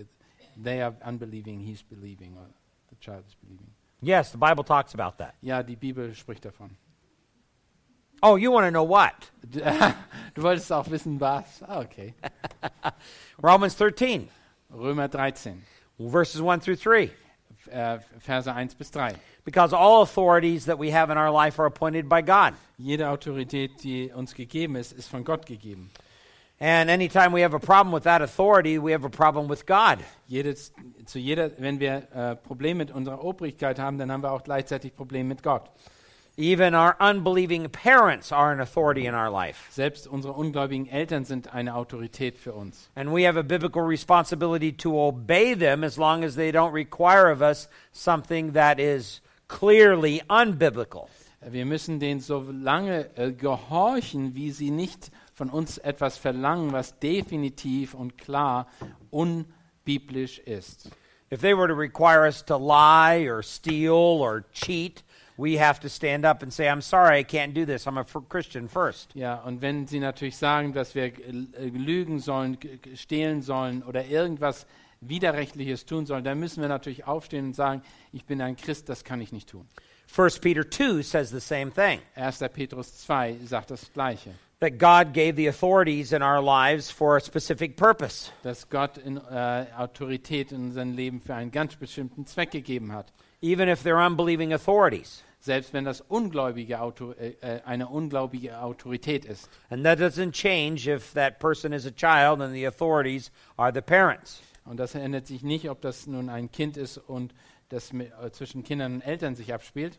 they 0.57 0.83
are 0.83 0.95
unbelieving, 1.03 1.61
he's 1.61 1.83
believing, 1.83 2.37
or 2.37 2.47
the 2.91 2.97
child 2.97 3.25
is 3.27 3.35
believing. 3.43 3.71
Yes, 4.03 4.33
the 4.33 4.39
Bible 4.39 4.65
talks 4.65 4.95
about 4.95 5.17
that. 5.19 5.35
Ja, 5.41 5.63
die 5.63 5.77
Bibel 5.77 6.15
spricht 6.15 6.45
davon. 6.45 6.77
Oh, 8.23 8.37
you 8.37 8.51
want 8.51 8.67
to 8.67 8.71
know 8.71 8.85
what? 8.85 9.15
Du 10.35 10.43
wolltest 10.43 10.71
auch 10.71 10.89
wissen, 10.91 11.21
was? 11.21 11.63
Ah, 11.67 11.81
okay. 11.81 12.15
Romans 13.43 13.75
13, 13.77 14.29
Römer 14.73 15.09
13, 15.09 15.63
verses 15.99 16.41
1 16.41 16.61
through 16.61 16.77
3. 16.77 17.11
f- 17.67 17.69
äh, 17.73 17.99
Verse 18.21 18.47
1 18.47 18.75
bis 18.75 18.91
3. 18.93 19.15
Because 19.45 19.73
all 19.73 20.03
authorities 20.03 20.67
that 20.67 20.79
we 20.79 20.91
have 20.93 21.11
in 21.11 21.19
our 21.19 21.31
life 21.33 21.59
are 21.59 21.67
appointed 21.67 22.09
by 22.09 22.21
God. 22.23 22.55
Jede 22.79 23.09
Autorität, 23.09 23.83
die 23.83 24.13
uns 24.15 24.35
gegeben 24.35 24.77
ist, 24.77 24.93
ist 24.93 25.09
von 25.09 25.25
Gott 25.25 25.45
gegeben. 25.47 25.91
And 26.61 26.91
anytime 26.91 27.33
we 27.33 27.43
have 27.43 27.55
a 27.55 27.59
problem 27.61 27.93
with 27.93 28.05
that 28.05 28.21
authority, 28.21 28.79
we 28.79 28.93
have 28.93 29.05
a 29.05 29.09
problem 29.11 29.49
with 29.49 29.65
God. 29.67 29.99
Jedes, 30.29 30.73
zu 31.07 31.19
jeder, 31.19 31.51
wenn 31.59 31.81
wir 31.81 32.07
äh, 32.15 32.37
Probleme 32.37 32.79
mit 32.85 32.91
unserer 32.91 33.25
Obrigkeit 33.25 33.79
haben, 33.79 33.97
dann 33.99 34.13
haben 34.13 34.23
wir 34.23 34.33
auch 34.33 34.43
gleichzeitig 34.45 34.95
Probleme 34.95 35.29
mit 35.31 35.43
Gott. 35.43 35.71
Even 36.41 36.73
our 36.73 36.97
unbelieving 37.01 37.69
parents 37.69 38.31
are 38.31 38.53
an 38.53 38.61
authority 38.61 39.07
in 39.07 39.15
our 39.15 39.29
life. 39.29 39.67
Selbst 39.73 40.07
unsere 40.07 40.35
ungläubigen 40.35 40.87
Eltern 40.89 41.25
sind 41.25 41.53
eine 41.53 41.75
Autorität 41.75 42.39
für 42.39 42.53
uns. 42.53 42.89
And 42.95 43.13
we 43.13 43.25
have 43.25 43.37
a 43.37 43.43
biblical 43.43 43.83
responsibility 43.83 44.71
to 44.71 44.97
obey 44.97 45.55
them 45.55 45.83
as 45.83 45.99
long 45.99 46.23
as 46.23 46.37
they 46.37 46.53
don't 46.53 46.73
require 46.73 47.29
of 47.29 47.43
us 47.43 47.69
something 47.91 48.53
that 48.53 48.79
is 48.79 49.21
clearly 49.49 50.23
unbiblical. 50.29 51.09
Wir 51.41 51.67
müssen 51.67 51.99
denen 51.99 52.21
so 52.21 52.47
lange 52.53 53.11
äh, 53.17 53.33
gehorchen, 53.33 54.37
wie 54.37 54.53
sie 54.53 54.71
nicht 54.71 55.11
von 55.35 55.51
uns 55.51 55.79
etwas 55.79 56.19
verlangen, 56.19 56.73
was 56.73 57.01
definitiv 57.01 57.95
und 57.95 58.17
klar 58.17 58.69
unbiblisch 59.11 60.39
ist. 60.39 60.93
If 61.33 61.41
they 61.41 61.53
were 61.53 61.67
to 61.67 61.75
require 61.75 62.25
us 62.25 62.45
to 62.45 62.57
lie 62.57 63.29
or 63.29 63.43
steal 63.43 64.21
or 64.21 64.45
cheat, 64.53 65.03
we 65.39 65.57
have 65.57 65.79
to 65.81 65.89
stand 65.89 66.27
up 66.27 66.43
and 66.43 66.53
say, 66.53 66.69
I'm 66.69 66.83
sorry, 66.83 67.19
I 67.19 67.23
can't 67.23 67.55
do 67.55 67.65
this. 67.65 67.87
I'm 67.87 67.97
a 67.97 68.05
Christian 68.05 68.69
first. 68.69 69.15
Ja, 69.15 69.37
und 69.37 69.63
wenn 69.63 69.87
sie 69.87 70.01
natürlich 70.01 70.37
sagen, 70.37 70.73
dass 70.73 70.95
wir 70.95 71.05
äh, 71.05 71.69
lügen 71.69 72.19
sollen, 72.19 72.59
stehlen 72.95 73.41
sollen 73.41 73.83
oder 73.85 74.05
irgendwas 74.05 74.67
Widerrechtliches 75.01 75.87
tun 75.87 76.07
sollen, 76.07 76.25
dann 76.25 76.41
müssen 76.41 76.61
wir 76.61 76.69
natürlich 76.69 77.07
aufstehen 77.07 77.47
und 77.47 77.55
sagen, 77.55 77.83
ich 78.13 78.25
bin 78.25 78.41
ein 78.43 78.57
Christ, 78.57 78.89
das 78.89 79.05
kann 79.05 79.21
ich 79.21 79.33
nicht 79.33 79.49
tun. 79.49 79.69
1 80.17 80.41
Peter 80.41 80.69
2 80.69 81.03
says 81.03 81.31
the 81.31 81.39
same 81.41 81.71
thing 81.71 82.01
1. 82.17 82.41
Petrus 82.53 82.99
2 82.99 83.37
sagt 83.45 83.71
das 83.71 83.93
Gleiche, 83.93 84.31
that 84.59 84.79
God 84.79 85.13
gave 85.15 85.37
the 85.37 85.49
authorities 85.49 86.13
in 86.13 86.23
our 86.23 86.43
lives 86.43 86.91
for 86.91 87.17
a 87.17 87.21
specific 87.21 87.77
purpose. 87.77 88.33
dass 88.43 88.69
Gott 88.69 88.99
in, 88.99 89.19
äh, 89.19 89.67
Autorität 89.77 90.51
in 90.51 90.65
unserem 90.71 90.97
Leben 90.97 91.21
für 91.21 91.35
einen 91.35 91.53
ganz 91.53 91.77
bestimmten 91.77 92.27
Zweck 92.27 92.51
gegeben 92.51 92.91
hat. 92.93 93.13
even 93.41 93.69
if 93.69 93.85
they're 93.85 94.05
unbelieving 94.05 94.53
authorities. 94.53 95.23
Selbst 95.41 95.73
wenn 95.73 95.85
das 95.85 96.01
ungläubige 96.01 96.81
Auto, 96.81 97.13
äh, 97.13 97.35
äh, 97.41 97.61
eine 97.65 97.89
ungläubige 97.89 98.61
Autorität 98.61 99.25
ist. 99.25 99.49
And 99.71 99.85
that 99.85 99.99
doesn't 99.99 100.33
change 100.33 100.89
if 100.89 101.13
that 101.15 101.39
person 101.39 101.73
is 101.73 101.87
a 101.87 101.93
child 101.93 102.41
and 102.41 102.53
the 102.53 102.67
authorities 102.67 103.31
are 103.57 103.73
the 103.73 103.81
parents. 103.81 104.43
Und 104.65 104.79
das 104.79 104.95
ändert 104.95 105.27
sich 105.27 105.43
nicht, 105.43 105.71
ob 105.71 105.81
das 105.81 106.07
nun 106.07 106.29
ein 106.29 106.51
Kind 106.51 106.77
ist 106.77 106.99
und 106.99 107.33
das 107.69 107.93
mit, 107.93 108.13
äh, 108.21 108.31
zwischen 108.33 108.65
Kindern 108.65 108.95
und 108.97 109.01
Eltern 109.03 109.35
sich 109.35 109.55
abspielt. 109.55 109.99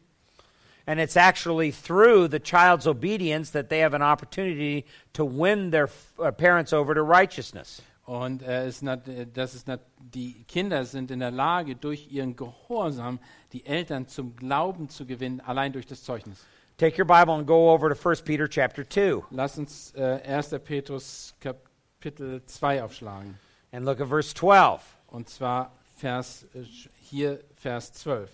And 0.85 0.99
it's 0.99 1.15
actually 1.15 1.71
through 1.71 2.27
the 2.27 2.39
child's 2.39 2.87
obedience 2.87 3.51
that 3.51 3.69
they 3.69 3.79
have 3.79 3.93
an 3.93 4.01
opportunity 4.01 4.85
to 5.13 5.23
win 5.23 5.71
their 5.71 5.89
uh, 6.17 6.31
parents 6.31 6.73
over 6.73 6.95
to 6.95 7.03
righteousness. 7.03 7.81
Und 8.09 8.41
äh, 8.41 8.65
es 8.65 8.81
nat, 8.81 9.07
äh, 9.07 9.27
das 9.31 9.53
ist 9.53 9.67
nat, 9.67 9.81
die 9.99 10.43
Kinder 10.47 10.83
sind 10.83 11.11
in 11.11 11.19
der 11.19 11.29
Lage, 11.29 11.75
durch 11.75 12.11
ihren 12.11 12.35
Gehorsam 12.35 13.19
die 13.53 13.63
Eltern 13.67 14.07
zum 14.07 14.35
Glauben 14.35 14.89
zu 14.89 15.05
gewinnen, 15.05 15.41
allein 15.41 15.73
durch 15.73 15.85
das 15.85 16.01
Zeugnis. 16.01 16.43
Take 16.79 16.99
your 16.99 17.05
Bible 17.05 17.35
and 17.35 17.45
go 17.45 17.71
over 17.71 17.93
to 17.93 18.09
1 18.09 18.23
Peter 18.23 18.47
chapter 18.47 18.83
2 18.83 19.25
Lass 19.29 19.59
uns 19.59 19.93
äh, 19.95 20.21
1. 20.25 20.55
Petrus 20.65 21.35
Kapitel 21.39 22.43
2 22.43 22.81
aufschlagen. 22.83 23.37
and 23.71 23.85
look 23.85 24.01
at 24.01 24.07
verse 24.07 24.33
12. 24.33 24.81
Und 25.09 25.29
zwar 25.29 25.71
Vers, 25.97 26.47
äh, 26.55 26.63
hier 26.99 27.41
Vers 27.57 27.93
12. 27.93 28.31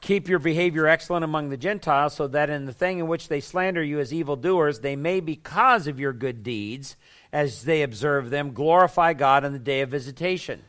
Keep 0.00 0.28
your 0.28 0.40
behavior 0.40 0.86
excellent 0.86 1.22
among 1.24 1.48
the 1.48 1.56
Gentiles, 1.56 2.14
so 2.14 2.26
that 2.28 2.50
in 2.50 2.66
the 2.66 2.74
thing 2.74 2.98
in 2.98 3.06
which 3.08 3.28
they 3.28 3.40
slander 3.40 3.82
you 3.82 4.00
as 4.00 4.12
evildoers, 4.12 4.80
they 4.80 4.96
may, 4.96 5.20
because 5.20 5.86
of 5.86 5.98
your 5.98 6.12
good 6.12 6.42
deeds, 6.42 6.96
as 7.34 7.64
they 7.64 7.82
observe 7.82 8.30
them, 8.30 8.54
glorify 8.54 9.12
God 9.12 9.44
on 9.44 9.52
the 9.52 9.58
day 9.58 9.82
of 9.82 9.90
visitation. 9.90 10.60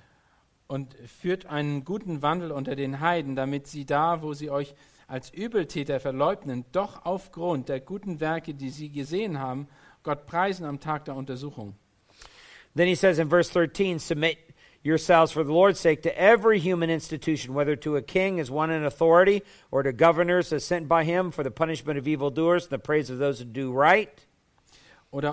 Und 0.68 0.96
führt 1.22 1.46
einen 1.46 1.86
guten 1.86 2.24
Wandel 2.24 2.52
unter 2.52 2.76
den 2.76 3.00
Heiden, 3.02 3.36
damit 3.36 3.68
sie 3.68 3.86
da, 3.86 4.24
wo 4.24 4.34
sie 4.34 4.50
euch 4.50 4.74
als 5.08 5.30
Übeltäter 5.30 6.00
verleugnen, 6.00 6.66
doch 6.72 7.06
aufgrund 7.06 7.70
der 7.70 7.80
guten 7.80 8.20
Werke, 8.20 8.56
die 8.56 8.72
sie 8.72 8.90
gesehen 8.90 9.40
haben, 9.40 9.68
Gott 10.02 10.26
preisen 10.26 10.66
am 10.66 10.80
Tag 10.80 11.06
der 11.06 11.16
Untersuchung. 11.16 11.76
Then 12.74 12.88
he 12.88 12.96
says 12.96 13.20
in 13.20 13.30
verse 13.30 13.48
13, 13.52 14.00
Submit 14.00 14.40
yourselves 14.82 15.32
for 15.32 15.44
the 15.44 15.54
Lord's 15.54 15.80
sake 15.80 16.02
to 16.02 16.20
every 16.20 16.60
human 16.60 16.90
institution, 16.90 17.54
whether 17.54 17.76
to 17.76 17.96
a 17.96 18.02
king 18.02 18.40
as 18.40 18.50
one 18.50 18.72
in 18.72 18.84
authority, 18.84 19.44
or 19.70 19.84
to 19.84 19.94
governors 19.94 20.52
as 20.52 20.66
sent 20.66 20.88
by 20.88 21.04
him 21.04 21.30
for 21.30 21.44
the 21.44 21.52
punishment 21.52 22.00
of 22.00 22.08
evildoers 22.08 22.64
and 22.64 22.72
the 22.72 22.80
praise 22.80 23.12
of 23.12 23.20
those 23.20 23.38
who 23.38 23.46
do 23.46 23.72
right. 23.72 24.26
Oder 25.12 25.32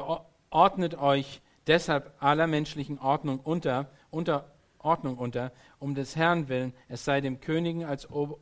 ordnet 0.52 0.98
euch 0.98 1.40
deshalb 1.66 2.12
aller 2.18 2.46
menschlichen 2.46 2.98
Ordnung 2.98 3.40
unter, 3.40 3.88
unter 4.10 4.52
Ordnung 4.78 5.16
unter, 5.16 5.52
um 5.78 5.94
des 5.94 6.16
Herrn 6.16 6.48
willen, 6.48 6.72
es 6.88 7.04
sei 7.04 7.20
dem 7.20 7.40
Königen 7.40 7.84
als 7.84 8.10
Ober 8.10 8.38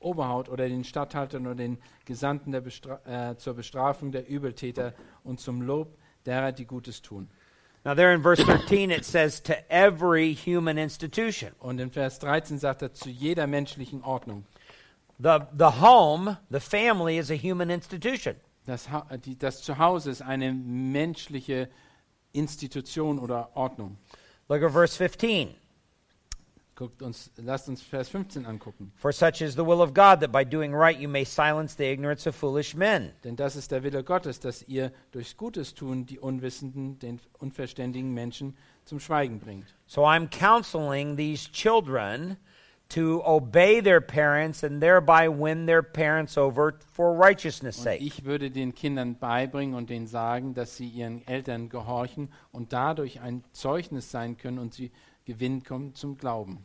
Oberhaupt 0.00 0.48
oder 0.48 0.68
den 0.68 0.82
Statthaltern 0.82 1.46
oder 1.46 1.54
den 1.54 1.78
Gesandten 2.06 2.50
Bestra 2.50 3.00
äh, 3.04 3.36
zur 3.36 3.54
Bestrafung 3.54 4.10
der 4.10 4.28
Übeltäter 4.28 4.94
und 5.22 5.38
zum 5.38 5.62
Lob 5.62 5.96
derer, 6.26 6.50
die 6.50 6.66
Gutes 6.66 7.02
tun. 7.02 7.28
Now, 7.84 7.94
there 7.94 8.12
in 8.12 8.22
verse 8.22 8.44
13, 8.44 8.90
it 8.90 9.04
says, 9.04 9.40
To 9.42 9.54
every 9.68 10.34
human 10.34 10.76
institution. 10.76 11.52
Und 11.58 11.80
in 11.80 11.90
Vers 11.90 12.18
13 12.20 12.58
sagt 12.58 12.82
er 12.82 12.92
zu 12.92 13.10
jeder 13.10 13.46
menschlichen 13.46 14.02
Ordnung. 14.02 14.44
The, 15.18 15.38
the 15.56 15.80
home, 15.80 16.36
the 16.50 16.60
family, 16.60 17.18
is 17.18 17.30
a 17.30 17.36
human 17.36 17.70
institution. 17.70 18.36
Das, 18.64 18.86
äh, 18.86 19.18
das 19.38 19.62
Zuhause 19.62 20.10
ist 20.10 20.22
eine 20.22 20.52
menschliche 20.52 21.68
Institution 22.32 23.18
oder 23.18 23.56
Ordnung. 23.56 23.96
Look 24.48 24.62
at 24.62 24.72
verse 24.72 24.96
15. 24.96 25.54
Guckt 26.74 27.02
uns, 27.02 27.30
lasst 27.36 27.68
uns 27.68 27.82
Vers 27.82 28.08
15 28.08 28.46
angucken. 28.46 28.92
For 28.96 29.12
such 29.12 29.42
is 29.42 29.54
the 29.54 29.64
will 29.64 29.82
of 29.82 29.92
God, 29.92 30.20
that 30.20 30.32
by 30.32 30.42
doing 30.42 30.74
right 30.74 30.98
you 30.98 31.08
may 31.08 31.24
silence 31.24 31.76
the 31.76 31.84
ignorance 31.84 32.26
of 32.26 32.34
foolish 32.34 32.74
men. 32.74 33.12
Denn 33.24 33.36
das 33.36 33.56
ist 33.56 33.70
der 33.70 33.82
Wille 33.82 34.02
Gottes, 34.02 34.40
dass 34.40 34.62
ihr 34.62 34.90
durchs 35.10 35.36
Gutes 35.36 35.74
tun 35.74 36.06
die 36.06 36.18
Unwissenden, 36.18 36.98
den 36.98 37.20
unverständigen 37.38 38.14
Menschen 38.14 38.56
zum 38.86 39.00
Schweigen 39.00 39.38
bringt. 39.38 39.66
So 39.86 40.06
I'm 40.06 40.28
counseling 40.28 41.16
these 41.16 41.50
children 41.52 42.38
to 42.88 43.22
obey 43.24 43.80
their 43.80 44.00
parents 44.00 44.62
and 44.62 44.82
thereby 44.82 45.28
win 45.28 45.66
their 45.66 45.82
parents 45.82 46.36
over 46.36 46.74
for 46.92 47.14
righteousness' 47.14 47.78
Und 47.78 47.84
sake. 47.84 48.02
ich 48.02 48.24
würde 48.24 48.50
den 48.50 48.74
Kindern 48.74 49.16
beibringen 49.18 49.74
und 49.74 49.88
denen 49.88 50.06
sagen, 50.06 50.54
dass 50.54 50.76
sie 50.76 50.88
ihren 50.88 51.26
Eltern 51.26 51.68
gehorchen 51.68 52.28
und 52.52 52.72
dadurch 52.72 53.20
ein 53.20 53.44
Zeugnis 53.52 54.10
sein 54.10 54.36
können 54.36 54.58
und 54.58 54.74
sie 54.74 54.90
gewinnen 55.24 55.62
kommen 55.62 55.94
zum 55.94 56.18
Glauben. 56.18 56.62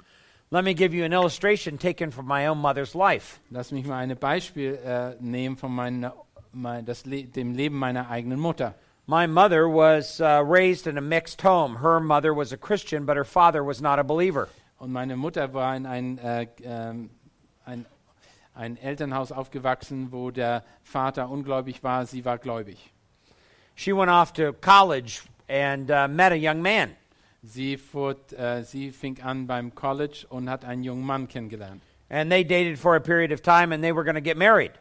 Let 0.49 0.63
me 0.63 0.73
give 0.73 0.95
you 0.95 1.03
an 1.03 1.11
illustration 1.11 1.77
taken 1.77 2.11
from 2.11 2.25
my 2.25 2.47
own 2.47 2.57
mother's 2.57 2.93
life. 2.93 3.39
Lass 3.49 3.71
mich 3.71 3.85
mal 3.85 3.97
ein 3.97 4.17
Beispiel 4.17 4.79
äh, 4.83 5.15
nehmen 5.19 5.57
von 5.57 5.73
meiner, 5.73 6.13
mein, 6.53 6.85
Le 7.05 7.23
dem 7.23 7.53
Leben 7.53 7.77
meiner 7.77 8.09
eigenen 8.09 8.39
Mutter. 8.39 8.73
My 9.07 9.25
mother 9.27 9.69
was 9.69 10.19
uh, 10.19 10.43
raised 10.45 10.87
in 10.87 10.97
a 10.97 11.01
mixed 11.01 11.41
home. 11.41 11.77
Her 11.77 11.99
mother 11.99 12.33
was 12.33 12.51
a 12.51 12.57
Christian, 12.57 13.05
but 13.05 13.15
her 13.15 13.25
father 13.25 13.63
was 13.63 13.81
not 13.81 13.99
a 13.99 14.03
believer. 14.03 14.49
Und 14.77 14.91
meine 14.91 15.15
Mutter 15.15 15.53
war 15.53 15.75
in 15.75 15.85
ein, 15.85 16.17
äh, 16.19 16.47
ähm, 16.63 17.09
ein, 17.65 17.85
ein 18.53 18.77
Elternhaus 18.77 19.31
aufgewachsen, 19.31 20.11
wo 20.11 20.31
der 20.31 20.63
Vater 20.83 21.29
ungläubig 21.29 21.83
war, 21.83 22.05
sie 22.05 22.25
war 22.25 22.37
gläubig. 22.37 22.93
She 23.75 23.95
went 23.95 24.09
off 24.09 24.33
to 24.33 24.53
college 24.53 25.21
and 25.47 25.89
uh, 25.89 26.07
met 26.07 26.31
a 26.31 26.35
young 26.35 26.61
man. 26.61 26.91
Sie, 27.43 27.77
fuhr, 27.77 28.15
äh, 28.33 28.63
sie 28.63 28.91
fing 28.91 29.21
an 29.21 29.47
beim 29.47 29.73
College 29.73 30.25
und 30.29 30.49
hat 30.49 30.65
einen 30.65 30.83
jungen 30.83 31.05
Mann 31.05 31.27
kennengelernt. 31.27 31.81
And 32.09 32.31
they 32.31 32.43
dated 32.43 32.79
for 32.79 32.95
a 32.95 32.99
period 32.99 33.31
of 33.31 33.41
time 33.41 33.73
and 33.73 33.83
they 33.83 33.93
were 33.93 34.03
going 34.03 34.15
to 34.15 34.21
get 34.21 34.37
married. 34.37 34.71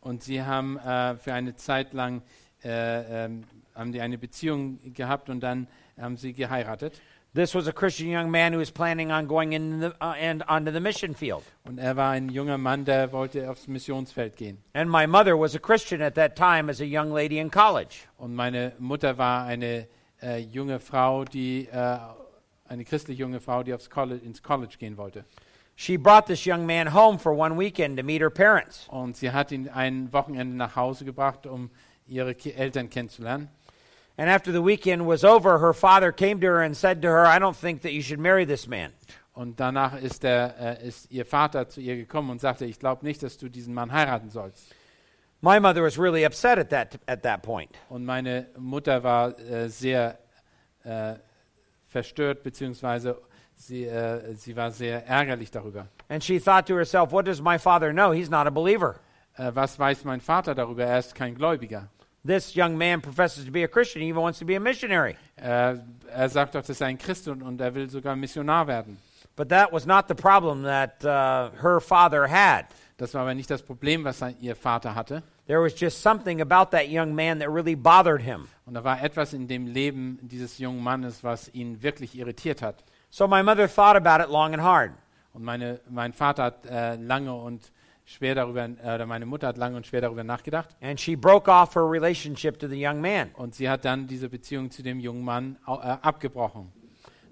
Und 0.00 0.22
sie 0.22 0.42
haben 0.42 0.78
äh, 0.78 1.16
für 1.16 1.32
eine 1.32 1.56
Zeit 1.56 1.92
lang 1.92 2.22
äh, 2.64 3.24
ähm, 3.24 3.44
haben 3.74 3.92
die 3.92 4.00
eine 4.00 4.18
Beziehung 4.18 4.78
gehabt 4.92 5.30
und 5.30 5.40
dann 5.40 5.66
haben 5.98 6.16
sie 6.16 6.32
geheiratet. 6.32 7.00
This 7.34 7.54
was 7.54 7.66
a 7.66 7.72
Christian 7.72 8.08
young 8.08 8.30
man 8.30 8.52
who 8.52 8.58
was 8.58 8.70
planning 8.70 9.10
on 9.10 9.26
going 9.26 9.54
in 9.54 9.80
the, 9.80 9.94
uh, 10.02 10.12
and 10.18 10.42
onto 10.48 10.70
the 10.70 10.80
mission 10.80 11.14
field. 11.14 11.42
Und 11.64 11.78
er 11.78 11.96
war 11.96 12.10
ein 12.10 12.28
junger 12.28 12.58
Mann, 12.58 12.84
der 12.84 13.10
wollte 13.10 13.48
aufs 13.48 13.66
Missionsfeld 13.68 14.36
gehen. 14.36 14.58
And 14.74 14.90
my 14.90 15.06
mother 15.06 15.34
was 15.38 15.54
a 15.54 15.58
Christian 15.58 16.02
at 16.02 16.14
that 16.16 16.36
time 16.36 16.68
as 16.68 16.82
a 16.82 16.84
young 16.84 17.10
lady 17.10 17.38
in 17.38 17.50
college. 17.50 18.06
Und 18.18 18.34
meine 18.34 18.74
Mutter 18.78 19.16
war 19.16 19.46
eine 19.46 19.86
äh, 20.20 20.40
junge 20.40 20.78
Frau, 20.78 21.24
die 21.24 21.68
äh, 21.72 21.98
eine 22.68 22.84
christliche 22.84 23.22
junge 23.22 23.40
Frau, 23.40 23.62
die 23.62 23.72
aufs 23.72 23.88
College, 23.88 24.22
ins 24.22 24.42
College 24.42 24.76
gehen 24.78 24.98
wollte. 24.98 25.24
She 25.74 25.96
brought 25.96 26.26
this 26.26 26.46
young 26.46 26.66
man 26.66 26.92
home 26.92 27.18
for 27.18 27.32
one 27.32 27.58
weekend 27.58 27.96
to 27.96 28.04
meet 28.04 28.20
her 28.20 28.28
parents. 28.28 28.86
Und 28.90 29.16
sie 29.16 29.30
hat 29.30 29.52
ihn 29.52 29.70
ein 29.70 30.12
Wochenende 30.12 30.54
nach 30.54 30.76
Hause 30.76 31.06
gebracht, 31.06 31.46
um 31.46 31.70
ihre 32.06 32.36
Eltern 32.54 32.90
kennenzulernen. 32.90 33.48
And 34.16 34.28
after 34.28 34.52
the 34.52 34.62
weekend 34.62 35.06
was 35.06 35.24
over, 35.24 35.58
her 35.58 35.72
father 35.72 36.12
came 36.12 36.40
to 36.40 36.46
her 36.46 36.62
and 36.62 36.76
said 36.76 37.00
to 37.02 37.08
her, 37.08 37.26
I 37.26 37.38
don't 37.38 37.56
think 37.56 37.82
that 37.82 37.92
you 37.92 38.02
should 38.02 38.20
marry 38.20 38.44
this 38.44 38.66
man. 38.66 38.92
Und 39.34 39.58
danach 39.58 39.94
ist, 39.94 40.22
der, 40.22 40.54
äh, 40.60 40.86
ist 40.86 41.10
ihr 41.10 41.24
Vater 41.24 41.68
zu 41.68 41.80
ihr 41.80 41.96
gekommen 41.96 42.30
und 42.30 42.40
sagte, 42.40 42.66
ich 42.66 42.78
glaube 42.78 43.04
nicht, 43.06 43.22
dass 43.22 43.38
du 43.38 43.48
diesen 43.48 43.72
Mann 43.72 43.90
heiraten 43.90 44.28
sollst. 44.28 44.74
My 45.40 45.58
mother 45.58 45.82
was 45.82 45.98
really 45.98 46.24
upset 46.24 46.58
at 46.58 46.70
that, 46.70 47.00
at 47.06 47.22
that 47.22 47.42
point. 47.42 47.70
Und 47.88 48.04
meine 48.04 48.48
Mutter 48.58 49.02
war 49.02 49.38
äh, 49.40 49.68
sehr 49.68 50.18
äh, 50.84 51.14
verstört, 51.86 52.42
beziehungsweise 52.42 53.20
sie, 53.56 53.86
äh, 53.86 54.34
sie 54.34 54.54
war 54.54 54.70
sehr 54.70 55.06
ärgerlich 55.06 55.50
darüber. 55.50 55.88
And 56.08 56.22
she 56.22 56.38
thought 56.38 56.66
to 56.66 56.74
herself, 56.74 57.10
What 57.10 57.26
does 57.26 57.40
my 57.40 57.58
father 57.58 57.92
know? 57.92 58.12
He's 58.12 58.30
not 58.30 58.46
a 58.46 58.50
believer. 58.50 59.00
Äh, 59.36 59.50
was 59.54 59.78
weiß 59.78 60.04
mein 60.04 60.20
Vater 60.20 60.54
darüber? 60.54 60.84
Er 60.84 60.98
ist 60.98 61.14
kein 61.14 61.34
Gläubiger. 61.34 61.88
This 62.24 62.54
young 62.54 62.78
man 62.78 63.00
professes 63.00 63.44
to 63.44 63.50
be 63.50 63.64
a 63.64 63.68
Christian. 63.68 64.02
He 64.02 64.08
even 64.08 64.22
wants 64.22 64.38
to 64.38 64.44
be 64.44 64.54
a 64.54 64.60
missionary. 64.60 65.16
Äh, 65.36 65.78
er 66.08 66.28
sagt 66.28 66.54
doch, 66.54 66.62
dass 66.62 66.80
er 66.80 66.86
ein 66.86 66.98
Christ 66.98 67.26
und, 67.26 67.42
und 67.42 67.60
er 67.60 67.74
will 67.74 67.90
sogar 67.90 68.14
Missionar 68.14 68.66
werden. 68.66 68.96
But 69.34 69.48
that 69.48 69.72
was 69.72 69.86
not 69.86 70.06
the 70.08 70.14
problem 70.14 70.62
that 70.62 71.04
uh, 71.04 71.50
her 71.60 71.80
father 71.80 72.28
had. 72.28 72.66
Das 72.96 73.14
war 73.14 73.22
aber 73.22 73.34
nicht 73.34 73.50
das 73.50 73.62
Problem, 73.62 74.04
was 74.04 74.18
sein, 74.18 74.36
ihr 74.40 74.54
Vater 74.54 74.94
hatte. 74.94 75.24
There 75.48 75.60
was 75.60 75.74
just 75.74 76.00
something 76.00 76.40
about 76.40 76.70
that 76.70 76.88
young 76.88 77.12
man 77.14 77.40
that 77.40 77.50
really 77.50 77.74
bothered 77.74 78.20
him. 78.22 78.46
Und 78.66 78.74
da 78.74 78.84
war 78.84 79.02
etwas 79.02 79.32
in 79.32 79.48
dem 79.48 79.66
Leben 79.66 80.20
dieses 80.22 80.58
jungen 80.58 80.80
Mannes, 80.80 81.24
was 81.24 81.48
ihn 81.52 81.82
wirklich 81.82 82.16
irritiert 82.16 82.62
hat. 82.62 82.84
So 83.10 83.26
my 83.26 83.42
mother 83.42 83.66
thought 83.66 83.96
about 83.96 84.22
it 84.22 84.30
long 84.30 84.54
and 84.54 84.62
hard. 84.62 84.92
Und 85.32 85.42
meine, 85.42 85.80
mein 85.90 86.12
Vater 86.12 86.44
hat 86.44 86.66
äh, 86.66 86.94
lange 86.96 87.34
und 87.34 87.71
schwer 88.04 88.34
darüber, 88.34 88.64
äh, 88.64 88.94
oder 88.94 89.06
meine 89.06 89.26
Mutter 89.26 89.48
hat 89.48 89.56
lange 89.56 89.76
und 89.76 89.86
schwer 89.86 90.00
darüber 90.00 90.24
nachgedacht. 90.24 90.68
And 90.80 91.00
she 91.00 91.16
broke 91.16 91.50
off 91.50 91.74
her 91.74 91.88
relationship 91.88 92.58
to 92.58 92.68
the 92.68 92.86
young 92.86 93.00
man. 93.00 93.30
Und 93.34 93.54
sie 93.54 93.68
hat 93.68 93.84
dann 93.84 94.06
diese 94.06 94.28
Beziehung 94.28 94.70
zu 94.70 94.82
dem 94.82 95.00
jungen 95.00 95.24
Mann 95.24 95.56
äh, 95.66 95.70
abgebrochen. 95.70 96.72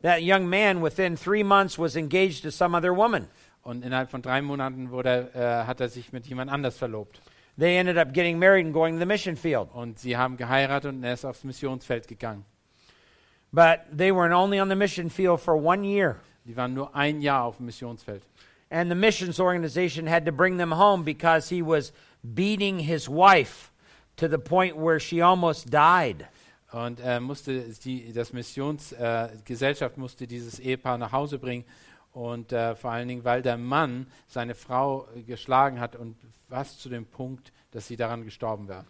That 0.02 0.20
young 0.22 0.48
man, 0.48 0.82
within 0.82 1.16
three 1.16 1.44
months, 1.44 1.78
was 1.78 1.96
engaged 1.96 2.42
to 2.42 2.50
some 2.50 2.76
other 2.76 2.96
woman. 2.96 3.28
Und 3.62 3.84
innerhalb 3.84 4.10
von 4.10 4.22
drei 4.22 4.40
Monaten 4.40 4.90
wurde, 4.90 5.30
äh, 5.34 5.66
hat 5.66 5.80
er 5.80 5.88
sich 5.88 6.12
mit 6.12 6.26
jemand 6.26 6.50
anders 6.50 6.78
verlobt. 6.78 7.20
They 7.58 7.76
ended 7.76 7.98
up 7.98 8.14
getting 8.14 8.38
married 8.38 8.64
and 8.64 8.72
going 8.72 8.94
to 8.94 9.00
the 9.00 9.06
mission 9.06 9.36
field. 9.36 9.68
Und 9.74 9.98
sie 9.98 10.16
haben 10.16 10.38
geheiratet 10.38 10.94
und 10.94 11.04
er 11.04 11.12
ist 11.12 11.26
aufs 11.26 11.44
Missionsfeld 11.44 12.08
gegangen. 12.08 12.44
But 13.52 13.80
they 13.94 14.14
were 14.14 14.32
only 14.34 14.60
on 14.60 14.70
the 14.70 14.76
mission 14.76 15.10
field 15.10 15.40
for 15.40 15.54
one 15.54 15.84
year. 15.84 16.16
Die 16.46 16.56
waren 16.56 16.72
nur 16.72 16.94
ein 16.94 17.20
Jahr 17.20 17.44
auf 17.44 17.58
dem 17.58 17.66
Missionsfeld. 17.66 18.22
And 18.70 18.90
the 18.90 18.94
missions 18.94 19.40
organization 19.40 20.06
had 20.06 20.24
to 20.26 20.32
bring 20.32 20.56
them 20.56 20.72
home 20.72 21.02
because 21.02 21.48
he 21.48 21.60
was 21.60 21.92
beating 22.22 22.78
his 22.80 23.08
wife 23.08 23.72
to 24.16 24.28
the 24.28 24.38
point 24.38 24.76
where 24.76 25.00
she 25.00 25.20
almost 25.20 25.70
died. 25.70 26.28
Und 26.72 27.00
er 27.00 27.20
musste 27.20 27.64
die, 27.84 28.12
das 28.12 28.32
Missionsgesellschaft 28.32 29.96
äh, 29.96 30.00
musste 30.00 30.26
dieses 30.28 30.60
Ehepaar 30.60 30.98
nach 30.98 31.10
Hause 31.10 31.38
bringen. 31.38 31.64
Und 32.12 32.52
äh, 32.52 32.76
vor 32.76 32.92
allen 32.92 33.08
Dingen, 33.08 33.24
weil 33.24 33.42
der 33.42 33.56
Mann 33.56 34.06
seine 34.28 34.54
Frau 34.54 35.08
äh, 35.16 35.22
geschlagen 35.22 35.80
hat 35.80 35.96
und 35.96 36.16
fast 36.48 36.80
zu 36.80 36.88
dem 36.88 37.06
Punkt, 37.06 37.52
dass 37.72 37.88
sie 37.88 37.96
daran 37.96 38.24
gestorben 38.24 38.68
wäre. 38.68 38.84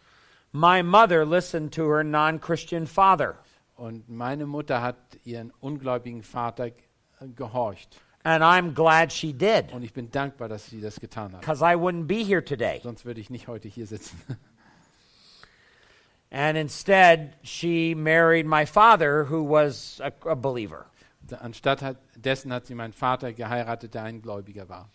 My 0.53 0.83
mother 0.83 1.25
listened 1.25 1.73
to 1.75 1.85
her 1.85 2.05
non 2.05 2.41
Christian 2.41 2.87
father. 2.87 3.39
Und 3.77 4.09
meine 4.11 4.47
Mutter 4.47 4.83
hat 4.83 4.97
ihren 5.25 5.53
ungläubigen 5.61 6.23
Vater 6.23 6.67
äh, 6.67 6.73
gehorcht. 7.35 8.01
And 8.23 8.45
I'm 8.45 8.75
glad 8.75 9.11
she 9.11 9.33
did 9.33 9.73
Und 9.73 9.83
ich 9.83 9.93
bin 9.95 10.11
dankbar, 10.11 10.49
dass 10.49 10.67
sie 10.67 10.81
das 10.81 11.01
getan 11.01 11.33
hat. 11.33 11.41
because 11.41 11.63
I 11.63 11.75
wouldn't 11.75 12.07
be 12.07 12.23
here 12.23 12.45
today. 12.45 12.81
Sonst 12.83 13.05
würde 13.05 13.21
ich 13.21 13.31
nicht 13.31 13.49
heute 13.49 13.69
hier 13.69 13.87
sitzen. 13.87 14.21
And 16.33 16.57
instead, 16.57 17.35
she 17.43 17.95
married 17.95 18.47
my 18.47 18.65
father, 18.65 19.25
who 19.25 19.43
was 19.43 20.01
a, 20.01 20.13
a 20.29 20.37
believer. 20.37 20.87
Anstatt 21.41 21.81
hat, 21.83 21.97
dessen 22.17 22.53
hat 22.53 22.67
sie 22.67 22.75
meinen 22.75 22.93
Vater 22.93 23.33
geheiratet, 23.33 23.95
der 23.95 24.05
ein 24.05 24.21
Gläubiger 24.23 24.69
war. 24.69 24.91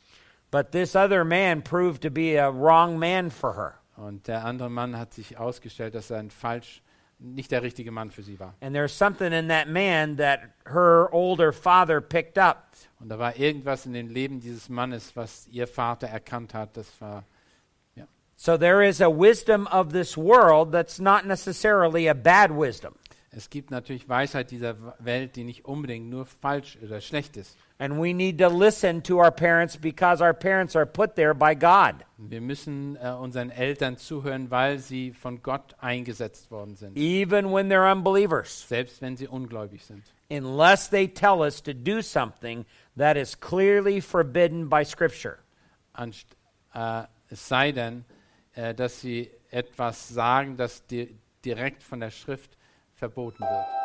But 0.51 0.71
this 0.71 0.95
other 0.95 1.25
man 1.25 1.61
proved 1.61 2.01
to 2.03 2.09
be 2.09 2.37
a 2.37 2.49
wrong 2.49 2.97
man 2.99 3.29
for 3.31 3.55
her. 3.55 3.79
Und 3.97 4.27
der 4.27 4.45
andere 4.45 4.69
Mann 4.69 4.97
hat 4.97 5.13
sich 5.13 5.37
ausgestellt, 5.37 5.95
dass 5.95 6.09
er 6.09 6.19
ein 6.19 6.29
falsch, 6.29 6.81
nicht 7.19 7.51
der 7.51 7.63
richtige 7.63 7.91
Mann 7.91 8.11
für 8.11 8.23
sie 8.23 8.39
war. 8.39 8.55
And 8.61 8.73
there's 8.73 8.97
something 8.97 9.31
in 9.31 9.47
that 9.47 9.67
man 9.67 10.17
that 10.17 10.41
her 10.65 11.09
older 11.11 11.53
father 11.53 12.01
picked 12.01 12.37
up. 12.37 12.73
Und 12.99 13.09
da 13.09 13.19
war 13.19 13.35
irgendwas 13.37 13.85
in 13.85 13.93
dem 13.93 14.09
Leben 14.09 14.39
dieses 14.39 14.69
Mannes, 14.69 15.15
was 15.15 15.47
ihr 15.47 15.67
Vater 15.67 16.07
erkannt 16.07 16.53
hat. 16.53 16.75
Das 16.77 16.89
war 16.99 17.23
So 18.37 18.57
there 18.57 18.81
is 18.85 19.01
a 19.01 19.09
wisdom 19.09 19.65
of 19.67 19.93
this 19.93 20.17
world 20.17 20.73
that's 20.73 20.99
not 20.99 21.25
necessarily 21.25 22.09
a 22.09 22.13
bad 22.13 22.51
wisdom. 22.51 22.93
es 23.31 23.49
gibt 23.49 23.71
natürlich 23.71 24.07
Weisheit 24.07 24.51
dieser 24.51 24.75
Welt, 24.99 25.35
die 25.35 25.43
nicht 25.43 25.65
unbedingt 25.65 26.09
nur 26.09 26.25
falsch 26.25 26.77
oder 26.81 27.01
schlecht 27.01 27.37
ist. 27.37 27.57
And 27.77 27.99
we 27.99 28.13
need 28.13 28.37
to 28.37 28.47
listen 28.47 29.01
to 29.01 29.19
our 29.19 29.31
parents 29.31 29.75
because 29.75 30.21
our 30.21 30.33
parents 30.33 30.77
are 30.77 30.85
put 30.85 31.15
there 31.15 31.33
by 31.33 31.55
God. 31.55 32.05
Wir 32.17 32.39
müssen 32.39 32.95
äh, 32.95 33.09
unseren 33.09 33.51
Eltern 33.51 33.97
zuhören, 33.97 34.49
weil 34.49 34.79
sie 34.79 35.11
von 35.11 35.41
Gott 35.41 35.75
eingesetzt 35.81 36.49
worden 36.51 36.77
sind, 36.77 36.95
even 36.97 37.51
when 37.51 37.69
they're 37.69 37.91
unbelievers, 37.91 38.65
selbst 38.69 39.01
wenn 39.01 39.17
sie 39.17 39.27
ungläubig 39.27 39.83
sind. 39.83 40.03
unless 40.29 40.87
they 40.89 41.05
tell 41.07 41.41
us 41.41 41.61
to 41.61 41.73
do 41.73 42.01
something 42.01 42.65
that 42.95 43.17
is 43.17 43.35
clearly 43.35 43.99
forbidden 43.99 44.69
by 44.69 44.83
Scripture. 44.83 45.39
Anst 45.93 46.27
äh, 46.73 47.03
es 47.29 47.45
sei 47.45 47.73
denn, 47.73 48.05
äh, 48.53 48.73
dass 48.73 49.01
sie 49.01 49.29
etwas 49.51 50.07
sagen, 50.07 50.55
das 50.55 50.85
di 50.87 51.13
direkt 51.43 51.83
von 51.83 51.99
der 51.99 52.09
Schrift 52.11 52.57
verboten 52.95 53.41
wird. 53.41 53.84